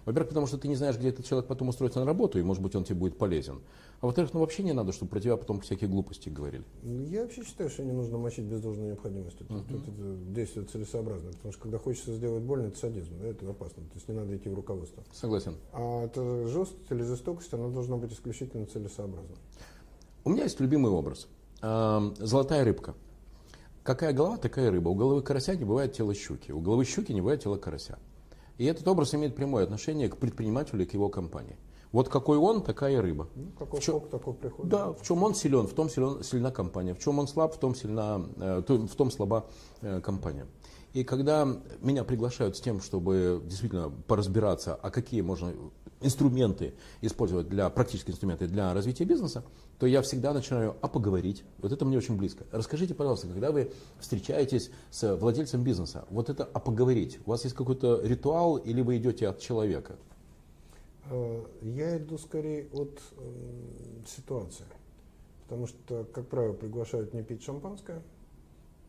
Во-первых, 0.09 0.31
потому 0.31 0.47
что 0.47 0.57
ты 0.57 0.69
не 0.69 0.75
знаешь, 0.75 0.97
где 0.97 1.11
этот 1.11 1.27
человек 1.27 1.47
потом 1.47 1.69
устроится 1.69 2.01
на 2.01 2.07
работу, 2.07 2.39
и, 2.39 2.43
может 2.43 2.63
быть, 2.63 2.75
он 2.75 2.83
тебе 2.83 2.95
будет 2.95 3.19
полезен. 3.19 3.61
А 4.01 4.07
во-вторых, 4.07 4.33
ну 4.33 4.41
вообще 4.41 4.63
не 4.63 4.73
надо, 4.73 4.91
чтобы 4.93 5.11
про 5.11 5.21
тебя 5.21 5.37
потом 5.37 5.61
всякие 5.61 5.91
глупости 5.91 6.31
говорили. 6.31 6.65
Я 6.83 7.25
вообще 7.25 7.45
считаю, 7.45 7.69
что 7.69 7.85
не 7.85 7.93
нужно 7.93 8.17
мочить 8.17 8.47
без 8.47 8.63
должной 8.63 8.87
необходимости. 8.87 9.43
Тут, 9.43 9.51
uh-huh. 9.51 9.69
тут 9.69 9.83
это 9.83 10.17
действие 10.33 10.65
целесообразно. 10.65 11.33
Потому 11.33 11.53
что 11.53 11.63
когда 11.63 11.77
хочется 11.77 12.15
сделать 12.15 12.43
больно, 12.43 12.69
это 12.69 12.79
садизм, 12.79 13.19
да, 13.21 13.27
это 13.27 13.51
опасно. 13.51 13.83
То 13.83 13.97
есть 13.97 14.09
не 14.09 14.15
надо 14.15 14.35
идти 14.35 14.49
в 14.49 14.55
руководство. 14.55 15.05
Согласен. 15.13 15.57
А 15.75 16.07
это 16.07 16.47
жесткость 16.47 16.91
или 16.91 17.03
жестокость, 17.03 17.53
она 17.53 17.69
должна 17.69 17.99
быть 17.99 18.11
исключительно 18.11 18.65
целесообразна. 18.65 19.37
У 20.25 20.31
меня 20.31 20.45
есть 20.45 20.59
любимый 20.59 20.91
образ. 20.91 21.29
Золотая 21.61 22.65
рыбка. 22.65 22.95
Какая 23.83 24.15
голова, 24.15 24.39
такая 24.39 24.71
рыба. 24.71 24.89
У 24.89 24.95
головы 24.95 25.21
карася 25.21 25.55
не 25.55 25.67
бывает 25.67 25.93
тела 25.93 26.15
щуки. 26.15 26.51
У 26.51 26.61
головы 26.61 26.87
щуки 26.87 27.13
не 27.13 27.21
бывает 27.21 27.43
тела 27.43 27.59
карася. 27.59 27.99
И 28.59 28.65
этот 28.65 28.87
образ 28.89 29.15
имеет 29.15 29.35
прямое 29.35 29.65
отношение 29.65 30.09
к 30.09 30.17
предпринимателю 30.17 30.83
и 30.83 30.87
к 30.87 30.93
его 30.93 31.09
компании. 31.09 31.57
Вот 31.93 32.09
какой 32.09 32.37
он, 32.37 32.63
такая 32.63 33.01
рыба. 33.01 33.29
Ну, 33.35 33.51
какой 33.59 33.81
в 33.81 33.83
чем, 33.83 34.01
такой 34.01 34.35
приход. 34.35 34.69
Да, 34.69 34.93
в 34.93 35.03
чем 35.03 35.23
он 35.23 35.35
силен, 35.35 35.67
в 35.67 35.73
том 35.73 35.89
силен, 35.89 36.23
сильна 36.23 36.51
компания. 36.51 36.95
В 36.95 36.99
чем 36.99 37.19
он 37.19 37.29
слаб, 37.29 37.55
в 37.55 37.59
том, 37.59 37.75
сильна, 37.75 38.21
э, 38.37 38.63
в 38.67 38.95
том 38.95 39.11
слаба 39.11 39.47
э, 39.81 40.01
компания. 40.03 40.47
И 40.93 41.05
когда 41.05 41.47
меня 41.81 42.05
приглашают 42.05 42.57
с 42.57 42.61
тем, 42.61 42.81
чтобы 42.81 43.41
действительно 43.45 43.91
поразбираться, 44.07 44.75
а 44.75 44.91
какие 44.91 45.21
можно 45.23 45.55
инструменты 46.01 46.75
использовать 47.01 47.49
для 47.49 47.69
практические 47.71 48.13
инструменты 48.13 48.49
для 48.49 48.73
развития 48.75 49.05
бизнеса, 49.05 49.45
то 49.79 49.87
я 49.87 50.03
всегда 50.03 50.33
начинаю 50.33 50.77
а 50.81 50.89
поговорить. 50.89 51.45
Вот 51.59 51.73
это 51.73 51.85
мне 51.85 51.97
очень 51.97 52.17
близко. 52.17 52.45
Расскажите, 52.51 52.95
пожалуйста, 52.95 53.29
когда 53.29 53.53
вы 53.53 53.71
встречаетесь 54.01 54.71
с 54.91 55.17
владельцем 55.17 55.63
бизнеса, 55.63 56.05
вот 56.11 56.29
это 56.31 56.49
а 56.53 56.59
поговорить, 56.59 57.21
у 57.27 57.31
вас 57.31 57.45
есть 57.45 57.55
какой-то 57.55 58.01
ритуал 58.03 58.57
или 58.57 58.81
вы 58.81 58.97
идете 58.99 59.29
от 59.29 59.39
человека? 59.39 59.97
Э, 61.11 61.45
я 61.63 61.97
иду 61.97 62.19
скорее 62.19 62.69
от 62.73 63.01
э, 63.17 64.05
ситуации. 64.07 64.67
Потому 65.45 65.67
что, 65.67 66.05
как 66.13 66.27
правило, 66.27 66.53
приглашают 66.53 67.15
не 67.15 67.23
пить 67.23 67.43
шампанское, 67.43 68.03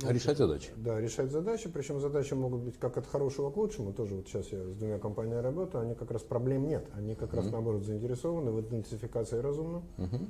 а 0.01 0.13
решать 0.13 0.37
задачи. 0.37 0.69
Да, 0.77 0.99
решать 0.99 1.29
задачи. 1.29 1.69
Причем 1.69 1.99
задачи 1.99 2.33
могут 2.33 2.61
быть 2.61 2.79
как 2.79 2.97
от 2.97 3.05
хорошего 3.05 3.51
к 3.51 3.57
лучшему. 3.57 3.91
Тоже 3.91 4.15
вот 4.15 4.27
сейчас 4.27 4.47
я 4.47 4.63
с 4.63 4.75
двумя 4.75 4.97
компаниями 4.97 5.41
работаю, 5.41 5.83
они 5.83 5.93
как 5.93 6.09
раз 6.11 6.21
проблем 6.21 6.67
нет. 6.67 6.87
Они 6.93 7.15
как 7.15 7.33
mm-hmm. 7.33 7.35
раз 7.35 7.51
наоборот 7.51 7.83
заинтересованы 7.83 8.51
в 8.51 8.61
идентификации 8.61 9.39
разумно. 9.39 9.81
Mm-hmm. 9.97 10.27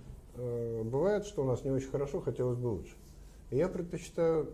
Бывает, 0.83 1.25
что 1.25 1.43
у 1.43 1.45
нас 1.45 1.63
не 1.63 1.71
очень 1.71 1.89
хорошо, 1.89 2.21
хотелось 2.21 2.57
бы 2.57 2.67
лучше. 2.67 2.95
И 3.49 3.57
я 3.57 3.67
предпочитаю 3.67 4.51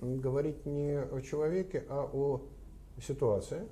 говорить 0.00 0.66
не 0.66 0.98
о 0.98 1.20
человеке, 1.20 1.84
а 1.88 2.08
о 2.12 2.42
ситуации. 3.00 3.62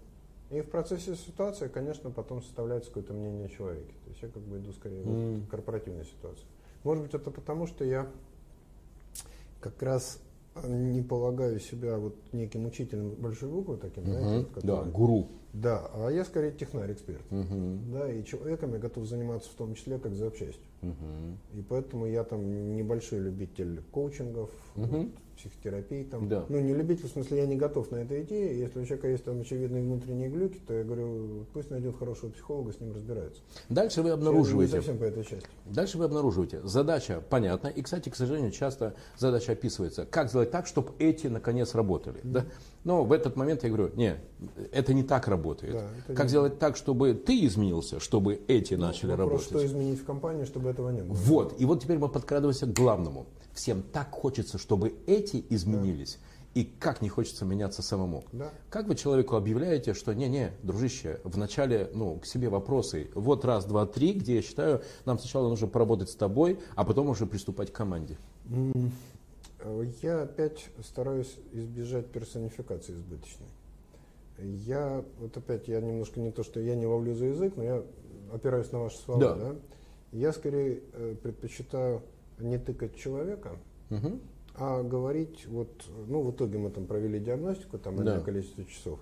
И 0.50 0.60
в 0.62 0.70
процессе 0.70 1.14
ситуации, 1.14 1.68
конечно, 1.68 2.10
потом 2.10 2.42
составляется 2.42 2.90
какое-то 2.90 3.12
мнение 3.12 3.46
о 3.46 3.48
человеке. 3.48 3.92
То 4.04 4.10
есть 4.10 4.22
я 4.22 4.28
как 4.28 4.42
бы 4.42 4.58
иду 4.58 4.72
скорее 4.72 5.02
mm. 5.02 5.40
в 5.42 5.48
корпоративной 5.48 6.04
ситуации. 6.04 6.44
Может 6.82 7.04
быть, 7.04 7.14
это 7.14 7.30
потому, 7.30 7.66
что 7.66 7.84
я 7.84 8.10
как 9.60 9.80
раз 9.82 10.18
не 10.64 11.02
полагаю 11.02 11.60
себя 11.60 11.98
вот 11.98 12.16
неким 12.32 12.66
учителем 12.66 13.10
большой 13.10 13.48
буквы 13.50 13.76
таким, 13.76 14.04
угу, 14.04 14.12
знаете, 14.12 14.48
который, 14.54 14.66
да, 14.66 14.82
гуру. 14.84 15.28
Да, 15.52 15.90
а 15.94 16.10
я 16.10 16.24
скорее 16.24 16.52
технарь-эксперт. 16.52 17.22
Угу. 17.30 17.92
Да, 17.92 18.12
и 18.12 18.24
человеком 18.24 18.72
я 18.72 18.78
готов 18.78 19.06
заниматься 19.06 19.50
в 19.50 19.54
том 19.54 19.74
числе 19.74 19.98
как 19.98 20.14
запчастью. 20.14 20.62
Угу. 20.82 21.58
И 21.58 21.62
поэтому 21.62 22.06
я 22.06 22.24
там 22.24 22.74
небольшой 22.74 23.20
любитель 23.20 23.82
коучингов, 23.90 24.50
угу. 24.76 24.86
вот, 24.86 25.08
психотерапии. 25.40 26.04
Там. 26.04 26.28
Да. 26.28 26.44
Ну, 26.48 26.60
не 26.60 26.74
любитель, 26.74 27.06
в 27.08 27.12
смысле, 27.12 27.38
я 27.38 27.46
не 27.46 27.56
готов 27.56 27.90
на 27.90 27.96
этой 27.96 28.22
идее. 28.22 28.58
Если 28.58 28.80
у 28.80 28.84
человека 28.84 29.08
есть 29.08 29.24
там 29.24 29.40
очевидные 29.40 29.82
внутренние 29.82 30.28
глюки, 30.28 30.60
то 30.66 30.74
я 30.74 30.84
говорю, 30.84 31.46
пусть 31.52 31.70
найдет 31.70 31.96
хорошего 31.96 32.30
психолога, 32.30 32.72
с 32.72 32.80
ним 32.80 32.92
разбирается. 32.92 33.42
Дальше 33.68 34.02
вы 34.02 34.10
обнаруживаете. 34.10 34.76
Совсем 34.76 34.98
по 34.98 35.04
этой 35.04 35.24
части. 35.24 35.48
Дальше 35.66 35.98
вы 35.98 36.04
обнаруживаете. 36.04 36.60
Задача 36.64 37.22
понятна. 37.28 37.68
И, 37.68 37.82
кстати, 37.82 38.08
к 38.08 38.16
сожалению, 38.16 38.50
часто 38.50 38.94
задача 39.18 39.52
описывается. 39.52 40.06
Как 40.06 40.28
сделать 40.28 40.50
так, 40.50 40.66
чтобы 40.66 40.92
эти 40.98 41.26
наконец 41.26 41.74
работали. 41.74 42.18
Mm-hmm. 42.20 42.32
Да? 42.32 42.46
Но 42.84 43.04
в 43.04 43.12
этот 43.12 43.36
момент 43.36 43.62
я 43.62 43.68
говорю, 43.68 43.90
не, 43.94 44.16
это 44.72 44.94
не 44.94 45.02
так 45.02 45.28
работает. 45.28 45.74
Да, 45.74 46.14
как 46.14 46.24
не... 46.24 46.28
сделать 46.28 46.58
так, 46.58 46.76
чтобы 46.76 47.14
ты 47.14 47.44
изменился, 47.46 48.00
чтобы 48.00 48.40
эти 48.48 48.74
ну, 48.74 48.86
начали 48.86 49.10
вопрос, 49.10 49.28
работать? 49.28 49.48
Что 49.48 49.66
изменить 49.66 50.00
в 50.00 50.04
компании, 50.04 50.44
чтобы 50.44 50.70
этого 50.70 50.90
не 50.90 51.02
было? 51.02 51.14
Вот. 51.14 51.60
И 51.60 51.64
вот 51.64 51.82
теперь 51.82 51.98
мы 51.98 52.08
подкрадываемся 52.08 52.66
к 52.66 52.72
главному. 52.72 53.26
Всем 53.54 53.82
так 53.82 54.10
хочется, 54.10 54.58
чтобы 54.58 54.94
эти 55.06 55.44
изменились. 55.50 56.18
И 56.54 56.64
как 56.64 57.00
не 57.00 57.08
хочется 57.08 57.44
меняться 57.44 57.80
самому. 57.80 58.24
Да. 58.32 58.50
Как 58.70 58.88
вы 58.88 58.96
человеку 58.96 59.36
объявляете, 59.36 59.94
что 59.94 60.12
не-не, 60.12 60.52
дружище, 60.64 61.20
вначале 61.22 61.90
ну, 61.94 62.18
к 62.18 62.26
себе 62.26 62.48
вопросы. 62.48 63.08
Вот 63.14 63.44
раз, 63.44 63.66
два, 63.66 63.86
три, 63.86 64.14
где 64.14 64.36
я 64.36 64.42
считаю, 64.42 64.82
нам 65.04 65.18
сначала 65.20 65.48
нужно 65.48 65.68
поработать 65.68 66.10
с 66.10 66.16
тобой, 66.16 66.58
а 66.74 66.84
потом 66.84 67.08
уже 67.08 67.26
приступать 67.26 67.72
к 67.72 67.76
команде. 67.76 68.18
Я 70.02 70.22
опять 70.22 70.70
стараюсь 70.82 71.36
избежать 71.52 72.06
персонификации 72.06 72.94
избыточной. 72.94 73.46
Я, 74.38 75.04
вот 75.20 75.36
опять, 75.36 75.68
я 75.68 75.80
немножко 75.80 76.18
не 76.18 76.32
то, 76.32 76.42
что 76.42 76.60
я 76.60 76.74
не 76.74 76.86
ловлю 76.86 77.14
за 77.14 77.26
язык, 77.26 77.54
но 77.56 77.62
я 77.62 77.82
опираюсь 78.32 78.72
на 78.72 78.80
ваши 78.80 78.96
слова. 78.96 79.20
Да. 79.20 79.34
Да? 79.34 79.56
Я 80.12 80.32
скорее 80.32 80.80
э, 80.94 81.14
предпочитаю 81.22 82.02
не 82.40 82.58
тыкать 82.58 82.96
человека, 82.96 83.56
угу. 83.90 84.20
а 84.54 84.82
говорить, 84.82 85.46
вот, 85.46 85.84
ну, 86.06 86.22
в 86.22 86.32
итоге 86.32 86.58
мы 86.58 86.70
там 86.70 86.86
провели 86.86 87.18
диагностику, 87.20 87.78
там, 87.78 88.04
да. 88.04 88.20
количество 88.20 88.64
часов, 88.64 89.00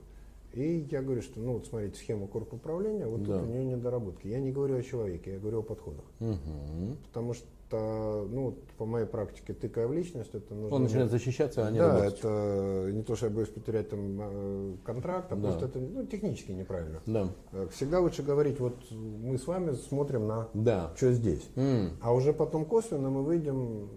и 0.53 0.87
я 0.91 1.03
говорю, 1.03 1.23
что, 1.23 1.41
ну, 1.41 1.55
вот 1.55 1.67
смотрите, 1.67 1.97
схема 1.99 2.27
корпуправления, 2.27 3.07
управления, 3.07 3.07
вот 3.07 3.23
да. 3.25 3.39
тут 3.39 3.49
у 3.49 3.53
нее 3.53 3.65
недоработки. 3.65 4.27
Я 4.27 4.41
не 4.41 4.51
говорю 4.51 4.77
о 4.77 4.83
человеке, 4.83 5.35
я 5.35 5.39
говорю 5.39 5.61
о 5.61 5.63
подходах. 5.63 6.05
Угу. 6.21 6.97
Потому 7.07 7.35
что 7.35 7.47
ну, 7.77 8.59
по 8.77 8.87
моей 8.87 9.07
практике, 9.07 9.53
тыкая 9.55 9.87
в 9.87 9.93
личность, 9.93 10.31
это 10.33 10.55
нужно... 10.55 10.77
Он 10.77 10.83
начинает 10.85 11.11
защищаться, 11.11 11.67
а 11.67 11.71
не 11.71 11.79
Да, 11.79 11.95
работать. 11.95 12.19
это 12.19 12.91
не 12.93 13.03
то, 13.03 13.17
что 13.17 13.27
я 13.27 13.33
боюсь 13.33 13.49
потерять 13.49 13.91
там 13.91 14.19
э, 14.21 14.75
контракт, 14.85 15.33
а 15.33 15.37
да. 15.37 15.43
просто 15.43 15.67
это 15.67 15.79
ну, 15.79 16.07
технически 16.07 16.53
неправильно. 16.53 17.01
Да. 17.07 17.29
Э, 17.53 17.69
всегда 17.73 18.01
лучше 18.01 18.23
говорить, 18.23 18.61
вот 18.61 18.77
мы 18.91 19.37
с 19.39 19.47
вами 19.47 19.73
смотрим 19.75 20.27
на 20.27 20.49
да. 20.55 20.93
что 20.97 21.13
здесь. 21.13 21.49
Mm. 21.57 21.91
А 22.01 22.15
уже 22.15 22.33
потом 22.33 22.65
косвенно 22.65 23.11
мы 23.11 23.23
выйдем 23.23 23.89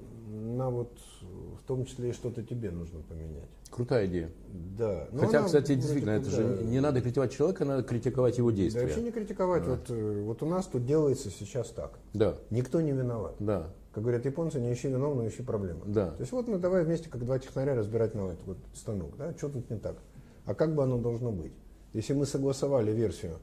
на 0.58 0.70
вот, 0.70 0.98
в 1.42 1.64
том 1.68 1.86
числе 1.86 2.10
и 2.10 2.14
что-то 2.14 2.44
тебе 2.44 2.72
нужно 2.72 3.02
поменять. 3.02 3.50
Крутая 3.70 4.08
идея. 4.08 4.32
Да. 4.78 5.08
Но 5.12 5.22
Хотя, 5.22 5.40
она, 5.40 5.48
кстати, 5.48 5.76
действительно, 5.76 6.12
это, 6.12 6.30
же 6.30 6.64
не 6.64 6.80
надо 6.80 7.02
критиковать 7.02 7.32
человека, 7.32 7.66
надо 7.66 7.84
критиковать 7.84 8.38
его 8.38 8.52
действия. 8.52 8.82
Да, 8.82 8.88
вообще 8.88 9.02
не 9.02 9.12
критиковать. 9.12 9.64
Да. 9.64 9.72
Вот, 9.72 9.90
э, 9.90 10.22
вот 10.24 10.44
у 10.44 10.46
нас 10.46 10.66
тут 10.68 10.86
делается 10.86 11.30
сейчас 11.30 11.70
так. 11.70 12.00
Да. 12.14 12.36
Никто 12.50 12.82
не 12.82 12.92
виноват. 12.92 13.36
Да. 13.40 13.74
Как 13.94 14.04
говорят 14.04 14.26
японцы, 14.26 14.60
не 14.60 14.74
ищи 14.74 14.88
виновного, 14.88 15.28
ищи 15.28 15.44
проблему. 15.44 15.82
Да. 15.86 16.12
То 16.12 16.22
есть 16.22 16.32
вот 16.32 16.48
мы 16.48 16.58
давай 16.58 16.86
вместе, 16.86 17.10
как 17.10 17.24
два 17.26 17.40
технаря, 17.40 17.76
разбирать 17.76 18.16
на 18.16 18.28
этот 18.30 18.46
вот 18.46 18.58
станок. 18.74 19.18
Да? 19.18 19.34
Что 19.38 19.50
тут 19.50 19.70
не 19.70 19.78
так? 19.78 19.98
А 20.46 20.56
как 20.56 20.76
бы 20.76 20.84
оно 20.84 20.98
должно 20.98 21.32
быть? 21.32 21.54
Если 21.94 22.14
мы 22.14 22.26
согласовали 22.26 22.92
версию, 22.92 23.40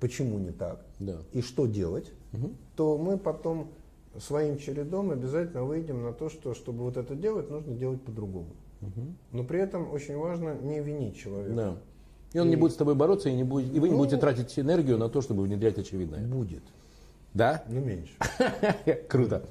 почему 0.00 0.38
не 0.38 0.50
так, 0.50 0.84
да. 0.98 1.18
и 1.32 1.42
что 1.42 1.66
делать, 1.66 2.10
угу. 2.32 2.52
то 2.74 2.98
мы 2.98 3.18
потом 3.18 3.70
своим 4.18 4.58
чередом 4.58 5.10
обязательно 5.10 5.64
выйдем 5.64 6.02
на 6.02 6.12
то, 6.12 6.28
что 6.28 6.54
чтобы 6.54 6.84
вот 6.84 6.96
это 6.96 7.14
делать, 7.14 7.50
нужно 7.50 7.74
делать 7.74 8.02
по-другому. 8.02 8.50
Но 9.30 9.44
при 9.44 9.60
этом 9.60 9.92
очень 9.92 10.16
важно 10.16 10.54
не 10.54 10.80
винить 10.80 11.16
человека. 11.16 11.54
Да. 11.54 11.76
И 12.32 12.38
он 12.38 12.48
и... 12.48 12.50
не 12.50 12.56
будет 12.56 12.72
с 12.72 12.76
тобой 12.76 12.94
бороться, 12.94 13.28
и, 13.28 13.34
не 13.34 13.44
будет, 13.44 13.74
и 13.74 13.78
вы 13.78 13.88
ну, 13.88 13.92
не 13.92 13.98
будете 13.98 14.16
тратить 14.16 14.58
энергию 14.58 14.98
на 14.98 15.08
то, 15.08 15.20
чтобы 15.20 15.42
внедрять 15.42 15.78
очевидное. 15.78 16.26
Будет. 16.26 16.62
Да? 17.34 17.62
Ну, 17.68 17.80
меньше. 17.80 18.12
Круто. 19.08 19.44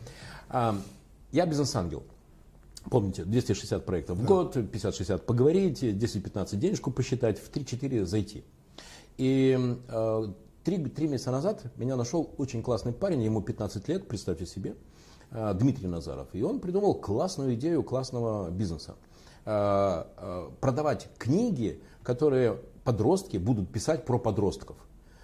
А, 0.49 0.75
я 1.31 1.45
бизнес-ангел. 1.45 2.03
Помните, 2.89 3.23
260 3.23 3.85
проектов 3.85 4.17
в 4.17 4.21
да. 4.21 4.27
год, 4.27 4.57
50-60 4.57 5.19
поговорить, 5.19 5.83
10-15 5.83 6.55
денежку 6.57 6.91
посчитать, 6.91 7.39
в 7.39 7.51
3-4 7.51 8.05
зайти. 8.05 8.43
И 9.17 9.77
э, 9.87 10.27
три, 10.63 10.77
три 10.85 11.07
месяца 11.07 11.31
назад 11.31 11.63
меня 11.77 11.95
нашел 11.95 12.29
очень 12.37 12.61
классный 12.61 12.93
парень, 12.93 13.21
ему 13.23 13.41
15 13.41 13.87
лет, 13.87 14.07
представьте 14.07 14.45
себе, 14.45 14.75
э, 15.31 15.53
Дмитрий 15.53 15.87
Назаров. 15.87 16.27
И 16.33 16.41
он 16.43 16.59
придумал 16.59 16.95
классную 16.95 17.55
идею 17.55 17.83
классного 17.83 18.49
бизнеса. 18.49 18.95
Э, 19.45 20.03
э, 20.17 20.49
продавать 20.59 21.09
книги, 21.17 21.81
которые 22.03 22.59
подростки 22.83 23.37
будут 23.37 23.71
писать 23.71 24.05
про 24.05 24.19
подростков. 24.19 24.77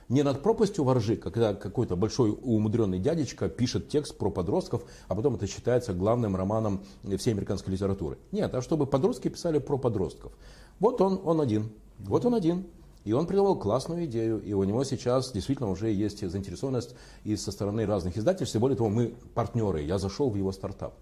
Не 0.10 0.24
над 0.24 0.42
пропастью 0.42 0.86
воржи, 0.86 1.18
когда 1.18 1.54
какой-то 1.54 1.98
большой 1.98 2.32
умудренный 2.32 2.98
дядечка 2.98 3.50
пишет 3.50 3.90
текст 3.90 4.18
про 4.18 4.32
подростков, 4.32 4.84
а 5.10 5.16
потом 5.16 5.36
это 5.36 5.48
считается 5.48 5.94
главным 5.94 6.36
романом 6.38 6.82
всей 7.18 7.32
американской 7.32 7.74
литературы. 7.74 8.18
Нет, 8.32 8.56
а 8.56 8.62
чтобы 8.62 8.86
подростки 8.86 9.28
писали 9.28 9.60
про 9.60 9.78
подростков. 9.78 10.32
Вот 10.80 11.02
он, 11.02 11.20
он 11.26 11.42
один. 11.42 11.72
Вот 12.00 12.26
он 12.26 12.36
один. 12.36 12.68
И 13.08 13.14
он 13.14 13.26
придумал 13.26 13.58
классную 13.58 14.04
идею, 14.04 14.44
и 14.44 14.52
у 14.52 14.66
него 14.66 14.84
сейчас 14.84 15.32
действительно 15.32 15.70
уже 15.70 15.90
есть 15.90 16.30
заинтересованность 16.30 16.94
и 17.24 17.38
со 17.38 17.54
стороны 17.54 17.86
разных 17.86 18.18
издательств, 18.18 18.54
и 18.58 18.60
более 18.60 18.76
того, 18.76 18.90
мы 18.90 19.16
партнеры, 19.34 19.82
я 19.82 19.98
зашел 19.98 20.30
в 20.30 20.36
его 20.36 20.52
стартап. 20.52 20.94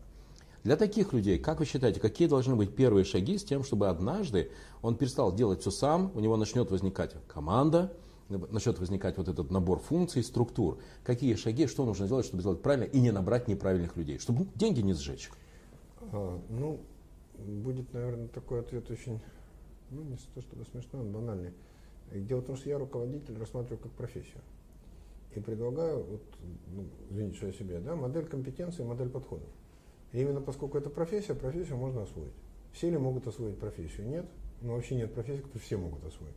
Для 0.64 0.76
таких 0.76 1.14
людей, 1.14 1.40
как 1.40 1.58
вы 1.58 1.66
считаете, 1.66 2.00
какие 2.00 2.28
должны 2.28 2.56
быть 2.56 2.76
первые 2.76 3.06
шаги 3.06 3.40
с 3.40 3.44
тем, 3.44 3.64
чтобы 3.64 3.88
однажды 3.90 4.52
он 4.84 4.98
перестал 4.98 5.34
делать 5.34 5.62
все 5.62 5.72
сам, 5.72 6.12
у 6.14 6.20
него 6.20 6.38
начнет 6.38 6.70
возникать 6.70 7.16
команда, 7.28 7.92
начнет 8.30 8.78
возникать 8.78 9.18
вот 9.18 9.28
этот 9.28 9.50
набор 9.50 9.80
функций, 9.80 10.24
структур. 10.24 10.78
Какие 11.04 11.34
шаги, 11.34 11.66
что 11.66 11.86
нужно 11.86 12.06
сделать, 12.06 12.28
чтобы 12.28 12.42
сделать 12.42 12.62
правильно 12.62 12.84
и 12.84 13.00
не 13.00 13.10
набрать 13.10 13.48
неправильных 13.48 13.98
людей, 13.98 14.20
чтобы 14.20 14.46
деньги 14.54 14.82
не 14.82 14.94
сжечь? 14.94 15.32
А, 16.12 16.40
ну, 16.50 16.82
будет, 17.40 17.92
наверное, 17.94 18.28
такой 18.28 18.60
ответ 18.60 18.92
очень, 18.92 19.20
ну, 19.90 20.04
не 20.04 20.18
то 20.36 20.42
чтобы 20.42 20.66
смешной, 20.66 21.02
он 21.02 21.12
банальный. 21.12 21.56
Дело 22.12 22.42
в 22.42 22.46
том, 22.46 22.56
что 22.56 22.70
я 22.70 22.78
руководитель 22.78 23.38
рассматриваю 23.38 23.80
как 23.80 23.92
профессию. 23.92 24.42
И 25.36 25.40
предлагаю, 25.40 26.04
вот, 26.04 26.22
ну, 26.68 26.86
извините, 27.10 27.38
что 27.38 27.48
я 27.48 27.54
себе, 27.54 27.80
да, 27.80 27.96
модель 27.96 28.26
компетенции, 28.26 28.84
модель 28.84 29.10
подходов. 29.10 29.50
И 30.14 30.22
именно 30.22 30.40
поскольку 30.40 30.78
это 30.78 30.90
профессия, 30.90 31.34
профессию 31.34 31.78
можно 31.78 32.04
освоить. 32.04 32.34
Все 32.72 32.90
ли 32.90 32.98
могут 32.98 33.28
освоить 33.28 33.58
профессию? 33.58 34.08
Нет. 34.08 34.26
Но 34.62 34.76
вообще 34.76 34.96
нет 34.96 35.14
профессии, 35.14 35.42
которую 35.42 35.62
все 35.62 35.78
могут 35.78 36.06
освоить. 36.06 36.36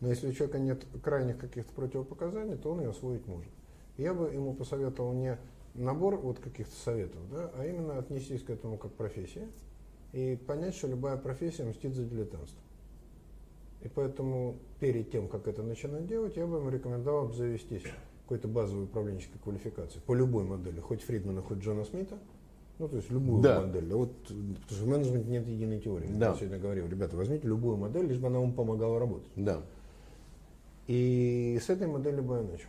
Но 0.00 0.08
если 0.08 0.28
у 0.28 0.32
человека 0.32 0.58
нет 0.58 0.84
крайних 1.02 1.38
каких-то 1.38 1.72
противопоказаний, 1.72 2.56
то 2.56 2.72
он 2.72 2.80
ее 2.80 2.90
освоить 2.90 3.26
может. 3.26 3.50
Я 3.96 4.12
бы 4.12 4.26
ему 4.26 4.52
посоветовал 4.54 5.12
не 5.14 5.38
набор 5.74 6.16
вот 6.16 6.40
каких-то 6.40 6.74
советов, 6.76 7.20
да, 7.30 7.50
а 7.54 7.66
именно 7.66 7.98
отнестись 7.98 8.42
к 8.42 8.50
этому 8.50 8.76
как 8.76 8.92
профессия 8.92 9.48
и 10.12 10.36
понять, 10.36 10.74
что 10.74 10.88
любая 10.88 11.16
профессия 11.16 11.64
мстит 11.64 11.94
за 11.94 12.04
дилетантство. 12.04 12.60
И 13.84 13.88
поэтому 13.88 14.56
перед 14.80 15.10
тем, 15.10 15.28
как 15.28 15.46
это 15.46 15.62
начинать 15.62 16.06
делать, 16.06 16.36
я 16.36 16.46
бы 16.46 16.56
ему 16.56 16.70
рекомендовал 16.70 17.26
обзавестись 17.26 17.82
какой-то 18.22 18.48
базовой 18.48 18.84
управленческой 18.84 19.38
квалификации 19.42 20.00
по 20.00 20.14
любой 20.14 20.44
модели, 20.44 20.80
хоть 20.80 21.02
Фридмана, 21.02 21.42
хоть 21.42 21.58
Джона 21.58 21.84
Смита, 21.84 22.18
ну, 22.78 22.88
то 22.88 22.96
есть 22.96 23.10
любую 23.10 23.42
да. 23.42 23.60
модель. 23.60 23.92
Вот, 23.92 24.10
потому 24.22 24.56
что 24.70 24.84
в 24.84 24.88
менеджменте 24.88 25.28
нет 25.28 25.46
единой 25.46 25.80
теории. 25.80 26.08
Да. 26.08 26.30
Я 26.30 26.34
сегодня 26.34 26.58
говорил, 26.58 26.88
ребята, 26.88 27.14
возьмите 27.16 27.46
любую 27.46 27.76
модель, 27.76 28.06
лишь 28.06 28.18
бы 28.18 28.28
она 28.28 28.40
вам 28.40 28.54
помогала 28.54 28.98
работать. 28.98 29.28
Да. 29.36 29.62
И 30.86 31.60
с 31.62 31.68
этой 31.68 31.86
моделью 31.86 32.22
бы 32.22 32.36
я 32.36 32.42
начал. 32.42 32.68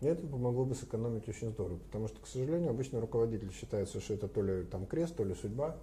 И 0.00 0.06
это 0.06 0.26
помогло 0.26 0.64
бы 0.64 0.74
сэкономить 0.74 1.28
очень 1.28 1.50
здорово, 1.50 1.78
потому 1.78 2.08
что, 2.08 2.20
к 2.20 2.26
сожалению, 2.26 2.70
обычно 2.70 3.00
руководитель 3.00 3.52
считается, 3.52 4.00
что 4.00 4.14
это 4.14 4.26
то 4.26 4.42
ли 4.42 4.64
там 4.64 4.86
крест, 4.86 5.16
то 5.16 5.24
ли 5.24 5.34
судьба, 5.34 5.76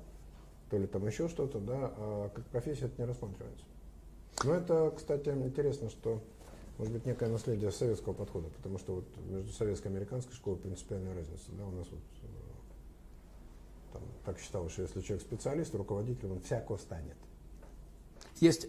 то 0.72 0.78
ли 0.78 0.88
там 0.88 1.06
еще 1.06 1.28
что-то, 1.28 1.60
да, 1.60 1.94
а 1.96 2.30
как 2.30 2.44
профессия 2.46 2.86
это 2.86 3.02
не 3.02 3.08
рассматривается. 3.08 3.66
Но 4.44 4.54
это, 4.54 4.94
кстати, 4.96 5.30
интересно, 5.30 5.90
что 5.90 6.22
может 6.78 6.94
быть 6.94 7.06
некое 7.06 7.30
наследие 7.30 7.72
советского 7.72 8.14
подхода, 8.14 8.50
потому 8.50 8.80
что 8.80 8.96
вот 8.96 9.06
между 9.30 9.52
советской 9.54 9.88
и 9.88 9.90
американской 9.92 10.34
школой 10.34 10.58
принципиальная 10.58 11.14
разница. 11.14 11.52
Да, 11.52 11.66
у 11.66 11.72
нас 11.72 11.88
вот 11.92 12.00
э, 12.24 13.94
там, 13.94 14.02
так 14.26 14.40
считалось, 14.40 14.72
что 14.72 14.82
если 14.82 15.02
человек 15.02 15.26
специалист, 15.26 15.76
руководитель, 15.76 16.32
он 16.32 16.42
всяко 16.42 16.78
станет. 16.78 17.18
Есть, 18.40 18.68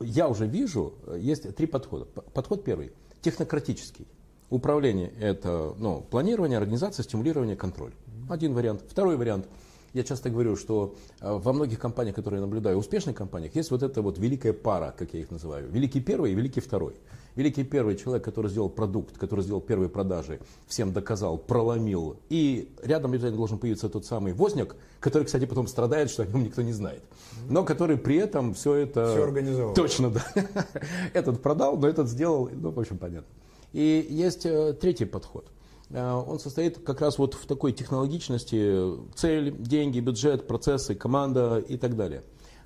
я 0.00 0.28
уже 0.28 0.46
вижу, 0.46 0.94
есть 1.16 1.54
три 1.56 1.66
подхода. 1.66 2.04
Подход 2.04 2.62
первый, 2.62 2.92
технократический. 3.22 4.06
Управление– 4.50 5.12
это 5.20 5.74
ну, 5.78 6.02
планирование, 6.02 6.58
организация, 6.58 7.02
стимулирование, 7.02 7.56
контроль. 7.56 7.92
Один 8.28 8.54
вариант. 8.54 8.84
Второй 8.88 9.16
вариант– 9.16 9.48
я 9.94 10.02
часто 10.02 10.28
говорю, 10.28 10.56
что 10.56 10.96
э, 11.20 11.32
во 11.32 11.52
многих 11.52 11.78
компаниях, 11.78 12.16
которые 12.16 12.40
я 12.40 12.46
наблюдаю, 12.46 12.76
успешных 12.76 13.16
компаниях, 13.16 13.54
есть 13.54 13.70
вот 13.70 13.82
эта 13.82 14.02
вот 14.02 14.18
великая 14.18 14.52
пара, 14.52 14.92
как 14.96 15.14
я 15.14 15.20
их 15.20 15.30
называю. 15.30 15.68
Великий 15.70 16.00
первый 16.00 16.32
и 16.32 16.34
великий 16.34 16.60
второй. 16.60 16.94
Великий 17.36 17.62
первый 17.64 17.96
человек, 17.96 18.24
который 18.24 18.50
сделал 18.50 18.68
продукт, 18.68 19.16
который 19.16 19.42
сделал 19.42 19.60
первые 19.60 19.88
продажи, 19.88 20.40
всем 20.66 20.92
доказал, 20.92 21.38
проломил. 21.38 22.16
И 22.28 22.74
рядом 22.82 23.12
обязательно 23.12 23.38
должен 23.38 23.58
появиться 23.58 23.88
тот 23.88 24.04
самый 24.04 24.32
возник, 24.32 24.74
который, 24.98 25.24
кстати, 25.24 25.46
потом 25.46 25.68
страдает, 25.68 26.10
что 26.10 26.24
о 26.24 26.26
нем 26.26 26.42
никто 26.42 26.62
не 26.62 26.72
знает. 26.72 27.02
Но 27.48 27.64
который 27.64 27.96
при 27.96 28.16
этом 28.16 28.54
все 28.54 28.74
это... 28.74 29.12
Все 29.12 29.22
организовал. 29.22 29.74
Точно, 29.74 30.10
да. 30.10 30.24
Этот 31.12 31.40
продал, 31.40 31.76
но 31.76 31.88
этот 31.88 32.08
сделал, 32.08 32.50
ну, 32.52 32.70
в 32.70 32.80
общем, 32.80 32.98
понятно. 32.98 33.28
И 33.72 34.06
есть 34.08 34.46
э, 34.46 34.72
третий 34.72 35.04
подход. 35.04 35.46
Э, 35.90 36.12
он 36.12 36.38
состоит 36.38 36.78
как 36.78 37.00
раз 37.00 37.18
вот 37.18 37.34
в 37.34 37.46
такой 37.46 37.72
технологичности, 37.72 39.14
цель, 39.14 39.56
деньги, 39.56 40.00
бюджет, 40.00 40.46
процессы, 40.46 40.94
команда 40.94 41.58
и 41.58 41.76
так 41.76 41.96
далее. 41.96 42.22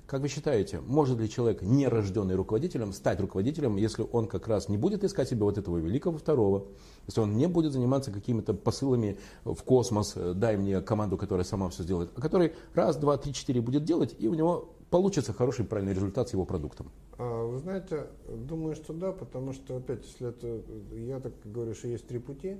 Как 0.09 0.21
вы 0.21 0.27
считаете, 0.27 0.79
может 0.87 1.19
ли 1.19 1.29
человек, 1.29 1.61
не 1.61 1.87
рожденный 1.87 2.33
руководителем, 2.33 2.93
стать 2.93 3.19
руководителем, 3.19 3.75
если 3.75 4.03
он 4.11 4.25
как 4.25 4.47
раз 4.47 4.67
не 4.67 4.75
будет 4.75 5.03
искать 5.03 5.29
себе 5.29 5.43
вот 5.43 5.59
этого 5.59 5.77
великого 5.77 6.17
второго, 6.17 6.65
если 7.05 7.21
он 7.21 7.37
не 7.37 7.45
будет 7.45 7.73
заниматься 7.73 8.11
какими-то 8.11 8.55
посылами 8.55 9.19
в 9.43 9.61
космос, 9.63 10.13
э, 10.15 10.33
дай 10.33 10.57
мне 10.57 10.81
команду, 10.81 11.15
которая 11.15 11.45
сама 11.45 11.69
все 11.69 11.83
сделает, 11.83 12.09
а 12.15 12.21
который 12.21 12.53
раз, 12.73 12.97
два, 12.97 13.17
три, 13.17 13.33
четыре 13.33 13.61
будет 13.61 13.83
делать, 13.83 14.15
и 14.17 14.27
у 14.27 14.33
него 14.33 14.73
получится 14.89 15.31
хороший, 15.31 15.65
правильный 15.65 15.93
результат 15.93 16.29
с 16.29 16.33
его 16.33 16.43
продуктом? 16.45 16.91
А, 17.19 17.45
вы 17.45 17.59
знаете, 17.59 18.07
думаю, 18.27 18.73
что 18.73 18.93
да, 18.93 19.11
потому 19.11 19.53
что, 19.53 19.77
опять, 19.77 20.05
если 20.05 20.29
это, 20.29 20.61
я 20.95 21.19
так 21.19 21.33
говорю, 21.45 21.75
что 21.75 21.87
есть 21.87 22.07
три 22.07 22.17
пути. 22.17 22.57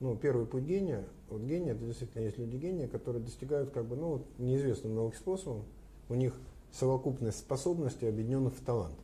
Ну, 0.00 0.16
первый 0.16 0.46
путь 0.46 0.62
гения, 0.64 1.04
вот 1.28 1.42
гения, 1.42 1.72
это 1.72 1.84
действительно 1.84 2.22
есть 2.22 2.38
люди 2.38 2.56
гения, 2.56 2.86
которые 2.86 3.22
достигают, 3.22 3.70
как 3.70 3.86
бы, 3.86 3.96
ну, 3.96 4.24
неизвестным 4.38 4.94
новым 4.94 5.12
способом, 5.12 5.64
у 6.08 6.14
них 6.14 6.34
совокупность 6.70 7.38
способностей, 7.38 8.06
объединенных 8.06 8.54
в 8.54 8.64
талант. 8.64 8.94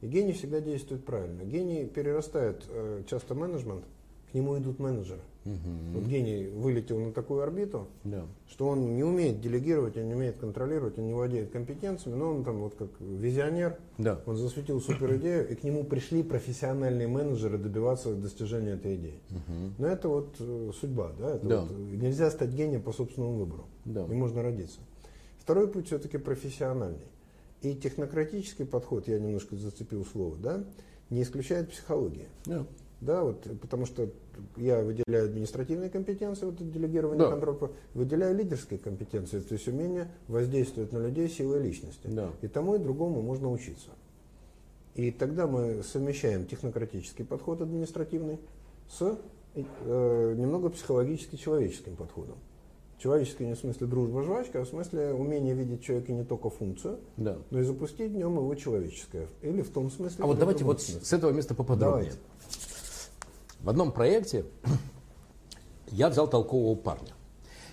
И 0.00 0.06
гений 0.06 0.32
всегда 0.32 0.60
действует 0.60 1.04
правильно. 1.04 1.42
Гений 1.42 1.86
перерастает 1.86 2.64
э, 2.68 3.02
часто 3.08 3.34
менеджмент, 3.34 3.84
к 4.32 4.34
нему 4.34 4.58
идут 4.58 4.78
менеджеры. 4.78 5.20
Угу. 5.44 5.54
Вот 5.94 6.04
гений 6.04 6.48
вылетел 6.48 6.98
на 7.00 7.12
такую 7.12 7.42
орбиту, 7.42 7.88
да. 8.04 8.24
что 8.48 8.68
он 8.68 8.96
не 8.96 9.02
умеет 9.02 9.40
делегировать, 9.40 9.96
он 9.96 10.06
не 10.08 10.14
умеет 10.14 10.38
контролировать, 10.38 10.98
он 10.98 11.06
не 11.06 11.14
владеет 11.14 11.50
компетенциями, 11.50 12.16
но 12.16 12.30
он 12.30 12.44
там 12.44 12.60
вот 12.60 12.76
как 12.76 12.88
визионер, 13.00 13.76
да. 13.98 14.20
он 14.24 14.36
засветил 14.36 14.80
супер 14.80 15.16
идею, 15.16 15.48
и 15.48 15.54
к 15.54 15.64
нему 15.64 15.84
пришли 15.84 16.22
профессиональные 16.22 17.08
менеджеры 17.08 17.58
добиваться 17.58 18.14
достижения 18.14 18.74
этой 18.74 18.94
идеи. 18.94 19.20
Угу. 19.30 19.72
Но 19.78 19.86
это 19.86 20.08
вот 20.08 20.36
э, 20.38 20.70
судьба, 20.80 21.12
да, 21.18 21.34
это 21.34 21.46
да. 21.46 21.60
Вот, 21.62 21.76
нельзя 21.76 22.30
стать 22.30 22.50
гением 22.50 22.82
по 22.82 22.92
собственному 22.92 23.34
выбору, 23.34 23.66
да. 23.84 24.06
и 24.06 24.14
можно 24.14 24.42
родиться. 24.42 24.78
Второй 25.38 25.66
путь 25.68 25.88
все-таки 25.88 26.18
профессиональный. 26.18 27.08
И 27.62 27.74
технократический 27.74 28.64
подход, 28.64 29.08
я 29.08 29.18
немножко 29.18 29.56
зацепил 29.56 30.04
слово, 30.04 30.36
да, 30.36 30.64
не 31.10 31.22
исключает 31.22 31.70
психологии. 31.70 32.26
Yeah. 32.44 32.66
Да, 33.02 33.24
вот, 33.24 33.48
потому 33.60 33.84
что 33.84 34.08
я 34.56 34.80
выделяю 34.80 35.24
административные 35.24 35.90
компетенции, 35.90 36.46
вот 36.46 36.56
делегирование 36.56 37.18
да. 37.18 37.30
контроля, 37.30 37.72
выделяю 37.94 38.36
лидерские 38.36 38.78
компетенции, 38.78 39.40
то 39.40 39.54
есть 39.54 39.66
умение 39.66 40.08
воздействовать 40.28 40.92
на 40.92 40.98
людей 40.98 41.28
силой 41.28 41.60
личности. 41.60 42.06
Да. 42.06 42.30
И 42.42 42.46
тому 42.46 42.76
и 42.76 42.78
другому 42.78 43.20
можно 43.20 43.50
учиться. 43.50 43.90
И 44.94 45.10
тогда 45.10 45.48
мы 45.48 45.82
совмещаем 45.82 46.46
технократический 46.46 47.24
подход 47.24 47.60
административный 47.60 48.38
с 48.88 49.18
э, 49.56 50.34
немного 50.38 50.68
психологически 50.70 51.34
человеческим 51.34 51.96
подходом. 51.96 52.36
Человеческий 52.98 53.46
не 53.46 53.54
в 53.54 53.58
смысле 53.58 53.88
дружба, 53.88 54.22
жвачка, 54.22 54.60
а 54.60 54.64
в 54.64 54.68
смысле 54.68 55.12
умение 55.12 55.54
видеть 55.54 55.82
человека 55.82 56.12
не 56.12 56.24
только 56.24 56.50
функцию, 56.50 57.00
да. 57.16 57.36
но 57.50 57.58
и 57.58 57.64
запустить 57.64 58.12
в 58.12 58.14
нем 58.14 58.36
его 58.36 58.54
человеческое. 58.54 59.26
Или 59.42 59.62
в 59.62 59.70
том 59.70 59.90
смысле. 59.90 60.22
А 60.22 60.26
вот 60.28 60.38
давайте 60.38 60.62
вот 60.62 60.80
смысле. 60.80 61.04
с 61.04 61.12
этого 61.12 61.32
места 61.32 61.56
поподробнее. 61.56 62.12
Давайте. 62.12 62.31
В 63.62 63.68
одном 63.68 63.92
проекте 63.92 64.44
я 65.88 66.08
взял 66.08 66.28
толкового 66.28 66.74
парня. 66.74 67.12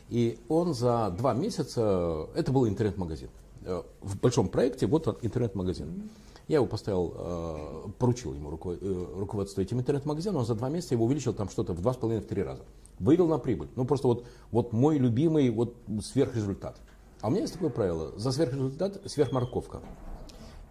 И 0.10 0.40
он 0.48 0.74
за 0.74 1.14
два 1.18 1.34
месяца, 1.34 2.28
это 2.36 2.52
был 2.52 2.68
интернет-магазин. 2.68 3.30
Э, 3.64 3.84
в 4.02 4.20
большом 4.20 4.50
проекте 4.50 4.86
вот 4.88 5.08
он, 5.08 5.18
интернет-магазин. 5.22 6.10
Я 6.48 6.58
его 6.58 6.68
поставил, 6.68 7.14
э, 7.16 7.90
поручил 7.98 8.34
ему 8.34 8.52
э, 8.52 9.06
руководство 9.18 9.62
этим 9.62 9.80
интернет-магазином, 9.80 10.38
он 10.38 10.46
за 10.46 10.56
два 10.56 10.70
месяца 10.70 10.96
его 10.96 11.06
увеличил 11.06 11.34
там 11.34 11.50
что-то 11.50 11.74
в 11.74 11.82
два 11.82 11.94
с 11.94 11.98
половиной, 11.98 12.24
в 12.24 12.28
три 12.28 12.44
раза. 12.44 12.64
Вывел 13.00 13.28
на 13.28 13.38
прибыль. 13.38 13.70
Ну 13.76 13.86
просто 13.86 14.08
вот, 14.08 14.26
вот 14.52 14.74
мой 14.74 14.98
любимый 14.98 15.50
вот 15.50 15.76
сверхрезультат. 16.04 16.80
А 17.22 17.28
у 17.28 17.30
меня 17.32 17.42
есть 17.42 17.54
такое 17.54 17.70
правило, 17.70 18.18
за 18.18 18.32
сверхрезультат 18.32 19.02
сверхморковка. 19.06 19.82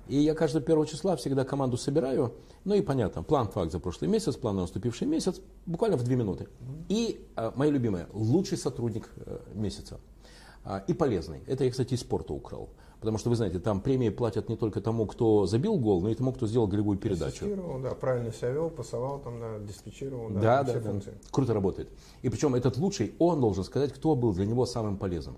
И 0.08 0.16
я 0.16 0.34
каждого 0.34 0.64
первого 0.64 0.86
числа 0.86 1.16
всегда 1.16 1.44
команду 1.44 1.76
собираю, 1.76 2.32
ну 2.64 2.74
и 2.74 2.80
понятно, 2.80 3.22
план 3.22 3.48
факт 3.48 3.72
за 3.72 3.78
прошлый 3.78 4.10
месяц, 4.10 4.36
план 4.36 4.56
на 4.56 4.62
наступивший 4.62 5.06
месяц, 5.06 5.40
буквально 5.66 5.96
в 5.96 6.02
две 6.02 6.16
минуты. 6.16 6.48
И 6.88 7.26
э, 7.36 7.52
моя 7.54 7.70
любимая, 7.70 8.08
лучший 8.12 8.56
сотрудник 8.56 9.08
э, 9.16 9.38
месяца. 9.54 10.00
Э, 10.64 10.80
и 10.86 10.94
полезный. 10.94 11.40
Это 11.46 11.64
я, 11.64 11.70
кстати, 11.70 11.94
из 11.94 12.00
спорта 12.00 12.32
украл. 12.32 12.70
Потому 13.00 13.18
что, 13.18 13.30
вы 13.30 13.36
знаете, 13.36 13.60
там 13.60 13.80
премии 13.80 14.08
платят 14.08 14.48
не 14.48 14.56
только 14.56 14.80
тому, 14.80 15.06
кто 15.06 15.46
забил 15.46 15.76
гол, 15.76 16.00
но 16.00 16.08
и 16.08 16.14
тому, 16.14 16.32
кто 16.32 16.46
сделал 16.46 16.66
голевую 16.66 16.98
передачу. 16.98 17.44
да, 17.78 17.94
правильно 17.94 18.32
себя 18.32 18.50
вел, 18.50 18.70
пасовал, 18.70 19.20
там, 19.20 19.38
да, 19.38 19.58
диспетчировал, 19.60 20.30
да, 20.30 20.64
да, 20.64 20.80
да, 20.80 20.92
да. 20.92 21.00
Круто 21.30 21.54
работает. 21.54 21.88
И 22.22 22.28
причем 22.28 22.54
этот 22.56 22.76
лучший, 22.76 23.14
он 23.18 23.40
должен 23.40 23.62
сказать, 23.62 23.92
кто 23.92 24.16
был 24.16 24.32
для 24.32 24.46
него 24.46 24.66
самым 24.66 24.96
полезным. 24.96 25.36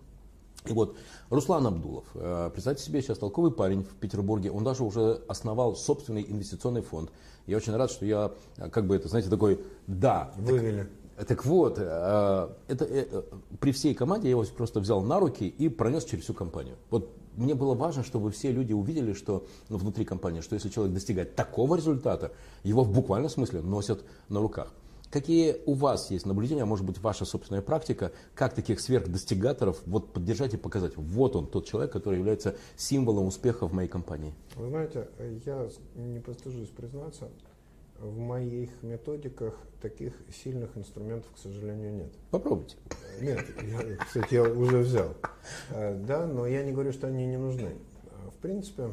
И 0.66 0.72
вот 0.72 0.96
Руслан 1.30 1.66
Абдулов, 1.66 2.04
э, 2.14 2.50
представьте 2.52 2.84
себе, 2.84 3.00
сейчас 3.00 3.18
толковый 3.18 3.50
парень 3.50 3.82
в 3.82 3.94
Петербурге, 3.94 4.50
он 4.50 4.62
даже 4.62 4.84
уже 4.84 5.22
основал 5.26 5.74
собственный 5.74 6.24
инвестиционный 6.28 6.82
фонд. 6.82 7.10
Я 7.46 7.56
очень 7.56 7.74
рад, 7.74 7.90
что 7.90 8.04
я, 8.04 8.32
э, 8.58 8.68
как 8.68 8.86
бы 8.86 8.96
это, 8.96 9.08
знаете, 9.08 9.30
такой, 9.30 9.60
да. 9.86 10.32
Вывели. 10.36 10.88
Так, 11.16 11.28
так 11.28 11.46
вот, 11.46 11.76
э, 11.78 12.48
это, 12.68 13.24
при 13.58 13.72
всей 13.72 13.94
команде 13.94 14.28
я 14.28 14.30
его 14.32 14.44
просто 14.56 14.80
взял 14.80 15.02
на 15.02 15.18
руки 15.18 15.46
и 15.46 15.68
пронес 15.68 16.04
через 16.04 16.24
всю 16.24 16.34
компанию. 16.34 16.76
Вот 16.90 17.10
мне 17.36 17.54
было 17.54 17.74
важно, 17.74 18.04
чтобы 18.04 18.30
все 18.30 18.52
люди 18.52 18.72
увидели, 18.72 19.12
что 19.12 19.46
ну, 19.68 19.78
внутри 19.78 20.04
компании, 20.04 20.40
что 20.40 20.54
если 20.54 20.68
человек 20.68 20.94
достигает 20.94 21.36
такого 21.36 21.76
результата, 21.76 22.32
его 22.64 22.84
в 22.84 22.92
буквальном 22.92 23.30
смысле 23.30 23.62
носят 23.62 24.04
на 24.28 24.40
руках. 24.40 24.72
Какие 25.10 25.56
у 25.66 25.74
вас 25.74 26.10
есть 26.12 26.24
наблюдения, 26.24 26.62
а 26.62 26.66
может 26.66 26.86
быть 26.86 26.98
ваша 27.00 27.24
собственная 27.24 27.62
практика, 27.62 28.12
как 28.34 28.54
таких 28.54 28.78
сверхдостигаторов 28.78 29.82
вот 29.86 30.12
поддержать 30.12 30.54
и 30.54 30.56
показать, 30.56 30.96
вот 30.96 31.34
он, 31.34 31.48
тот 31.48 31.66
человек, 31.66 31.92
который 31.92 32.18
является 32.20 32.56
символом 32.76 33.26
успеха 33.26 33.66
в 33.66 33.72
моей 33.72 33.88
компании? 33.88 34.32
Вы 34.54 34.68
знаете, 34.68 35.08
я 35.44 35.68
не 35.96 36.20
постыжусь 36.20 36.68
признаться, 36.68 37.28
в 37.98 38.18
моих 38.18 38.70
методиках 38.82 39.54
таких 39.82 40.14
сильных 40.32 40.76
инструментов, 40.76 41.30
к 41.34 41.38
сожалению, 41.38 41.92
нет. 41.92 42.12
Попробуйте. 42.30 42.76
Нет, 43.20 43.44
я, 43.62 43.96
кстати, 43.96 44.34
я 44.34 44.44
уже 44.44 44.78
взял. 44.78 45.14
Э, 45.70 45.94
да, 46.06 46.26
но 46.26 46.46
я 46.46 46.62
не 46.62 46.72
говорю, 46.72 46.92
что 46.92 47.08
они 47.08 47.26
не 47.26 47.36
нужны. 47.36 47.74
В 48.32 48.36
принципе, 48.40 48.92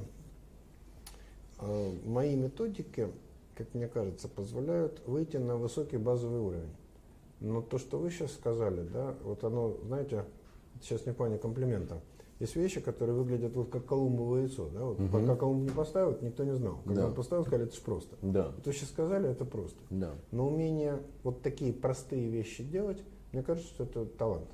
э, 1.60 1.94
мои 2.06 2.36
методики, 2.36 3.08
как 3.58 3.74
мне 3.74 3.88
кажется, 3.88 4.28
позволяют 4.28 5.02
выйти 5.08 5.38
на 5.38 5.56
высокий 5.56 5.98
базовый 5.98 6.40
уровень. 6.40 6.76
Но 7.40 7.62
то, 7.62 7.78
что 7.78 7.98
вы 7.98 8.12
сейчас 8.12 8.34
сказали, 8.34 8.82
да, 8.82 9.16
вот 9.24 9.44
оно, 9.44 9.78
знаете, 9.84 10.26
сейчас 10.82 11.06
не 11.06 11.14
понял 11.14 11.38
комплимента. 11.40 12.02
Есть 12.40 12.56
вещи, 12.56 12.82
которые 12.82 13.16
выглядят 13.16 13.56
вот 13.56 13.70
как 13.70 13.86
колумбовое 13.86 14.44
яйцо. 14.44 14.70
Да? 14.70 14.86
Вот 14.86 15.00
угу. 15.00 15.10
Пока 15.10 15.36
Колумб 15.36 15.64
не 15.64 15.76
поставил, 15.76 16.16
никто 16.22 16.44
не 16.44 16.54
знал. 16.54 16.78
Когда 16.86 17.02
да. 17.02 17.08
он 17.08 17.16
поставил, 17.16 17.44
сказали, 17.44 17.66
это 17.66 17.76
же 17.76 17.82
просто. 17.82 18.16
Да. 18.22 18.52
То 18.64 18.72
сейчас 18.72 18.90
сказали, 18.90 19.28
это 19.28 19.44
просто. 19.44 19.80
Да. 19.90 20.14
Но 20.32 20.48
умение 20.48 21.00
вот 21.24 21.42
такие 21.42 21.74
простые 21.74 22.30
вещи 22.30 22.64
делать, 22.64 23.04
мне 23.32 23.42
кажется, 23.42 23.68
что 23.74 23.86
это 23.86 24.06
талант. 24.06 24.48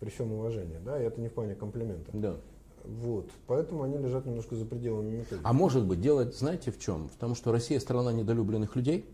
При 0.00 0.10
всем 0.10 0.32
уважении. 0.32 0.78
Да? 0.84 1.00
И 1.00 1.04
это 1.04 1.20
не 1.20 1.28
в 1.28 1.32
плане 1.32 1.54
комплимента. 1.54 2.10
Да. 2.12 2.36
Вот. 2.84 3.30
Поэтому 3.46 3.82
они 3.82 3.98
лежат 3.98 4.26
немножко 4.26 4.56
за 4.56 4.64
пределами 4.64 5.10
методики. 5.10 5.40
А 5.42 5.52
может 5.52 5.84
быть, 5.84 6.00
делать, 6.00 6.36
знаете, 6.36 6.70
в 6.70 6.78
чем? 6.78 7.08
В 7.08 7.16
том, 7.16 7.34
что 7.34 7.52
Россия 7.52 7.80
страна 7.80 8.12
недолюбленных 8.12 8.76
людей. 8.76 9.06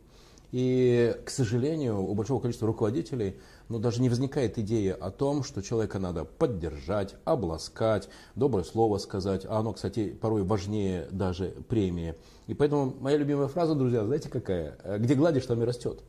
И, 0.50 1.14
к 1.26 1.30
сожалению, 1.30 2.00
у 2.00 2.14
большого 2.14 2.40
количества 2.40 2.66
руководителей 2.66 3.36
ну, 3.68 3.78
даже 3.78 4.00
не 4.00 4.08
возникает 4.08 4.58
идея 4.58 4.94
о 4.94 5.10
том, 5.10 5.44
что 5.44 5.62
человека 5.62 5.98
надо 5.98 6.24
поддержать, 6.24 7.16
обласкать, 7.24 8.08
доброе 8.34 8.64
слово 8.64 8.96
сказать. 8.96 9.44
А 9.46 9.58
оно, 9.58 9.74
кстати, 9.74 10.08
порой 10.08 10.44
важнее 10.44 11.06
даже 11.10 11.54
премии. 11.68 12.14
И 12.46 12.54
поэтому 12.54 12.94
моя 12.98 13.18
любимая 13.18 13.48
фраза, 13.48 13.74
друзья, 13.74 14.06
знаете 14.06 14.30
какая? 14.30 14.78
Где 14.98 15.14
гладишь, 15.14 15.44
там 15.44 15.62
и 15.62 15.66
растет. 15.66 16.02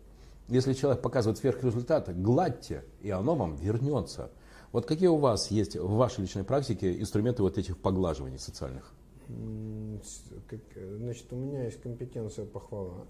Если 0.47 0.73
человек 0.73 1.01
показывает 1.01 1.37
сверхрезультаты, 1.37 2.13
гладьте, 2.13 2.85
и 3.01 3.09
оно 3.09 3.35
вам 3.35 3.55
вернется. 3.57 4.31
Вот 4.71 4.85
какие 4.85 5.07
у 5.07 5.17
вас 5.17 5.51
есть 5.51 5.75
в 5.75 5.91
вашей 5.91 6.21
личной 6.21 6.43
практике 6.43 6.99
инструменты 6.99 7.41
вот 7.41 7.57
этих 7.57 7.77
поглаживаний 7.77 8.39
социальных? 8.39 8.93
Значит, 9.27 11.31
у 11.31 11.35
меня 11.35 11.65
есть 11.65 11.81
компетенция 11.81 12.45
похвала 12.45 13.05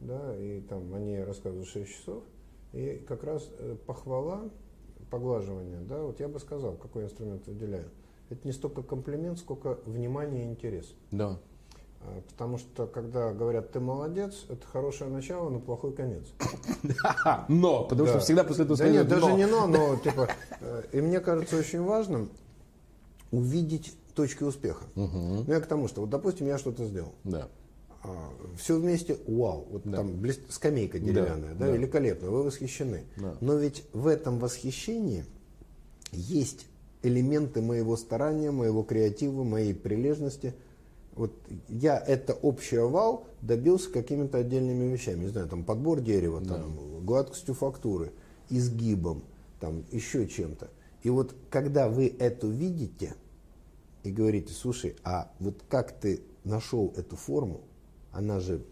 да, 0.00 0.36
и 0.36 0.60
там 0.62 0.92
они 0.94 1.18
рассказывают 1.18 1.68
6 1.68 1.90
часов. 1.90 2.24
И 2.72 3.04
как 3.06 3.24
раз 3.24 3.48
э, 3.58 3.76
похвала 3.86 4.50
поглаживания, 5.10 5.80
да, 5.80 6.02
вот 6.02 6.20
я 6.20 6.28
бы 6.28 6.38
сказал, 6.38 6.76
какой 6.76 7.04
инструмент 7.04 7.46
выделяю. 7.46 7.90
Это 8.28 8.46
не 8.46 8.52
столько 8.52 8.82
комплимент, 8.82 9.38
сколько 9.38 9.78
внимание 9.86 10.44
и 10.44 10.46
интерес. 10.46 10.94
Да. 11.10 11.40
А, 12.02 12.22
потому 12.30 12.58
что, 12.58 12.86
когда 12.86 13.32
говорят, 13.32 13.72
ты 13.72 13.80
молодец, 13.80 14.46
это 14.48 14.66
хорошее 14.66 15.10
начало, 15.10 15.50
но 15.50 15.60
плохой 15.60 15.92
конец. 15.92 16.24
Но, 17.48 17.84
потому 17.84 18.08
что 18.08 18.20
всегда 18.20 18.42
после 18.42 18.64
этого 18.64 18.78
Да 18.78 18.88
нет, 18.88 19.06
даже 19.06 19.32
не 19.32 19.46
но, 19.46 19.66
но, 19.66 19.96
типа, 20.04 20.28
э, 20.60 20.82
и 20.92 21.00
мне 21.00 21.20
кажется 21.20 21.58
очень 21.58 21.82
важным 21.82 22.30
увидеть 23.30 23.94
точки 24.14 24.44
успеха. 24.44 24.84
Ну, 24.94 25.44
я 25.46 25.60
к 25.60 25.66
тому, 25.66 25.88
что, 25.88 26.00
вот, 26.00 26.10
допустим, 26.10 26.46
я 26.46 26.58
что-то 26.58 26.86
сделал. 26.86 27.12
Да. 27.24 27.48
А, 28.02 28.30
все 28.58 28.78
вместе, 28.78 29.18
вау, 29.26 29.66
вот 29.70 29.84
там 29.84 30.24
скамейка 30.48 30.98
деревянная, 30.98 31.54
да, 31.54 31.66
великолепно, 31.66 32.30
вы 32.30 32.44
восхищены. 32.44 33.04
Но 33.40 33.56
ведь 33.56 33.84
в 33.92 34.06
этом 34.06 34.38
восхищении 34.38 35.26
есть 36.12 36.66
элементы 37.02 37.60
моего 37.60 37.96
старания, 37.96 38.50
моего 38.50 38.82
креатива, 38.82 39.44
моей 39.44 39.74
прилежности– 39.74 40.54
вот 41.14 41.32
я 41.68 41.98
это 41.98 42.34
общее 42.34 42.88
вау 42.88 43.24
добился 43.42 43.90
какими-то 43.90 44.38
отдельными 44.38 44.92
вещами. 44.92 45.24
Не 45.24 45.28
знаю, 45.28 45.48
там 45.48 45.64
подбор 45.64 46.00
дерева, 46.00 46.40
да. 46.40 46.54
там, 46.54 47.04
гладкостью 47.04 47.54
фактуры, 47.54 48.12
изгибом, 48.48 49.22
там, 49.58 49.84
еще 49.90 50.26
чем-то. 50.26 50.68
И 51.02 51.10
вот 51.10 51.34
когда 51.50 51.88
вы 51.88 52.14
это 52.18 52.46
видите 52.46 53.14
и 54.02 54.10
говорите, 54.10 54.52
слушай, 54.52 54.96
а 55.04 55.30
вот 55.38 55.56
как 55.68 55.92
ты 55.92 56.20
нашел 56.44 56.92
эту 56.96 57.16
форму, 57.16 57.60
она 58.12 58.40
же, 58.40 58.62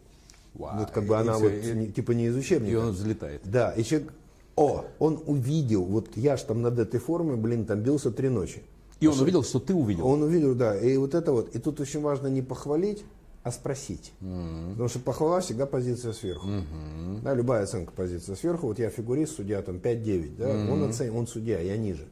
Вау. 0.55 0.80
вот 0.80 0.91
как 0.91 1.05
бы 1.05 1.16
она 1.16 1.39
вот, 1.39 1.53
и, 1.53 1.72
не, 1.72 1.89
типа 1.89 2.12
не 2.12 2.26
из 2.26 2.36
учебника. 2.36 2.72
И 2.72 2.76
он 2.76 2.91
взлетает. 2.93 3.43
Да, 3.45 3.72
и 3.72 3.82
человек, 3.82 4.12
о, 4.57 4.84
он 4.99 5.22
увидел, 5.26 5.84
вот 5.84 6.16
я 6.16 6.36
ж 6.36 6.43
там 6.43 6.62
над 6.62 6.78
этой 6.78 7.01
формой, 7.01 7.36
блин, 7.36 7.64
там 7.64 7.80
бился 7.80 8.11
три 8.11 8.28
ночи. 8.28 8.62
И 9.01 9.07
он 9.07 9.21
увидел, 9.21 9.45
что 9.45 9.61
ты 9.61 9.75
увидел. 9.75 10.07
Он 10.07 10.23
увидел, 10.23 10.55
да. 10.55 10.79
И 10.79 10.97
вот 10.97 11.15
это 11.15 11.33
вот. 11.33 11.55
И 11.55 11.59
тут 11.59 11.81
очень 11.81 12.01
важно 12.01 12.27
не 12.27 12.43
похвалить, 12.43 13.05
а 13.45 13.53
спросить. 13.53 14.13
Mm-hmm. 14.21 14.71
Потому 14.73 14.89
что 14.89 14.99
похвала 14.99 15.41
всегда 15.41 15.67
позиция 15.67 16.13
сверху. 16.13 16.49
Mm-hmm. 16.49 17.23
Да, 17.23 17.35
любая 17.35 17.63
оценка 17.63 17.93
позиция 17.93 18.35
сверху. 18.35 18.67
Вот 18.67 18.79
я 18.79 18.91
фигурист, 18.91 19.37
судья 19.37 19.63
там 19.63 19.77
5-9. 19.77 20.37
Да? 20.37 20.51
Mm-hmm. 20.51 20.73
Он, 20.73 20.83
оцен... 20.91 21.17
он 21.17 21.27
судья, 21.27 21.61
я 21.61 21.77
ниже. 21.77 22.07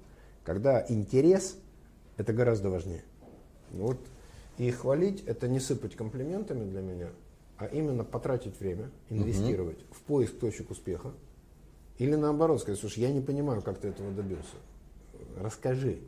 Когда 0.45 0.85
интерес, 0.89 1.57
это 2.17 2.33
гораздо 2.33 2.71
важнее. 2.71 3.03
Вот. 3.73 3.99
И 4.59 4.71
хвалить, 4.71 5.25
это 5.27 5.49
не 5.49 5.61
сыпать 5.61 5.97
комплиментами 5.97 6.71
для 6.71 6.81
меня, 6.81 7.09
а 7.59 7.67
именно 7.67 8.05
потратить 8.05 8.59
время, 8.59 8.91
инвестировать 9.11 9.77
mm-hmm. 9.79 9.95
в 9.97 10.01
поиск 10.03 10.39
точек 10.39 10.71
успеха. 10.71 11.13
Или 11.99 12.15
наоборот 12.15 12.61
сказать, 12.61 12.79
слушай, 12.79 13.01
я 13.01 13.11
не 13.11 13.21
понимаю, 13.21 13.61
как 13.61 13.79
ты 13.79 13.89
этого 13.89 14.13
добился. 14.13 14.57
Расскажи. 15.37 15.99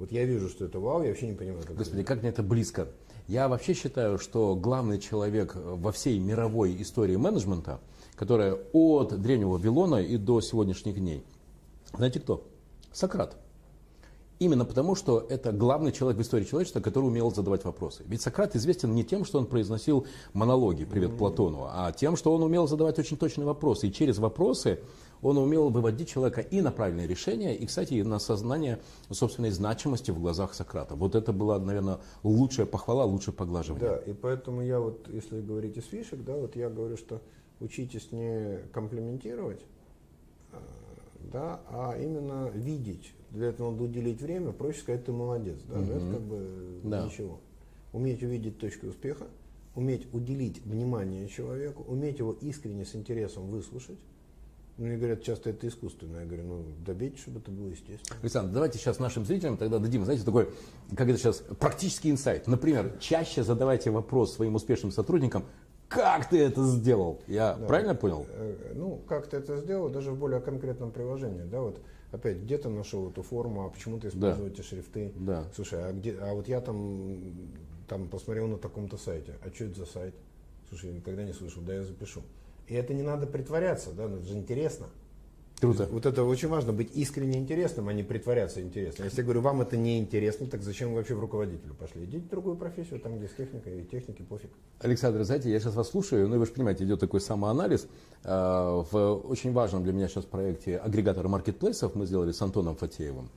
Вот 0.00 0.10
я 0.12 0.24
вижу, 0.24 0.48
что 0.48 0.64
это 0.64 0.80
вау, 0.80 1.02
я 1.02 1.10
вообще 1.10 1.26
не 1.26 1.34
понимаю. 1.34 1.62
Как 1.62 1.76
Господи, 1.76 2.02
как 2.02 2.22
мне 2.22 2.30
это 2.30 2.42
близко. 2.42 2.88
Я 3.28 3.48
вообще 3.48 3.74
считаю, 3.74 4.18
что 4.18 4.56
главный 4.56 4.98
человек 4.98 5.54
во 5.54 5.92
всей 5.92 6.18
мировой 6.18 6.80
истории 6.80 7.16
менеджмента, 7.16 7.80
которая 8.16 8.56
от 8.72 9.20
древнего 9.20 9.50
Вавилона 9.50 9.96
и 9.96 10.16
до 10.16 10.40
сегодняшних 10.40 10.98
дней, 10.98 11.22
знаете 11.92 12.18
кто? 12.18 12.48
Сократ. 12.92 13.36
Именно 14.38 14.64
потому, 14.64 14.94
что 14.94 15.20
это 15.28 15.52
главный 15.52 15.92
человек 15.92 16.18
в 16.18 16.22
истории 16.22 16.44
человечества, 16.44 16.80
который 16.80 17.04
умел 17.04 17.30
задавать 17.30 17.64
вопросы. 17.64 18.02
Ведь 18.06 18.22
Сократ 18.22 18.56
известен 18.56 18.94
не 18.94 19.04
тем, 19.04 19.26
что 19.26 19.38
он 19.38 19.44
произносил 19.44 20.06
монологи 20.32 20.86
«Привет 20.86 21.18
Платону», 21.18 21.68
а 21.70 21.92
тем, 21.92 22.16
что 22.16 22.32
он 22.32 22.42
умел 22.42 22.66
задавать 22.66 22.98
очень 22.98 23.18
точные 23.18 23.44
вопросы. 23.44 23.88
И 23.88 23.92
через 23.92 24.16
вопросы 24.16 24.80
он 25.22 25.38
умел 25.38 25.70
выводить 25.70 26.08
человека 26.08 26.40
и 26.40 26.60
на 26.60 26.70
правильное 26.72 27.06
решение, 27.06 27.56
и, 27.56 27.66
кстати, 27.66 27.94
и 27.94 28.02
на 28.02 28.18
сознание 28.18 28.80
собственной 29.10 29.50
значимости 29.50 30.10
в 30.10 30.20
глазах 30.20 30.54
Сократа. 30.54 30.94
Вот 30.94 31.14
это 31.14 31.32
была, 31.32 31.58
наверное, 31.58 31.98
лучшая 32.22 32.66
похвала, 32.66 33.04
лучшее 33.04 33.34
поглаживание. 33.34 33.88
Да, 33.88 33.96
и 33.98 34.12
поэтому 34.12 34.62
я 34.62 34.80
вот, 34.80 35.08
если 35.08 35.40
говорить 35.40 35.76
из 35.76 35.84
фишек, 35.84 36.24
да, 36.24 36.36
вот 36.36 36.56
я 36.56 36.70
говорю, 36.70 36.96
что 36.96 37.20
учитесь 37.60 38.10
не 38.12 38.58
комплиментировать, 38.72 39.60
а, 40.52 40.62
да, 41.32 41.60
а 41.68 41.96
именно 41.98 42.48
видеть. 42.48 43.12
Для 43.30 43.48
этого 43.48 43.70
надо 43.70 43.84
уделить 43.84 44.20
время, 44.20 44.52
проще 44.52 44.80
сказать, 44.80 45.04
ты 45.04 45.12
молодец. 45.12 45.58
Да, 45.68 45.78
угу. 45.78 45.92
это 45.92 46.10
как 46.12 46.20
бы 46.22 46.80
да. 46.84 47.04
ничего. 47.04 47.38
Уметь 47.92 48.22
увидеть 48.22 48.58
точки 48.58 48.86
успеха, 48.86 49.26
уметь 49.74 50.12
уделить 50.12 50.64
внимание 50.64 51.28
человеку, 51.28 51.84
уметь 51.86 52.18
его 52.18 52.32
искренне 52.40 52.84
с 52.84 52.94
интересом 52.94 53.46
выслушать, 53.46 53.98
мне 54.76 54.96
говорят, 54.96 55.22
часто 55.22 55.50
это 55.50 55.68
искусственно. 55.68 56.18
Я 56.18 56.26
говорю, 56.26 56.44
ну, 56.44 56.64
добейте, 56.84 57.18
чтобы 57.18 57.40
это 57.40 57.50
было 57.50 57.68
естественно. 57.68 58.18
Александр, 58.22 58.52
давайте 58.52 58.78
сейчас 58.78 58.98
нашим 58.98 59.24
зрителям 59.24 59.56
тогда 59.56 59.78
дадим, 59.78 60.04
знаете, 60.04 60.24
такой, 60.24 60.48
как 60.96 61.08
это 61.08 61.18
сейчас, 61.18 61.42
практический 61.58 62.10
инсайт. 62.10 62.46
Например, 62.46 62.96
чаще 62.98 63.42
задавайте 63.42 63.90
вопрос 63.90 64.34
своим 64.34 64.54
успешным 64.54 64.90
сотрудникам, 64.90 65.44
как 65.90 66.28
ты 66.28 66.38
это 66.38 66.64
сделал? 66.66 67.20
Я 67.26 67.54
да. 67.54 67.66
правильно 67.66 67.94
понял? 67.96 68.24
Э, 68.30 68.72
ну, 68.76 69.02
как 69.08 69.26
ты 69.26 69.38
это 69.38 69.56
сделал, 69.56 69.88
даже 69.88 70.12
в 70.12 70.18
более 70.18 70.40
конкретном 70.40 70.92
приложении. 70.92 71.42
Да, 71.42 71.60
вот 71.62 71.80
опять, 72.12 72.38
где 72.38 72.58
ты 72.58 72.68
нашел 72.68 73.10
эту 73.10 73.22
форму, 73.22 73.66
а 73.66 73.70
почему 73.70 73.98
ты 73.98 74.08
используешь 74.08 74.52
да. 74.52 74.62
эти 74.62 74.62
шрифты? 74.62 75.12
Да. 75.16 75.44
Слушай, 75.52 75.82
а, 75.82 75.92
где, 75.92 76.16
а 76.20 76.32
вот 76.32 76.46
я 76.46 76.60
там, 76.60 77.20
там 77.88 78.08
посмотрел 78.08 78.46
на 78.46 78.56
таком-то 78.56 78.96
сайте. 78.98 79.34
А 79.44 79.52
что 79.52 79.64
это 79.64 79.80
за 79.80 79.86
сайт? 79.86 80.14
Слушай, 80.68 80.90
я 80.90 80.96
никогда 80.96 81.24
не 81.24 81.32
слышал, 81.32 81.60
да 81.60 81.74
я 81.74 81.82
запишу. 81.82 82.22
И 82.70 82.74
это 82.74 82.94
не 82.94 83.02
надо 83.02 83.26
притворяться, 83.26 83.90
да, 83.90 84.04
это 84.04 84.24
же 84.24 84.34
интересно. 84.34 84.86
Круто. 85.60 85.88
Вот 85.90 86.06
это 86.06 86.22
очень 86.22 86.48
важно, 86.48 86.72
быть 86.72 86.96
искренне 86.96 87.36
интересным, 87.36 87.88
а 87.88 87.92
не 87.92 88.04
притворяться 88.04 88.62
интересным. 88.62 89.06
Если 89.06 89.18
я 89.18 89.24
говорю, 89.24 89.40
вам 89.40 89.60
это 89.60 89.76
не 89.76 89.98
интересно, 89.98 90.46
так 90.46 90.62
зачем 90.62 90.90
вы 90.90 90.98
вообще 90.98 91.16
в 91.16 91.20
руководителю 91.20 91.74
пошли? 91.74 92.04
Идите 92.04 92.24
в 92.24 92.28
другую 92.28 92.56
профессию, 92.56 93.00
там, 93.00 93.18
где 93.18 93.26
с 93.26 93.32
техникой, 93.32 93.80
и 93.80 93.84
техники 93.84 94.22
пофиг. 94.22 94.50
Александр, 94.78 95.24
знаете, 95.24 95.50
я 95.50 95.58
сейчас 95.58 95.74
вас 95.74 95.90
слушаю, 95.90 96.28
ну 96.28 96.36
и 96.36 96.38
вы 96.38 96.46
же 96.46 96.52
понимаете, 96.52 96.84
идет 96.84 97.00
такой 97.00 97.20
самоанализ. 97.20 97.88
А, 98.22 98.84
в 98.90 99.14
очень 99.28 99.52
важном 99.52 99.82
для 99.82 99.92
меня 99.92 100.06
сейчас 100.06 100.24
проекте 100.24 100.78
агрегатора 100.78 101.26
маркетплейсов 101.26 101.96
мы 101.96 102.06
сделали 102.06 102.30
с 102.30 102.40
Антоном 102.40 102.76
Фатеевым. 102.76 103.28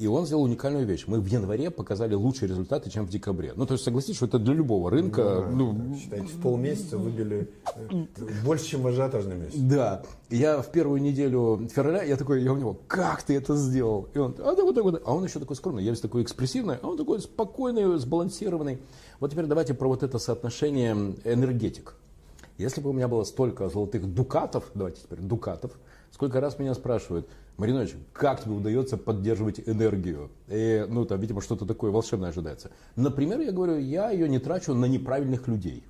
И 0.00 0.06
он 0.06 0.24
сделал 0.24 0.44
уникальную 0.44 0.86
вещь. 0.86 1.04
Мы 1.06 1.20
в 1.20 1.26
январе 1.26 1.70
показали 1.70 2.14
лучшие 2.14 2.48
результаты, 2.48 2.88
чем 2.88 3.04
в 3.04 3.10
декабре. 3.10 3.52
Ну, 3.54 3.66
то 3.66 3.74
есть, 3.74 3.84
согласитесь, 3.84 4.16
что 4.16 4.24
это 4.24 4.38
для 4.38 4.54
любого 4.54 4.90
рынка. 4.90 5.46
Ну, 5.52 5.72
ну, 5.72 5.94
считайте, 5.94 6.24
в 6.24 6.40
полмесяца 6.40 6.96
выбили 6.96 7.50
э, 7.74 8.06
больше, 8.42 8.64
чем 8.64 8.80
в 8.80 8.86
ажиотажном 8.86 9.38
месяце. 9.42 9.58
Да. 9.60 10.02
Я 10.30 10.62
в 10.62 10.72
первую 10.72 11.02
неделю 11.02 11.68
февраля, 11.70 12.02
я 12.02 12.16
такой, 12.16 12.42
я 12.42 12.50
у 12.50 12.56
него, 12.56 12.78
как 12.88 13.24
ты 13.24 13.36
это 13.36 13.54
сделал? 13.56 14.08
И 14.14 14.18
он, 14.18 14.34
а, 14.38 14.54
так 14.54 14.64
вот, 14.64 14.74
так 14.74 14.84
вот. 14.84 15.02
А 15.04 15.14
он 15.14 15.22
еще 15.22 15.38
такой 15.38 15.54
скромный, 15.54 15.84
я 15.84 15.90
весь 15.90 16.00
такой 16.00 16.22
экспрессивный, 16.22 16.76
а 16.80 16.86
он 16.86 16.96
такой 16.96 17.20
спокойный, 17.20 17.98
сбалансированный. 17.98 18.78
Вот 19.18 19.32
теперь 19.32 19.44
давайте 19.44 19.74
про 19.74 19.86
вот 19.86 20.02
это 20.02 20.18
соотношение 20.18 20.92
энергетик. 21.24 21.94
Если 22.56 22.80
бы 22.80 22.88
у 22.88 22.92
меня 22.94 23.06
было 23.06 23.24
столько 23.24 23.68
золотых 23.68 24.06
дукатов, 24.14 24.64
давайте 24.74 25.02
теперь 25.02 25.18
дукатов, 25.18 25.72
сколько 26.10 26.40
раз 26.40 26.58
меня 26.58 26.72
спрашивают, 26.72 27.28
Маринович, 27.60 27.94
как 28.14 28.42
тебе 28.42 28.54
удается 28.54 28.96
поддерживать 28.96 29.60
энергию? 29.60 30.30
И, 30.48 30.86
ну, 30.88 31.04
там, 31.04 31.20
видимо, 31.20 31.42
что-то 31.42 31.66
такое 31.66 31.90
волшебное 31.90 32.30
ожидается. 32.30 32.70
Например, 32.96 33.38
я 33.38 33.52
говорю, 33.52 33.78
я 33.78 34.10
ее 34.10 34.30
не 34.30 34.38
трачу 34.38 34.72
на 34.72 34.86
неправильных 34.86 35.46
людей. 35.46 35.84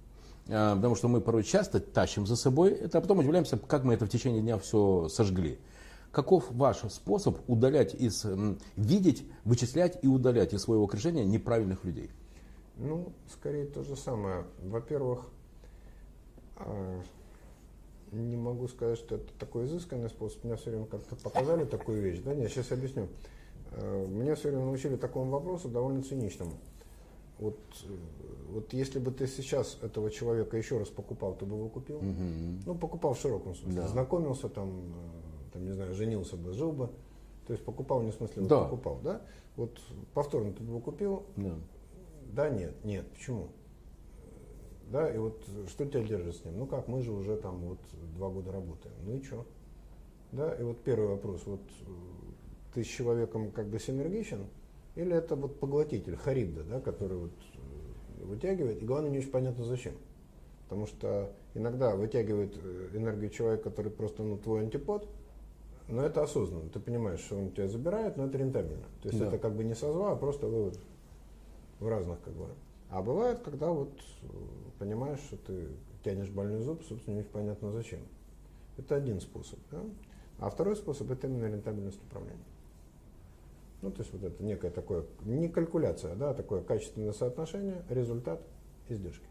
А, 0.48 0.74
потому 0.74 0.96
что 0.96 1.06
мы 1.06 1.20
порой 1.20 1.44
часто 1.44 1.78
тащим 1.78 2.26
за 2.26 2.34
собой 2.34 2.72
это, 2.72 2.98
а 2.98 3.00
потом 3.00 3.20
удивляемся, 3.20 3.56
как 3.56 3.84
мы 3.84 3.94
это 3.94 4.06
в 4.06 4.08
течение 4.08 4.42
дня 4.42 4.58
все 4.58 5.08
сожгли. 5.08 5.60
Каков 6.10 6.50
ваш 6.50 6.78
способ 6.90 7.38
удалять 7.48 7.94
из, 7.94 8.26
видеть, 8.76 9.24
вычислять 9.44 9.96
и 10.02 10.08
удалять 10.08 10.52
из 10.52 10.62
своего 10.62 10.84
окружения 10.84 11.24
неправильных 11.24 11.84
людей? 11.84 12.10
Ну, 12.78 13.12
скорее 13.32 13.66
то 13.66 13.84
же 13.84 13.94
самое. 13.94 14.44
Во-первых, 14.60 15.20
а, 16.56 17.00
не 18.12 18.36
могу 18.36 18.68
сказать, 18.68 18.98
что 18.98 19.16
это 19.16 19.32
такой 19.38 19.66
изысканный 19.66 20.08
способ. 20.08 20.44
Меня 20.44 20.56
все 20.56 20.70
время 20.70 20.86
как-то 20.86 21.16
показали 21.16 21.64
такую 21.64 22.02
вещь. 22.02 22.20
Да, 22.24 22.34
нет, 22.34 22.50
сейчас 22.50 22.72
объясню. 22.72 23.08
Э, 23.72 24.06
меня 24.08 24.34
все 24.34 24.48
время 24.48 24.64
научили 24.64 24.96
такому 24.96 25.30
вопросу 25.30 25.68
довольно 25.68 26.02
циничному. 26.02 26.52
Вот, 27.38 27.58
э, 27.84 27.96
вот 28.50 28.72
если 28.72 28.98
бы 28.98 29.11
ты 29.11 29.26
сейчас 29.26 29.78
этого 29.82 30.11
человека 30.11 30.56
еще 30.56 30.78
раз 30.78 30.88
покупал, 30.88 31.34
ты 31.34 31.46
бы 31.46 31.56
его 31.56 31.68
купил? 31.68 31.96
Угу. 31.96 32.62
Ну, 32.66 32.74
покупал 32.74 33.14
в 33.14 33.18
широком 33.18 33.54
смысле. 33.54 33.80
Да. 33.80 33.88
Знакомился 33.88 34.48
там, 34.48 34.68
э, 34.68 35.52
там, 35.52 35.64
не 35.64 35.72
знаю, 35.72 35.94
женился 35.94 36.36
бы, 36.36 36.52
жил 36.52 36.72
бы. 36.72 36.90
То 37.46 37.52
есть 37.52 37.64
покупал 37.64 38.02
не 38.02 38.11
в 38.11 38.14
смысле, 38.14 38.42
да. 38.42 38.64
покупал, 38.64 39.00
да? 39.02 39.22
Вот 39.56 39.80
повторно 40.14 40.52
ты 40.52 40.62
бы 40.62 40.70
его 40.70 40.80
купил? 40.80 41.24
Да. 41.36 41.54
Да, 42.32 42.48
нет, 42.48 42.84
нет. 42.84 43.11
Почему? 43.12 43.48
Да, 44.91 45.09
и 45.09 45.18
вот 45.18 45.41
что 45.68 45.86
тебя 45.86 46.03
держит 46.03 46.36
с 46.36 46.45
ним? 46.45 46.59
Ну 46.59 46.66
как, 46.66 46.88
мы 46.88 47.01
же 47.01 47.12
уже 47.12 47.36
там 47.36 47.61
вот 47.61 47.78
два 48.16 48.28
года 48.28 48.51
работаем. 48.51 48.95
Ну 49.05 49.16
и 49.16 49.22
что? 49.22 49.47
Да, 50.32 50.53
и 50.55 50.62
вот 50.62 50.82
первый 50.82 51.09
вопрос, 51.09 51.43
вот 51.47 51.61
ты 52.74 52.82
с 52.82 52.86
человеком 52.86 53.53
как 53.53 53.68
бы 53.68 53.78
синергичен, 53.78 54.47
или 54.97 55.14
это 55.14 55.36
вот 55.36 55.59
поглотитель, 55.61 56.16
харибда, 56.16 56.64
да, 56.64 56.80
который 56.80 57.18
вот 57.18 57.32
э, 57.55 58.24
вытягивает, 58.24 58.82
и 58.82 58.84
главное, 58.84 59.11
не 59.11 59.18
очень 59.18 59.30
понятно 59.30 59.64
зачем. 59.64 59.95
Потому 60.68 60.86
что 60.86 61.32
иногда 61.55 61.95
вытягивает 61.95 62.57
э, 62.57 62.88
энергию 62.95 63.30
человек, 63.30 63.62
который 63.62 63.91
просто 63.91 64.22
ну, 64.22 64.38
твой 64.38 64.62
антипод, 64.62 65.09
Но 65.88 66.03
это 66.03 66.22
осознанно. 66.22 66.68
Ты 66.70 66.80
понимаешь, 66.80 67.20
что 67.20 67.36
он 67.36 67.51
тебя 67.51 67.68
забирает, 67.68 68.16
но 68.16 68.26
это 68.26 68.38
рентабельно. 68.38 68.86
То 69.03 69.09
есть 69.09 69.20
да. 69.20 69.26
это 69.26 69.38
как 69.38 69.55
бы 69.55 69.64
не 69.64 69.74
созва, 69.74 70.12
а 70.12 70.16
просто 70.16 70.47
вывод 70.49 70.78
в 71.78 71.88
разных 71.88 72.20
как 72.22 72.34
бы. 72.34 72.47
А 72.91 73.03
бывает, 73.03 73.41
когда 73.41 73.68
вот 73.68 73.93
э, 74.22 74.26
понимаешь, 74.78 75.20
что 75.20 75.36
ты 75.36 75.68
тянешь 76.05 76.28
больной 76.28 76.61
зуб, 76.61 76.82
собственно, 76.84 77.18
непонятно 77.18 77.70
зачем. 77.70 78.01
Это 78.76 78.97
один 78.97 79.20
способ. 79.20 79.59
Да? 79.70 79.82
А 80.38 80.51
второй 80.51 80.74
способ 80.74 81.11
это 81.11 81.26
именно 81.26 81.47
рентабельность 81.47 82.03
управления. 82.03 82.45
Ну, 83.82 83.91
то 83.91 84.01
есть 84.01 84.12
вот 84.12 84.24
это 84.24 84.43
некое 84.43 84.70
такое, 84.70 85.05
не 85.24 85.49
калькуляция, 85.49 86.14
да, 86.14 86.30
а 86.30 86.34
такое 86.34 86.62
качественное 86.62 87.12
соотношение, 87.12 87.82
результат, 87.88 88.43
издержки. 88.88 89.24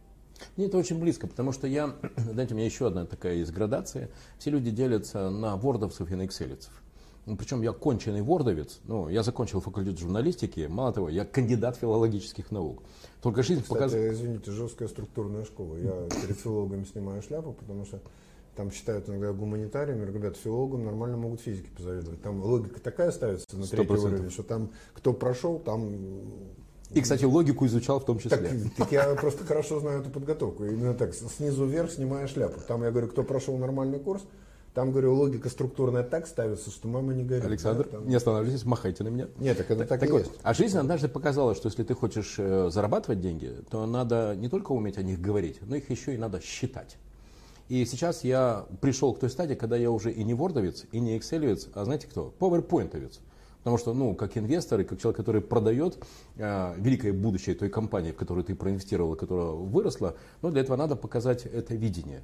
Мне 0.56 0.68
это 0.68 0.78
очень 0.78 1.00
близко, 1.00 1.28
потому 1.28 1.52
что 1.52 1.68
я, 1.68 1.96
знаете, 2.16 2.54
у 2.54 2.58
меня 2.58 2.66
еще 2.66 2.88
одна 2.88 3.06
такая 3.06 3.36
есть 3.36 3.52
градация. 3.52 4.10
Все 4.38 4.50
люди 4.52 4.72
делятся 4.72 5.30
на 5.30 5.56
вордовцев 5.58 6.10
и 6.12 6.16
на 6.16 6.26
экселицев. 6.26 6.72
Ну, 7.30 7.36
причем 7.38 7.62
я 7.62 7.74
конченый 7.74 8.24
вордовец, 8.24 8.80
ну, 8.86 9.08
я 9.08 9.22
закончил 9.22 9.62
факультет 9.62 10.00
журналистики, 10.00 10.66
мало 10.68 10.92
того, 10.92 11.10
я 11.10 11.26
кандидат 11.26 11.78
филологических 11.78 12.50
наук. 12.50 12.82
Только 13.22 13.44
жизнь 13.44 13.64
показывает... 13.64 14.14
извините, 14.14 14.50
жесткая 14.50 14.88
структурная 14.88 15.46
школа. 15.46 15.76
Я 15.76 16.08
перед 16.22 16.40
филологами 16.40 16.86
снимаю 16.86 17.22
шляпу, 17.22 17.54
потому 17.54 17.86
что 17.86 18.02
там 18.56 18.72
считают 18.72 19.08
иногда 19.10 19.32
гуманитариями, 19.32 20.12
ребят, 20.12 20.38
филологам 20.38 20.84
нормально 20.86 21.18
могут 21.18 21.42
физики 21.42 21.70
позавидовать. 21.78 22.20
Там 22.24 22.42
логика 22.42 22.80
такая 22.82 23.12
ставится 23.12 23.46
на 23.56 23.68
третий 23.68 23.94
уровень, 23.94 24.32
что 24.32 24.42
там 24.42 24.72
кто 24.96 25.14
прошел, 25.14 25.60
там 25.60 25.88
и, 26.92 27.02
кстати, 27.02 27.26
логику 27.26 27.68
изучал 27.68 28.00
в 28.00 28.06
том 28.06 28.18
числе. 28.18 28.38
Так, 28.40 28.52
так 28.76 28.92
я 28.92 29.14
просто 29.14 29.46
хорошо 29.46 29.80
знаю 29.80 30.02
эту 30.02 30.10
подготовку. 30.10 30.66
Именно 30.66 30.96
так, 30.96 31.14
снизу 31.14 31.68
вверх 31.68 31.92
снимая 31.92 32.26
шляпу. 32.26 32.60
Там 32.68 32.84
я 32.84 32.90
говорю, 32.90 33.08
кто 33.08 33.22
прошел 33.22 33.56
нормальный 33.58 34.00
курс, 34.00 34.24
там, 34.74 34.92
говорю, 34.92 35.16
логика 35.16 35.50
структурная 35.50 36.04
так 36.04 36.28
ставится, 36.28 36.70
что 36.70 36.88
мама 36.88 37.14
не 37.14 37.24
горит. 37.24 37.46
Александр, 37.46 37.86
да, 37.86 37.98
там... 37.98 38.08
не 38.08 38.16
останавливайтесь, 38.16 38.66
махайте 38.66 39.04
на 39.04 39.10
меня. 39.10 39.28
Нет, 39.38 39.58
так 39.58 39.72
это 39.72 39.86
так, 39.86 40.00
так 40.00 40.10
вот, 40.10 40.20
есть. 40.22 40.32
А 40.44 40.54
жизнь 40.54 40.78
однажды 40.78 41.08
показала, 41.08 41.56
что 41.56 41.68
если 41.68 41.84
ты 41.84 41.94
хочешь 41.94 42.36
э, 42.38 42.70
зарабатывать 42.72 43.20
деньги, 43.20 43.56
то 43.70 43.86
надо 43.86 44.36
не 44.36 44.48
только 44.48 44.72
уметь 44.72 44.98
о 44.98 45.04
них 45.04 45.20
говорить, 45.20 45.60
но 45.62 45.76
их 45.76 45.90
еще 45.90 46.14
и 46.14 46.18
надо 46.18 46.40
считать. 46.40 46.98
И 47.68 47.86
сейчас 47.86 48.24
я 48.24 48.66
пришел 48.82 49.14
к 49.14 49.20
той 49.20 49.30
стадии, 49.30 49.54
когда 49.54 49.78
я 49.78 49.92
уже 49.92 50.12
и 50.12 50.24
не 50.24 50.34
вордовец, 50.34 50.86
и 50.92 51.00
не 51.00 51.18
экселевец, 51.18 51.68
а 51.74 51.86
знаете 51.86 52.08
кто? 52.08 52.34
PowerPointовец. 52.40 53.20
Потому 53.60 53.78
что, 53.78 53.94
ну, 53.94 54.16
как 54.16 54.38
инвестор 54.38 54.80
и 54.80 54.84
как 54.84 55.00
человек, 55.00 55.18
который 55.18 55.42
продает 55.42 55.98
э, 56.38 56.74
великое 56.78 57.12
будущее 57.12 57.56
той 57.56 57.70
компании, 57.70 58.12
в 58.12 58.16
которую 58.16 58.44
ты 58.44 58.56
проинвестировал, 58.56 59.16
которая 59.16 59.48
выросла, 59.48 60.16
ну, 60.42 60.50
для 60.50 60.62
этого 60.62 60.78
надо 60.78 60.96
показать 60.96 61.46
это 61.46 61.76
видение. 61.76 62.24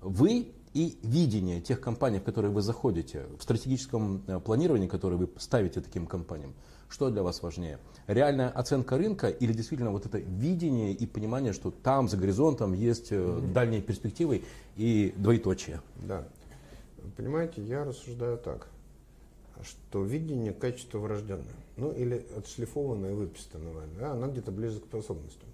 Вы 0.00 0.52
и 0.74 0.98
видение 1.02 1.60
тех 1.60 1.80
компаний, 1.80 2.18
в 2.18 2.24
которые 2.24 2.50
вы 2.50 2.62
заходите, 2.62 3.26
в 3.38 3.42
стратегическом 3.42 4.22
э, 4.26 4.40
планировании, 4.40 4.88
которое 4.88 5.16
вы 5.16 5.28
ставите 5.38 5.80
таким 5.80 6.06
компаниям, 6.06 6.54
что 6.88 7.10
для 7.10 7.22
вас 7.22 7.42
важнее? 7.42 7.78
Реальная 8.06 8.48
оценка 8.48 8.98
рынка 8.98 9.28
или 9.28 9.52
действительно 9.52 9.90
вот 9.90 10.06
это 10.06 10.18
видение 10.18 10.92
и 10.92 11.06
понимание, 11.06 11.52
что 11.52 11.70
там 11.70 12.08
за 12.08 12.16
горизонтом 12.16 12.72
есть 12.74 13.12
mm-hmm. 13.12 13.52
дальние 13.52 13.80
перспективы 13.80 14.42
и 14.76 15.14
двоеточие? 15.16 15.80
Да. 15.96 16.24
Понимаете, 17.16 17.62
я 17.62 17.84
рассуждаю 17.84 18.38
так 18.38 18.68
что 19.64 20.04
видение 20.04 20.52
качество 20.52 20.98
врожденное, 20.98 21.46
ну 21.76 21.92
или 21.92 22.24
отшлифованное, 22.36 23.14
выписанное, 23.14 23.86
да, 23.98 24.12
оно 24.12 24.28
где-то 24.28 24.50
ближе 24.50 24.80
к 24.80 24.84
способностям. 24.84 25.48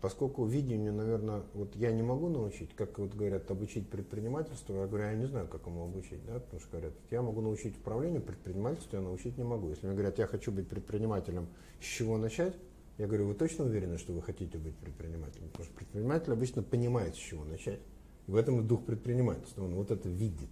Поскольку 0.00 0.44
видению, 0.44 0.92
наверное, 0.92 1.42
вот 1.54 1.74
я 1.74 1.90
не 1.90 2.02
могу 2.02 2.28
научить, 2.28 2.74
как 2.76 2.98
вот 2.98 3.14
говорят, 3.14 3.50
обучить 3.50 3.88
предпринимательству, 3.88 4.74
я 4.74 4.86
говорю, 4.86 5.04
я 5.04 5.14
не 5.14 5.26
знаю, 5.26 5.48
как 5.48 5.66
ему 5.66 5.84
обучить, 5.84 6.24
да, 6.26 6.38
потому 6.38 6.60
что 6.60 6.70
говорят, 6.70 6.92
я 7.10 7.22
могу 7.22 7.40
научить 7.40 7.78
управлению, 7.78 8.20
предпринимательству 8.20 8.96
я 8.96 9.02
научить 9.02 9.38
не 9.38 9.44
могу. 9.44 9.70
Если 9.70 9.86
мне 9.86 9.94
говорят, 9.94 10.18
я 10.18 10.26
хочу 10.26 10.52
быть 10.52 10.68
предпринимателем, 10.68 11.48
с 11.80 11.84
чего 11.84 12.18
начать, 12.18 12.54
я 12.98 13.06
говорю, 13.06 13.26
вы 13.26 13.34
точно 13.34 13.64
уверены, 13.64 13.98
что 13.98 14.12
вы 14.12 14.22
хотите 14.22 14.58
быть 14.58 14.76
предпринимателем? 14.76 15.48
Потому 15.48 15.64
что 15.64 15.74
предприниматель 15.74 16.32
обычно 16.32 16.62
понимает, 16.62 17.14
с 17.14 17.18
чего 17.18 17.44
начать. 17.44 17.80
И 18.26 18.30
в 18.30 18.36
этом 18.36 18.60
и 18.60 18.62
дух 18.62 18.84
предпринимательства, 18.84 19.64
он 19.64 19.74
вот 19.74 19.90
это 19.90 20.08
видит. 20.08 20.50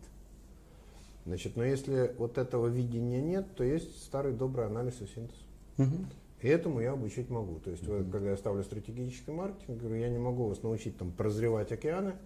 Значит, 1.26 1.57
но 1.57 1.64
если 1.64 2.14
вот 2.18 2.36
этого 2.38 2.66
видения 2.66 3.20
нет, 3.20 3.55
то 3.57 3.64
есть 3.64 4.05
старый 4.05 4.32
добрый 4.32 4.66
анализ 4.66 5.01
и 5.01 5.07
синтез. 5.07 5.36
Угу. 5.78 5.97
И 6.45 6.49
этому 6.49 6.78
я 6.80 6.92
обучить 6.92 7.30
могу. 7.30 7.59
То 7.59 7.70
есть, 7.70 7.88
угу. 7.88 8.05
когда 8.12 8.32
я 8.32 8.36
ставлю 8.36 8.62
стратегический 8.64 9.30
маркетинг, 9.30 9.80
говорю, 9.80 9.97
я 9.97 10.11
не 10.11 10.18
могу 10.18 10.47
вас 10.47 10.62
научить 10.62 10.99
там 10.99 11.11
прозревать 11.11 11.72
океаны, 11.72 12.16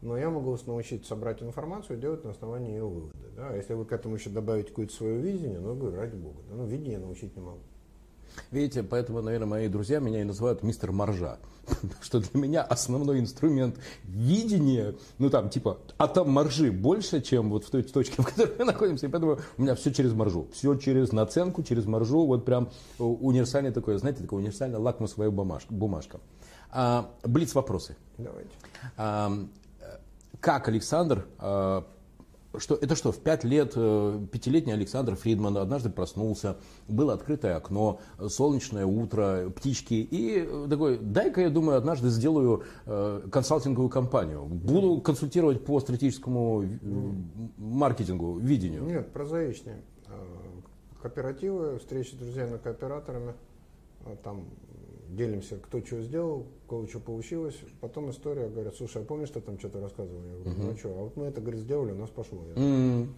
но 0.00 0.16
я 0.16 0.30
могу 0.30 0.52
вас 0.52 0.64
научить 0.68 1.04
собрать 1.06 1.42
информацию 1.42 1.98
и 1.98 2.00
делать 2.00 2.22
на 2.22 2.30
основании 2.30 2.74
ее 2.74 2.86
выводы. 2.86 3.18
Да? 3.34 3.52
Если 3.56 3.74
вы 3.74 3.84
к 3.84 3.90
этому 3.90 4.14
еще 4.14 4.30
добавите 4.30 4.68
какое-то 4.68 4.92
свое 4.92 5.18
видение, 5.18 5.58
ну, 5.58 5.74
говорю, 5.74 5.96
ради 5.96 6.14
бога. 6.14 6.40
Да? 6.48 6.54
Ну, 6.54 6.66
видение 6.66 7.00
научить 7.00 7.34
не 7.34 7.42
могу. 7.42 7.58
Видите, 8.50 8.82
поэтому, 8.82 9.22
наверное, 9.22 9.46
мои 9.46 9.68
друзья 9.68 10.00
меня 10.00 10.20
и 10.20 10.24
называют 10.24 10.62
мистер 10.62 10.92
Маржа. 10.92 11.38
Что 12.00 12.20
для 12.20 12.40
меня 12.40 12.62
основной 12.62 13.20
инструмент 13.20 13.76
видения, 14.04 14.94
ну 15.18 15.30
там 15.30 15.50
типа, 15.50 15.78
а 15.96 16.08
там 16.08 16.30
маржи 16.30 16.70
больше, 16.70 17.20
чем 17.20 17.50
вот 17.50 17.64
в 17.64 17.70
той 17.70 17.82
точке, 17.82 18.14
в 18.22 18.24
которой 18.24 18.54
мы 18.58 18.64
находимся. 18.64 19.06
И 19.06 19.08
поэтому 19.08 19.38
у 19.56 19.62
меня 19.62 19.74
все 19.74 19.92
через 19.92 20.12
маржу. 20.12 20.48
Все 20.52 20.74
через 20.76 21.12
наценку, 21.12 21.62
через 21.62 21.86
маржу. 21.86 22.24
Вот 22.26 22.44
прям 22.44 22.70
универсальный 22.98 23.70
такой, 23.70 23.98
знаете, 23.98 24.22
такой 24.22 24.40
универсальный 24.40 24.78
лакмусовая 24.78 25.30
бумажка. 25.30 25.72
бумажка. 25.72 26.20
А, 26.70 27.10
блиц 27.24 27.54
вопросы. 27.54 27.96
Давайте. 28.16 28.50
А, 28.96 29.32
как 30.40 30.68
Александр 30.68 31.26
а, 31.38 31.84
что 32.56 32.74
это 32.74 32.96
что, 32.96 33.12
в 33.12 33.18
пять 33.18 33.44
лет 33.44 33.72
э, 33.76 34.20
пятилетний 34.32 34.72
Александр 34.72 35.14
Фридман 35.16 35.58
однажды 35.58 35.90
проснулся, 35.90 36.56
было 36.88 37.12
открытое 37.12 37.56
окно, 37.56 38.00
солнечное 38.28 38.86
утро, 38.86 39.50
птички, 39.50 39.94
и 39.94 40.46
э, 40.48 40.66
такой, 40.68 40.98
дай-ка, 40.98 41.42
я 41.42 41.50
думаю, 41.50 41.76
однажды 41.76 42.08
сделаю 42.08 42.64
э, 42.86 43.28
консалтинговую 43.30 43.90
компанию, 43.90 44.44
буду 44.44 45.00
консультировать 45.00 45.64
по 45.64 45.78
стратегическому 45.80 46.64
маркетингу, 47.58 48.38
видению. 48.38 48.84
Нет, 48.84 49.12
прозаичнее. 49.12 49.82
Кооперативы, 51.02 51.78
встречи 51.78 52.14
с 52.14 52.18
друзьями-кооператорами, 52.18 53.34
там 54.24 54.44
делимся, 55.08 55.56
кто 55.56 55.80
что 55.80 56.02
сделал, 56.02 56.46
у 56.64 56.68
кого 56.68 56.86
что 56.86 57.00
получилось. 57.00 57.58
Потом 57.80 58.10
история, 58.10 58.48
говорят, 58.48 58.74
слушай, 58.76 59.02
а 59.02 59.04
помнишь, 59.04 59.30
ты 59.30 59.40
там 59.40 59.58
что-то 59.58 59.80
рассказывал? 59.80 60.22
Я 60.22 60.34
говорю, 60.44 60.62
ну 60.62 60.76
что, 60.76 60.88
а 60.90 61.02
вот 61.04 61.16
мы 61.16 61.26
это, 61.26 61.40
говорит, 61.40 61.60
сделали, 61.60 61.92
у 61.92 61.96
нас 61.96 62.10
пошло. 62.10 62.38
Я, 62.46 62.54
mm-hmm 62.54 63.08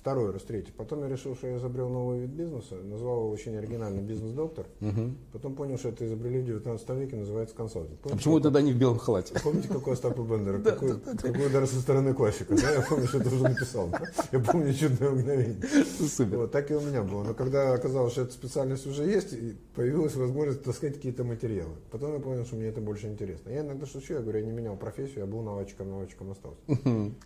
второй 0.00 0.32
раз, 0.32 0.42
третий. 0.42 0.72
Потом 0.72 1.02
я 1.02 1.08
решил, 1.08 1.34
что 1.36 1.46
я 1.46 1.56
изобрел 1.58 1.88
новый 1.88 2.20
вид 2.20 2.30
бизнеса, 2.30 2.76
назвал 2.76 3.18
его 3.18 3.30
очень 3.30 3.56
оригинально 3.56 4.00
«Бизнес-доктор». 4.00 4.66
Угу. 4.80 5.14
Потом 5.32 5.54
понял, 5.54 5.78
что 5.78 5.90
это 5.90 6.06
изобрели 6.06 6.40
в 6.40 6.46
19 6.46 6.88
веке, 6.90 7.16
называется 7.16 7.54
консалтинг. 7.54 7.98
Помните, 8.00 8.14
а 8.14 8.16
почему 8.16 8.34
какой, 8.36 8.42
тогда 8.44 8.62
не 8.62 8.72
в 8.72 8.78
белом 8.78 8.98
халате? 8.98 9.34
Помните, 9.42 9.68
какой 9.68 9.92
Остапа 9.92 10.22
Бендера? 10.22 10.58
Какой, 10.70 11.00
какой 11.00 11.46
удар 11.46 11.66
со 11.66 11.80
стороны 11.80 12.14
классика? 12.14 12.54
Да? 12.54 12.70
Я 12.72 12.82
помню, 12.82 13.06
что 13.06 13.18
это 13.18 13.28
уже 13.28 13.42
написал. 13.42 13.90
Я 14.32 14.38
помню 14.38 14.72
чудное 14.72 15.10
мгновение. 15.10 15.60
Супер. 16.08 16.38
Вот, 16.38 16.52
так 16.52 16.70
и 16.70 16.74
у 16.74 16.80
меня 16.80 17.02
было. 17.02 17.24
Но 17.24 17.34
когда 17.34 17.74
оказалось, 17.74 18.12
что 18.12 18.22
эта 18.22 18.32
специальность 18.32 18.86
уже 18.86 19.04
есть, 19.04 19.34
появилась 19.74 20.14
возможность 20.14 20.62
таскать 20.62 20.94
какие-то 20.94 21.24
материалы. 21.24 21.74
Потом 21.90 22.14
я 22.14 22.20
понял, 22.20 22.44
что 22.46 22.56
мне 22.56 22.66
это 22.66 22.80
больше 22.80 23.08
интересно. 23.08 23.50
Я 23.50 23.60
иногда 23.60 23.86
шучу, 23.86 24.14
я 24.14 24.20
говорю, 24.20 24.38
я 24.38 24.46
не 24.46 24.52
менял 24.52 24.76
профессию, 24.76 25.20
я 25.20 25.26
был 25.26 25.42
наладчиком, 25.42 25.90
наладчиком 25.90 26.30
остался. 26.30 26.60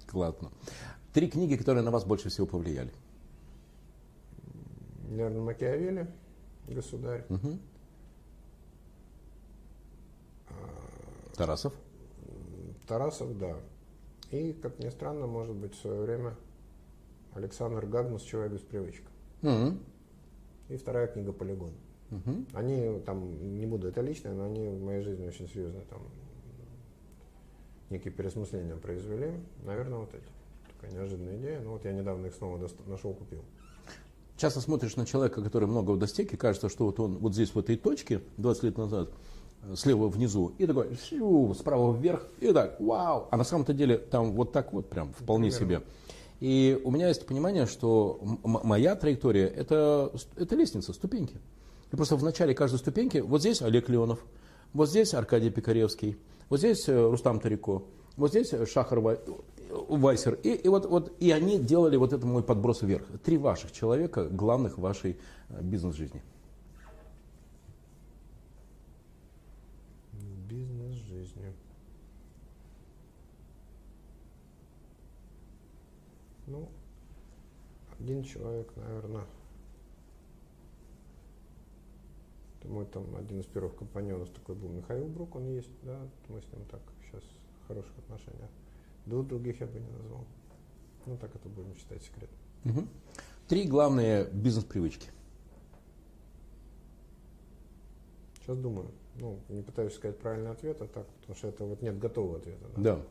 Классно. 0.06 0.50
Три 1.14 1.30
книги, 1.30 1.56
которые 1.56 1.82
на 1.82 1.90
вас 1.90 2.04
больше 2.04 2.28
всего 2.28 2.46
повлияли 2.46 2.92
наверное, 5.14 5.40
Макиавелли, 5.40 6.06
государь. 6.68 7.24
Угу. 7.28 7.58
Тарасов? 11.36 11.72
Тарасов, 12.86 13.38
да. 13.38 13.56
И, 14.30 14.52
как 14.52 14.78
ни 14.78 14.88
странно, 14.88 15.26
может 15.26 15.54
быть, 15.54 15.74
в 15.74 15.80
свое 15.80 16.02
время 16.02 16.36
Александр 17.34 17.86
Гагнус 17.86 18.22
«Человек 18.22 18.52
без 18.52 18.60
привычек». 18.60 19.04
Угу. 19.42 19.78
И 20.70 20.76
вторая 20.76 21.06
книга 21.08 21.32
«Полигон». 21.32 21.72
Угу. 22.10 22.46
Они 22.52 23.00
там, 23.00 23.58
не 23.58 23.66
буду 23.66 23.88
это 23.88 24.00
личное, 24.00 24.34
но 24.34 24.44
они 24.44 24.68
в 24.68 24.82
моей 24.82 25.02
жизни 25.02 25.26
очень 25.26 25.48
серьезно 25.48 25.80
там 25.90 26.02
некие 27.90 28.12
переосмысления 28.12 28.76
произвели. 28.76 29.32
Наверное, 29.62 29.98
вот 29.98 30.14
эти. 30.14 30.43
Такая 30.84 31.00
неожиданная 31.00 31.36
идея. 31.36 31.60
Но 31.60 31.72
вот 31.72 31.84
я 31.84 31.92
недавно 31.92 32.26
их 32.26 32.34
снова 32.34 32.60
нашел, 32.86 33.14
купил. 33.14 33.42
Часто 34.36 34.60
смотришь 34.60 34.96
на 34.96 35.06
человека, 35.06 35.42
который 35.42 35.68
много 35.68 35.96
достиг, 35.96 36.32
и 36.32 36.36
кажется, 36.36 36.68
что 36.68 36.86
вот 36.86 36.98
он 36.98 37.18
вот 37.18 37.34
здесь, 37.34 37.54
в 37.54 37.58
этой 37.58 37.76
точке, 37.76 38.20
20 38.36 38.64
лет 38.64 38.78
назад, 38.78 39.10
э, 39.62 39.76
слева 39.76 40.08
внизу, 40.08 40.52
и 40.58 40.66
такой, 40.66 40.96
шью, 40.96 41.54
справа 41.54 41.96
вверх, 41.96 42.26
и 42.40 42.52
так, 42.52 42.80
вау. 42.80 43.28
А 43.30 43.36
на 43.36 43.44
самом-то 43.44 43.72
деле 43.72 43.96
там 43.96 44.32
вот 44.32 44.50
так 44.50 44.72
вот 44.72 44.90
прям, 44.90 45.12
вполне 45.12 45.50
Примерно. 45.50 45.76
себе. 45.76 45.86
И 46.40 46.80
у 46.84 46.90
меня 46.90 47.08
есть 47.08 47.24
понимание, 47.26 47.66
что 47.66 48.18
моя 48.42 48.96
траектория 48.96 49.46
это, 49.46 50.12
это 50.36 50.56
лестница, 50.56 50.92
ступеньки. 50.92 51.36
И 51.92 51.96
просто 51.96 52.16
в 52.16 52.24
начале 52.24 52.54
каждой 52.54 52.80
ступеньки, 52.80 53.18
вот 53.18 53.40
здесь 53.40 53.62
Олег 53.62 53.88
Леонов, 53.88 54.18
вот 54.72 54.88
здесь 54.90 55.14
Аркадий 55.14 55.50
Пикаревский, 55.50 56.18
вот 56.48 56.58
здесь 56.58 56.88
э, 56.88 57.08
Рустам 57.08 57.38
Тарико, 57.38 57.84
Вот 58.16 58.30
здесь 58.30 58.52
Шахар 58.68 59.00
Вайсер. 59.74 60.34
И, 60.42 60.50
и, 60.50 60.68
вот, 60.68 60.86
вот, 60.86 61.12
и 61.20 61.30
они 61.30 61.58
делали 61.58 61.96
вот 61.96 62.12
этот 62.12 62.24
мой 62.24 62.42
подброс 62.42 62.82
вверх. 62.82 63.06
Три 63.22 63.38
ваших 63.38 63.72
человека, 63.72 64.28
главных 64.28 64.78
вашей 64.78 65.18
э, 65.48 65.62
бизнес-жизни. 65.62 66.22
Бизнес-жизни. 70.48 71.52
Ну, 76.46 76.68
один 77.98 78.22
человек, 78.22 78.70
наверное, 78.76 79.24
мой 82.64 82.86
там 82.86 83.04
один 83.16 83.40
из 83.40 83.46
первых 83.46 83.76
компаньонов 83.76 84.30
такой 84.30 84.54
был 84.54 84.68
Михаил 84.68 85.06
Брук, 85.06 85.36
он 85.36 85.46
есть, 85.46 85.70
да, 85.82 85.98
мы 86.28 86.40
с 86.40 86.52
ним 86.52 86.64
так 86.70 86.80
сейчас 87.02 87.22
в 87.62 87.68
хороших 87.68 87.92
отношениях. 87.98 88.50
Двух 89.06 89.26
других 89.26 89.60
я 89.60 89.66
бы 89.66 89.78
не 89.78 89.90
назвал. 89.90 90.24
Ну, 91.06 91.16
так 91.18 91.34
это 91.34 91.48
будем 91.48 91.74
считать 91.74 92.02
секретом. 92.02 92.36
Угу. 92.64 92.88
Три 93.48 93.66
главные 93.68 94.24
бизнес-привычки. 94.30 95.10
Сейчас 98.40 98.56
думаю. 98.56 98.90
Ну, 99.16 99.38
не 99.48 99.62
пытаюсь 99.62 99.94
сказать 99.94 100.18
правильный 100.18 100.50
ответ, 100.50 100.80
а 100.80 100.86
так, 100.86 101.06
потому 101.06 101.36
что 101.36 101.48
это 101.48 101.64
вот 101.64 101.82
нет 101.82 101.98
готового 101.98 102.38
ответа. 102.38 102.66
Да. 102.76 102.96
да. 102.96 103.02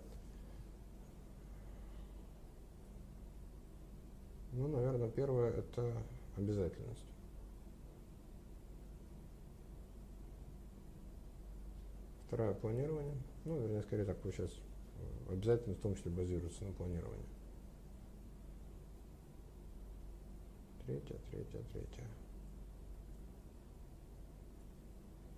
Ну, 4.52 4.68
наверное, 4.68 5.10
первое 5.10 5.52
это 5.52 5.94
обязательность. 6.36 7.04
Второе 12.28 12.54
планирование. 12.54 13.16
Ну, 13.46 13.60
вернее, 13.60 13.82
скорее 13.84 14.06
так, 14.06 14.18
сейчас 14.24 14.52
обязательно 15.30 15.76
в 15.76 15.80
том 15.80 15.96
числе 15.96 16.12
базируется 16.12 16.64
на 16.64 16.72
планировании. 16.74 17.26
Третья, 20.86 21.16
третья, 21.32 21.62
третья. 21.72 22.04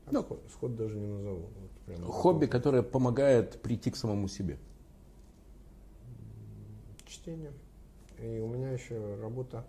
А 0.07 0.11
ну, 0.11 0.22
сход, 0.22 0.43
сход 0.51 0.76
даже 0.76 0.97
не 0.97 1.07
назову. 1.07 1.49
Вот 1.88 2.11
хобби, 2.11 2.45
которое 2.45 2.84
помогает 2.84 3.61
прийти 3.61 3.91
к 3.91 3.95
самому 3.95 4.28
себе. 4.28 4.57
Чтение. 7.05 7.53
И 8.20 8.39
у 8.39 8.47
меня 8.47 8.72
еще 8.72 9.16
работа, 9.16 9.66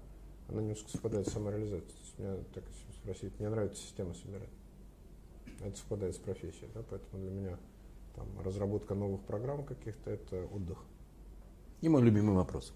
она 0.49 0.61
немножко 0.61 0.91
совпадает 0.91 1.29
с 1.29 1.33
самореализацией. 1.33 1.97
Меня 2.19 2.37
так 2.55 2.65
спросить, 3.01 3.39
мне 3.39 3.49
нравится 3.49 3.83
система 3.83 4.15
собирать. 4.15 4.49
Это 5.61 5.77
совпадает 5.77 6.15
с 6.15 6.19
профессией, 6.19 6.69
да, 6.75 6.83
поэтому 6.89 7.23
для 7.23 7.31
меня 7.31 7.59
там, 8.17 8.27
разработка 8.45 8.95
новых 8.95 9.21
программ 9.23 9.65
каких-то, 9.65 10.11
это 10.11 10.47
отдых. 10.53 10.79
И 11.83 11.89
мой 11.89 12.03
любимый 12.03 12.35
вопрос. 12.35 12.73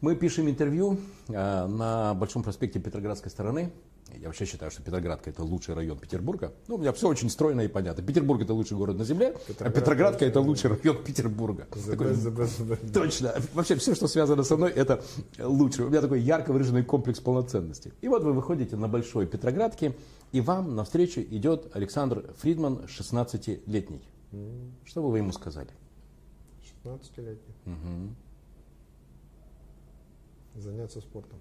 Мы 0.00 0.16
пишем 0.16 0.48
интервью 0.48 0.98
э, 1.28 1.32
на 1.66 2.14
Большом 2.14 2.42
проспекте 2.42 2.80
Петроградской 2.80 3.30
стороны. 3.30 3.72
Я 4.18 4.26
вообще 4.26 4.44
считаю, 4.44 4.72
что 4.72 4.82
Петроградка 4.82 5.30
это 5.30 5.44
лучший 5.44 5.74
район 5.74 5.96
Петербурга. 5.96 6.52
Ну, 6.66 6.74
у 6.74 6.78
меня 6.78 6.92
все 6.92 7.06
очень 7.06 7.30
стройно 7.30 7.60
и 7.60 7.68
понятно. 7.68 8.02
Петербург 8.02 8.42
это 8.42 8.52
лучший 8.52 8.76
город 8.76 8.98
на 8.98 9.04
земле, 9.04 9.36
Петроград, 9.46 9.76
а 9.76 9.80
Петроградка 9.80 10.24
это 10.24 10.40
лучший 10.40 10.70
район 10.70 11.04
Петербурга. 11.04 11.68
The 11.70 11.90
такой, 11.90 12.06
best, 12.08 12.34
the 12.34 12.80
best, 12.80 12.92
Точно. 12.92 13.34
Вообще 13.54 13.76
все, 13.76 13.94
что 13.94 14.08
связано 14.08 14.42
со 14.42 14.56
мной, 14.56 14.72
это 14.72 15.04
лучше. 15.38 15.84
У 15.84 15.90
меня 15.90 16.00
такой 16.00 16.20
ярко 16.20 16.52
выраженный 16.52 16.82
комплекс 16.82 17.20
полноценности. 17.20 17.92
И 18.00 18.08
вот 18.08 18.24
вы 18.24 18.32
выходите 18.32 18.74
на 18.74 18.88
Большой 18.88 19.26
Петроградке, 19.26 19.94
и 20.32 20.40
вам 20.40 20.74
навстречу 20.74 21.20
идет 21.20 21.70
Александр 21.76 22.24
Фридман, 22.40 22.86
16-летний. 22.86 24.02
Что 24.84 25.02
бы 25.02 25.10
вы 25.10 25.18
ему 25.18 25.32
сказали? 25.32 25.70
16-летний. 26.84 27.54
Угу. 27.66 28.14
Заняться 30.60 31.00
спортом. 31.00 31.38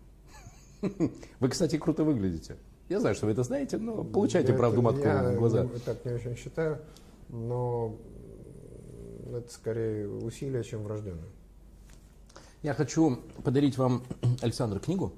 Вы, 1.39 1.49
кстати, 1.49 1.77
круто 1.77 2.03
выглядите. 2.03 2.57
Я 2.87 2.99
знаю, 2.99 3.15
что 3.15 3.25
вы 3.25 3.33
это 3.33 3.43
знаете, 3.43 3.77
но 3.77 4.03
получайте 4.03 4.51
я 4.51 4.57
правду 4.57 4.81
матку 4.81 5.01
в 5.01 5.35
глаза. 5.35 5.63
Я 5.63 5.79
так 5.79 6.03
не 6.05 6.13
очень 6.13 6.35
считаю, 6.35 6.79
но 7.27 7.95
это 9.31 9.51
скорее 9.51 10.09
усилие, 10.09 10.63
чем 10.63 10.83
врожденное. 10.83 11.29
Я 12.63 12.73
хочу 12.73 13.19
подарить 13.43 13.77
вам, 13.77 14.03
Александр, 14.41 14.79
книгу, 14.79 15.13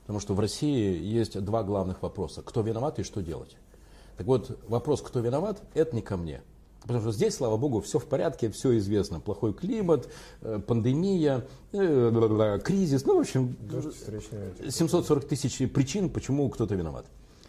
потому 0.00 0.18
что 0.20 0.34
в 0.34 0.40
России 0.40 1.00
есть 1.00 1.40
два 1.44 1.62
главных 1.62 2.02
вопроса. 2.02 2.42
Кто 2.42 2.62
виноват 2.62 2.98
и 2.98 3.04
что 3.04 3.22
делать? 3.22 3.56
Так 4.16 4.26
вот, 4.26 4.58
вопрос, 4.68 5.00
кто 5.00 5.20
виноват, 5.20 5.62
это 5.74 5.94
не 5.94 6.02
ко 6.02 6.16
мне. 6.16 6.42
Потому 6.84 7.00
что 7.00 7.12
здесь, 7.12 7.34
слава 7.34 7.56
богу, 7.56 7.80
все 7.80 7.98
в 7.98 8.04
порядке, 8.04 8.50
все 8.50 8.76
известно. 8.78 9.18
Плохой 9.18 9.54
климат, 9.54 10.08
э, 10.42 10.60
пандемия, 10.66 11.46
э, 11.72 12.60
кризис. 12.62 13.06
Ну, 13.06 13.16
в 13.16 13.20
общем, 13.20 13.56
740 14.68 15.24
тысяч 15.26 15.58
причин, 15.72 16.10
почему 16.10 16.48
кто-то 16.50 16.74
виноват. 16.74 17.06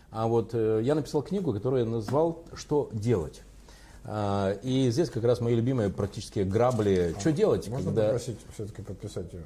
А 0.10 0.28
вот 0.28 0.52
э, 0.54 0.80
я 0.84 0.96
написал 0.96 1.22
книгу, 1.22 1.52
которую 1.52 1.84
я 1.84 1.90
назвал 1.90 2.44
«Что 2.54 2.90
делать?». 2.94 3.42
А, 4.08 4.52
и 4.62 4.92
здесь 4.92 5.10
как 5.10 5.24
раз 5.24 5.42
мои 5.42 5.56
любимые 5.56 5.90
практические 5.90 6.46
грабли. 6.46 7.16
А, 7.18 7.20
что 7.20 7.32
делать? 7.32 7.68
Можно 7.68 7.88
когда... 7.88 8.04
попросить 8.04 8.38
все-таки 8.54 8.84
подписать 8.84 9.34
ее? 9.34 9.44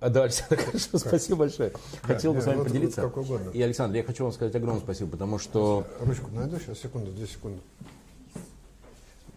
А, 0.00 0.08
да, 0.10 0.24
Александр, 0.24 0.56
хорошо, 0.66 0.98
спасибо 0.98 1.38
большое. 1.38 1.72
Хотел 2.02 2.34
бы 2.34 2.42
с 2.42 2.46
вами 2.46 2.58
вот, 2.58 2.66
поделиться. 2.66 3.06
Вот 3.06 3.54
и, 3.54 3.62
Александр, 3.62 3.96
я 3.96 4.02
хочу 4.02 4.24
вам 4.24 4.32
сказать 4.32 4.54
огромное 4.56 4.82
спасибо, 4.82 5.10
потому 5.10 5.38
что... 5.38 5.86
Ручку 6.00 6.28
найду 6.32 6.58
сейчас, 6.58 6.80
секунду, 6.80 7.12
две 7.12 7.26
секунды. 7.26 7.60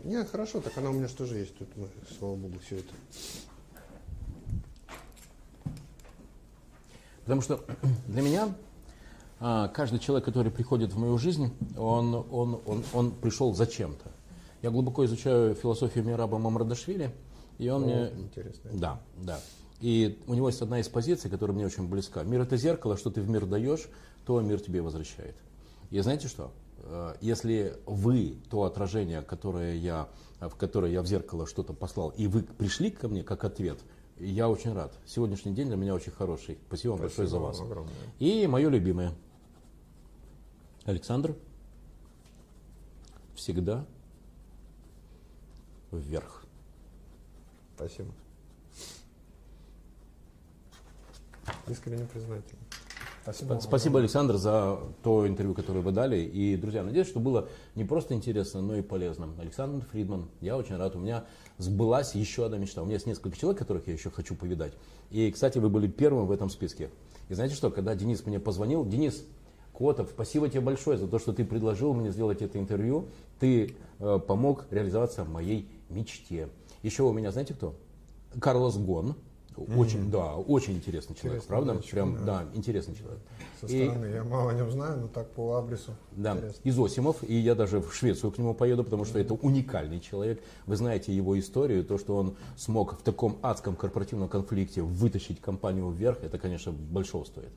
Нет, 0.03 0.29
хорошо, 0.29 0.59
так 0.59 0.77
она 0.77 0.89
у 0.89 0.93
меня 0.93 1.07
что 1.07 1.25
же 1.25 1.37
есть 1.37 1.57
тут, 1.57 1.69
мы, 1.77 1.87
слава 2.17 2.35
богу, 2.35 2.55
все 2.65 2.77
это. 2.77 2.93
Потому 7.21 7.41
что 7.41 7.63
для 8.07 8.21
меня 8.21 8.53
а, 9.39 9.69
каждый 9.69 9.99
человек, 9.99 10.25
который 10.25 10.51
приходит 10.51 10.91
в 10.91 10.99
мою 10.99 11.17
жизнь, 11.17 11.53
он, 11.77 12.13
он, 12.31 12.61
он, 12.65 12.83
он 12.93 13.11
пришел 13.11 13.53
зачем-то. 13.53 14.11
Я 14.61 14.71
глубоко 14.71 15.05
изучаю 15.05 15.55
философию 15.55 16.03
Мираба 16.03 16.37
Мамрадашвили, 16.37 17.11
и 17.57 17.69
он 17.69 17.83
О, 17.83 17.85
мне... 17.85 18.11
Интересно. 18.17 18.69
Да, 18.73 19.01
да. 19.17 19.39
И 19.79 20.17
у 20.27 20.33
него 20.33 20.47
есть 20.47 20.61
одна 20.61 20.79
из 20.79 20.87
позиций, 20.87 21.29
которая 21.29 21.55
мне 21.55 21.65
очень 21.65 21.87
близка. 21.87 22.23
Мир 22.23 22.41
это 22.41 22.57
зеркало, 22.57 22.97
что 22.97 23.09
ты 23.09 23.21
в 23.21 23.29
мир 23.29 23.45
даешь, 23.45 23.87
то 24.25 24.39
мир 24.41 24.59
тебе 24.59 24.81
возвращает. 24.81 25.35
И 25.91 25.99
знаете 25.99 26.27
что? 26.27 26.51
Э, 26.83 27.15
если 27.21 27.77
вы 27.85 28.37
то 28.49 28.63
отражение, 28.63 29.21
которое 29.21 29.75
я, 29.75 30.09
в 30.39 30.55
которое 30.55 30.91
я 30.91 31.01
в 31.01 31.07
зеркало 31.07 31.47
что-то 31.47 31.73
послал, 31.73 32.09
и 32.09 32.27
вы 32.27 32.43
пришли 32.43 32.91
ко 32.91 33.07
мне 33.07 33.23
как 33.23 33.43
ответ, 33.43 33.79
я 34.19 34.49
очень 34.49 34.73
рад. 34.73 34.93
Сегодняшний 35.05 35.53
день 35.53 35.67
для 35.67 35.77
меня 35.77 35.93
очень 35.93 36.11
хороший. 36.11 36.59
Спасибо 36.67 36.91
вам 36.91 37.01
большое 37.01 37.27
за 37.27 37.39
вас. 37.39 37.59
Огромное. 37.59 37.93
И 38.19 38.45
мое 38.47 38.69
любимое. 38.69 39.13
Александр, 40.85 41.35
всегда 43.35 43.85
вверх. 45.91 46.45
Спасибо. 47.75 48.11
Искренне 51.67 52.05
признательно. 52.05 52.62
Спасибо, 53.23 53.57
Спасибо 53.61 53.99
Александр, 53.99 54.35
за 54.35 54.79
то 55.01 55.25
интервью, 55.25 55.53
которое 55.53 55.79
вы 55.79 55.93
дали. 55.93 56.17
И, 56.17 56.57
друзья, 56.57 56.83
надеюсь, 56.83 57.07
что 57.07 57.21
было 57.21 57.47
не 57.73 57.85
просто 57.85 58.13
интересно, 58.13 58.61
но 58.61 58.75
и 58.75 58.81
полезно. 58.81 59.29
Александр 59.39 59.85
Фридман, 59.91 60.27
я 60.41 60.57
очень 60.57 60.75
рад. 60.75 60.97
У 60.97 60.99
меня 60.99 61.23
сбылась 61.57 62.15
еще 62.15 62.45
одна 62.45 62.57
мечта. 62.57 62.81
У 62.81 62.85
меня 62.85 62.95
есть 62.95 63.07
несколько 63.07 63.37
человек, 63.37 63.59
которых 63.59 63.87
я 63.87 63.93
еще 63.93 64.09
хочу 64.09 64.35
повидать. 64.35 64.73
И, 65.09 65.31
кстати, 65.31 65.57
вы 65.57 65.69
были 65.69 65.87
первым 65.87 66.27
в 66.27 66.33
этом 66.33 66.49
списке. 66.49 66.89
И 67.29 67.33
знаете 67.33 67.55
что, 67.55 67.71
когда 67.71 67.95
Денис 67.95 68.25
мне 68.25 68.41
позвонил, 68.41 68.85
Денис, 68.85 69.23
Котов, 69.73 70.09
спасибо 70.13 70.49
тебе 70.49 70.59
большое 70.59 70.97
за 70.97 71.07
то, 71.07 71.17
что 71.17 71.31
ты 71.31 71.45
предложил 71.45 71.93
мне 71.93 72.11
сделать 72.11 72.41
это 72.41 72.59
интервью. 72.59 73.07
Ты 73.39 73.77
э, 73.99 74.19
помог 74.19 74.65
реализоваться 74.69 75.23
моей 75.23 75.69
мечте. 75.89 76.49
Еще 76.81 77.03
у 77.03 77.13
меня, 77.13 77.31
знаете 77.31 77.53
кто? 77.53 77.73
Карлос 78.41 78.77
Гон, 78.77 79.15
очень, 79.57 79.99
mm-hmm. 79.99 80.11
да, 80.11 80.35
очень 80.35 80.73
интересный 80.73 81.15
человек, 81.15 81.43
интересный 81.43 81.47
правда? 81.47 81.83
Человек, 81.83 81.91
Прям, 81.91 82.25
да. 82.25 82.43
да, 82.43 82.57
интересный 82.57 82.95
человек. 82.95 83.19
Со 83.61 83.67
стороны, 83.67 84.05
и, 84.05 84.11
я 84.11 84.23
мало 84.23 84.51
о 84.51 84.53
нем 84.53 84.71
знаю, 84.71 85.01
но 85.01 85.07
так 85.07 85.29
по 85.31 85.55
адресу. 85.55 85.91
Да, 86.11 86.35
интересно. 86.35 86.61
Изосимов, 86.63 87.17
и 87.23 87.35
я 87.35 87.55
даже 87.55 87.79
в 87.79 87.93
Швецию 87.93 88.31
к 88.31 88.37
нему 88.37 88.53
поеду, 88.53 88.83
потому 88.83 89.05
что 89.05 89.19
mm-hmm. 89.19 89.23
это 89.23 89.33
уникальный 89.35 89.99
человек. 89.99 90.41
Вы 90.65 90.75
знаете 90.75 91.15
его 91.15 91.37
историю, 91.39 91.83
то, 91.83 91.97
что 91.97 92.17
он 92.17 92.35
смог 92.57 92.99
в 92.99 93.03
таком 93.03 93.37
адском 93.41 93.75
корпоративном 93.75 94.29
конфликте 94.29 94.81
вытащить 94.81 95.39
компанию 95.39 95.89
вверх, 95.89 96.23
это, 96.23 96.37
конечно, 96.37 96.71
большого 96.71 97.23
стоит. 97.23 97.51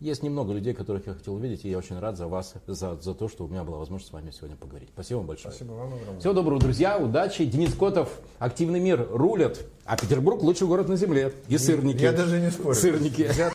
Есть 0.00 0.22
немного 0.22 0.54
людей, 0.54 0.72
которых 0.72 1.06
я 1.06 1.12
хотел 1.12 1.34
увидеть, 1.34 1.66
и 1.66 1.68
я 1.68 1.76
очень 1.76 1.98
рад 1.98 2.16
за 2.16 2.26
вас, 2.26 2.54
за, 2.66 2.98
за 3.02 3.12
то, 3.12 3.28
что 3.28 3.44
у 3.44 3.48
меня 3.48 3.64
была 3.64 3.76
возможность 3.76 4.10
с 4.10 4.12
вами 4.14 4.30
сегодня 4.30 4.56
поговорить. 4.56 4.88
Спасибо 4.94 5.18
вам 5.18 5.26
большое. 5.26 5.52
Спасибо 5.52 5.74
вам 5.74 5.92
огромное. 5.92 6.20
Всего 6.20 6.32
доброго, 6.32 6.58
друзья, 6.58 6.96
удачи. 6.96 7.44
Денис 7.44 7.74
Котов, 7.74 8.08
активный 8.38 8.80
мир 8.80 9.06
рулят, 9.10 9.60
а 9.84 9.98
Петербург 9.98 10.42
лучший 10.42 10.66
город 10.66 10.88
на 10.88 10.96
земле. 10.96 11.34
И 11.48 11.58
сырники. 11.58 12.00
Я 12.00 12.12
даже 12.12 12.40
не 12.40 12.50
спорю. 12.50 12.74
Сырники. 12.74 13.30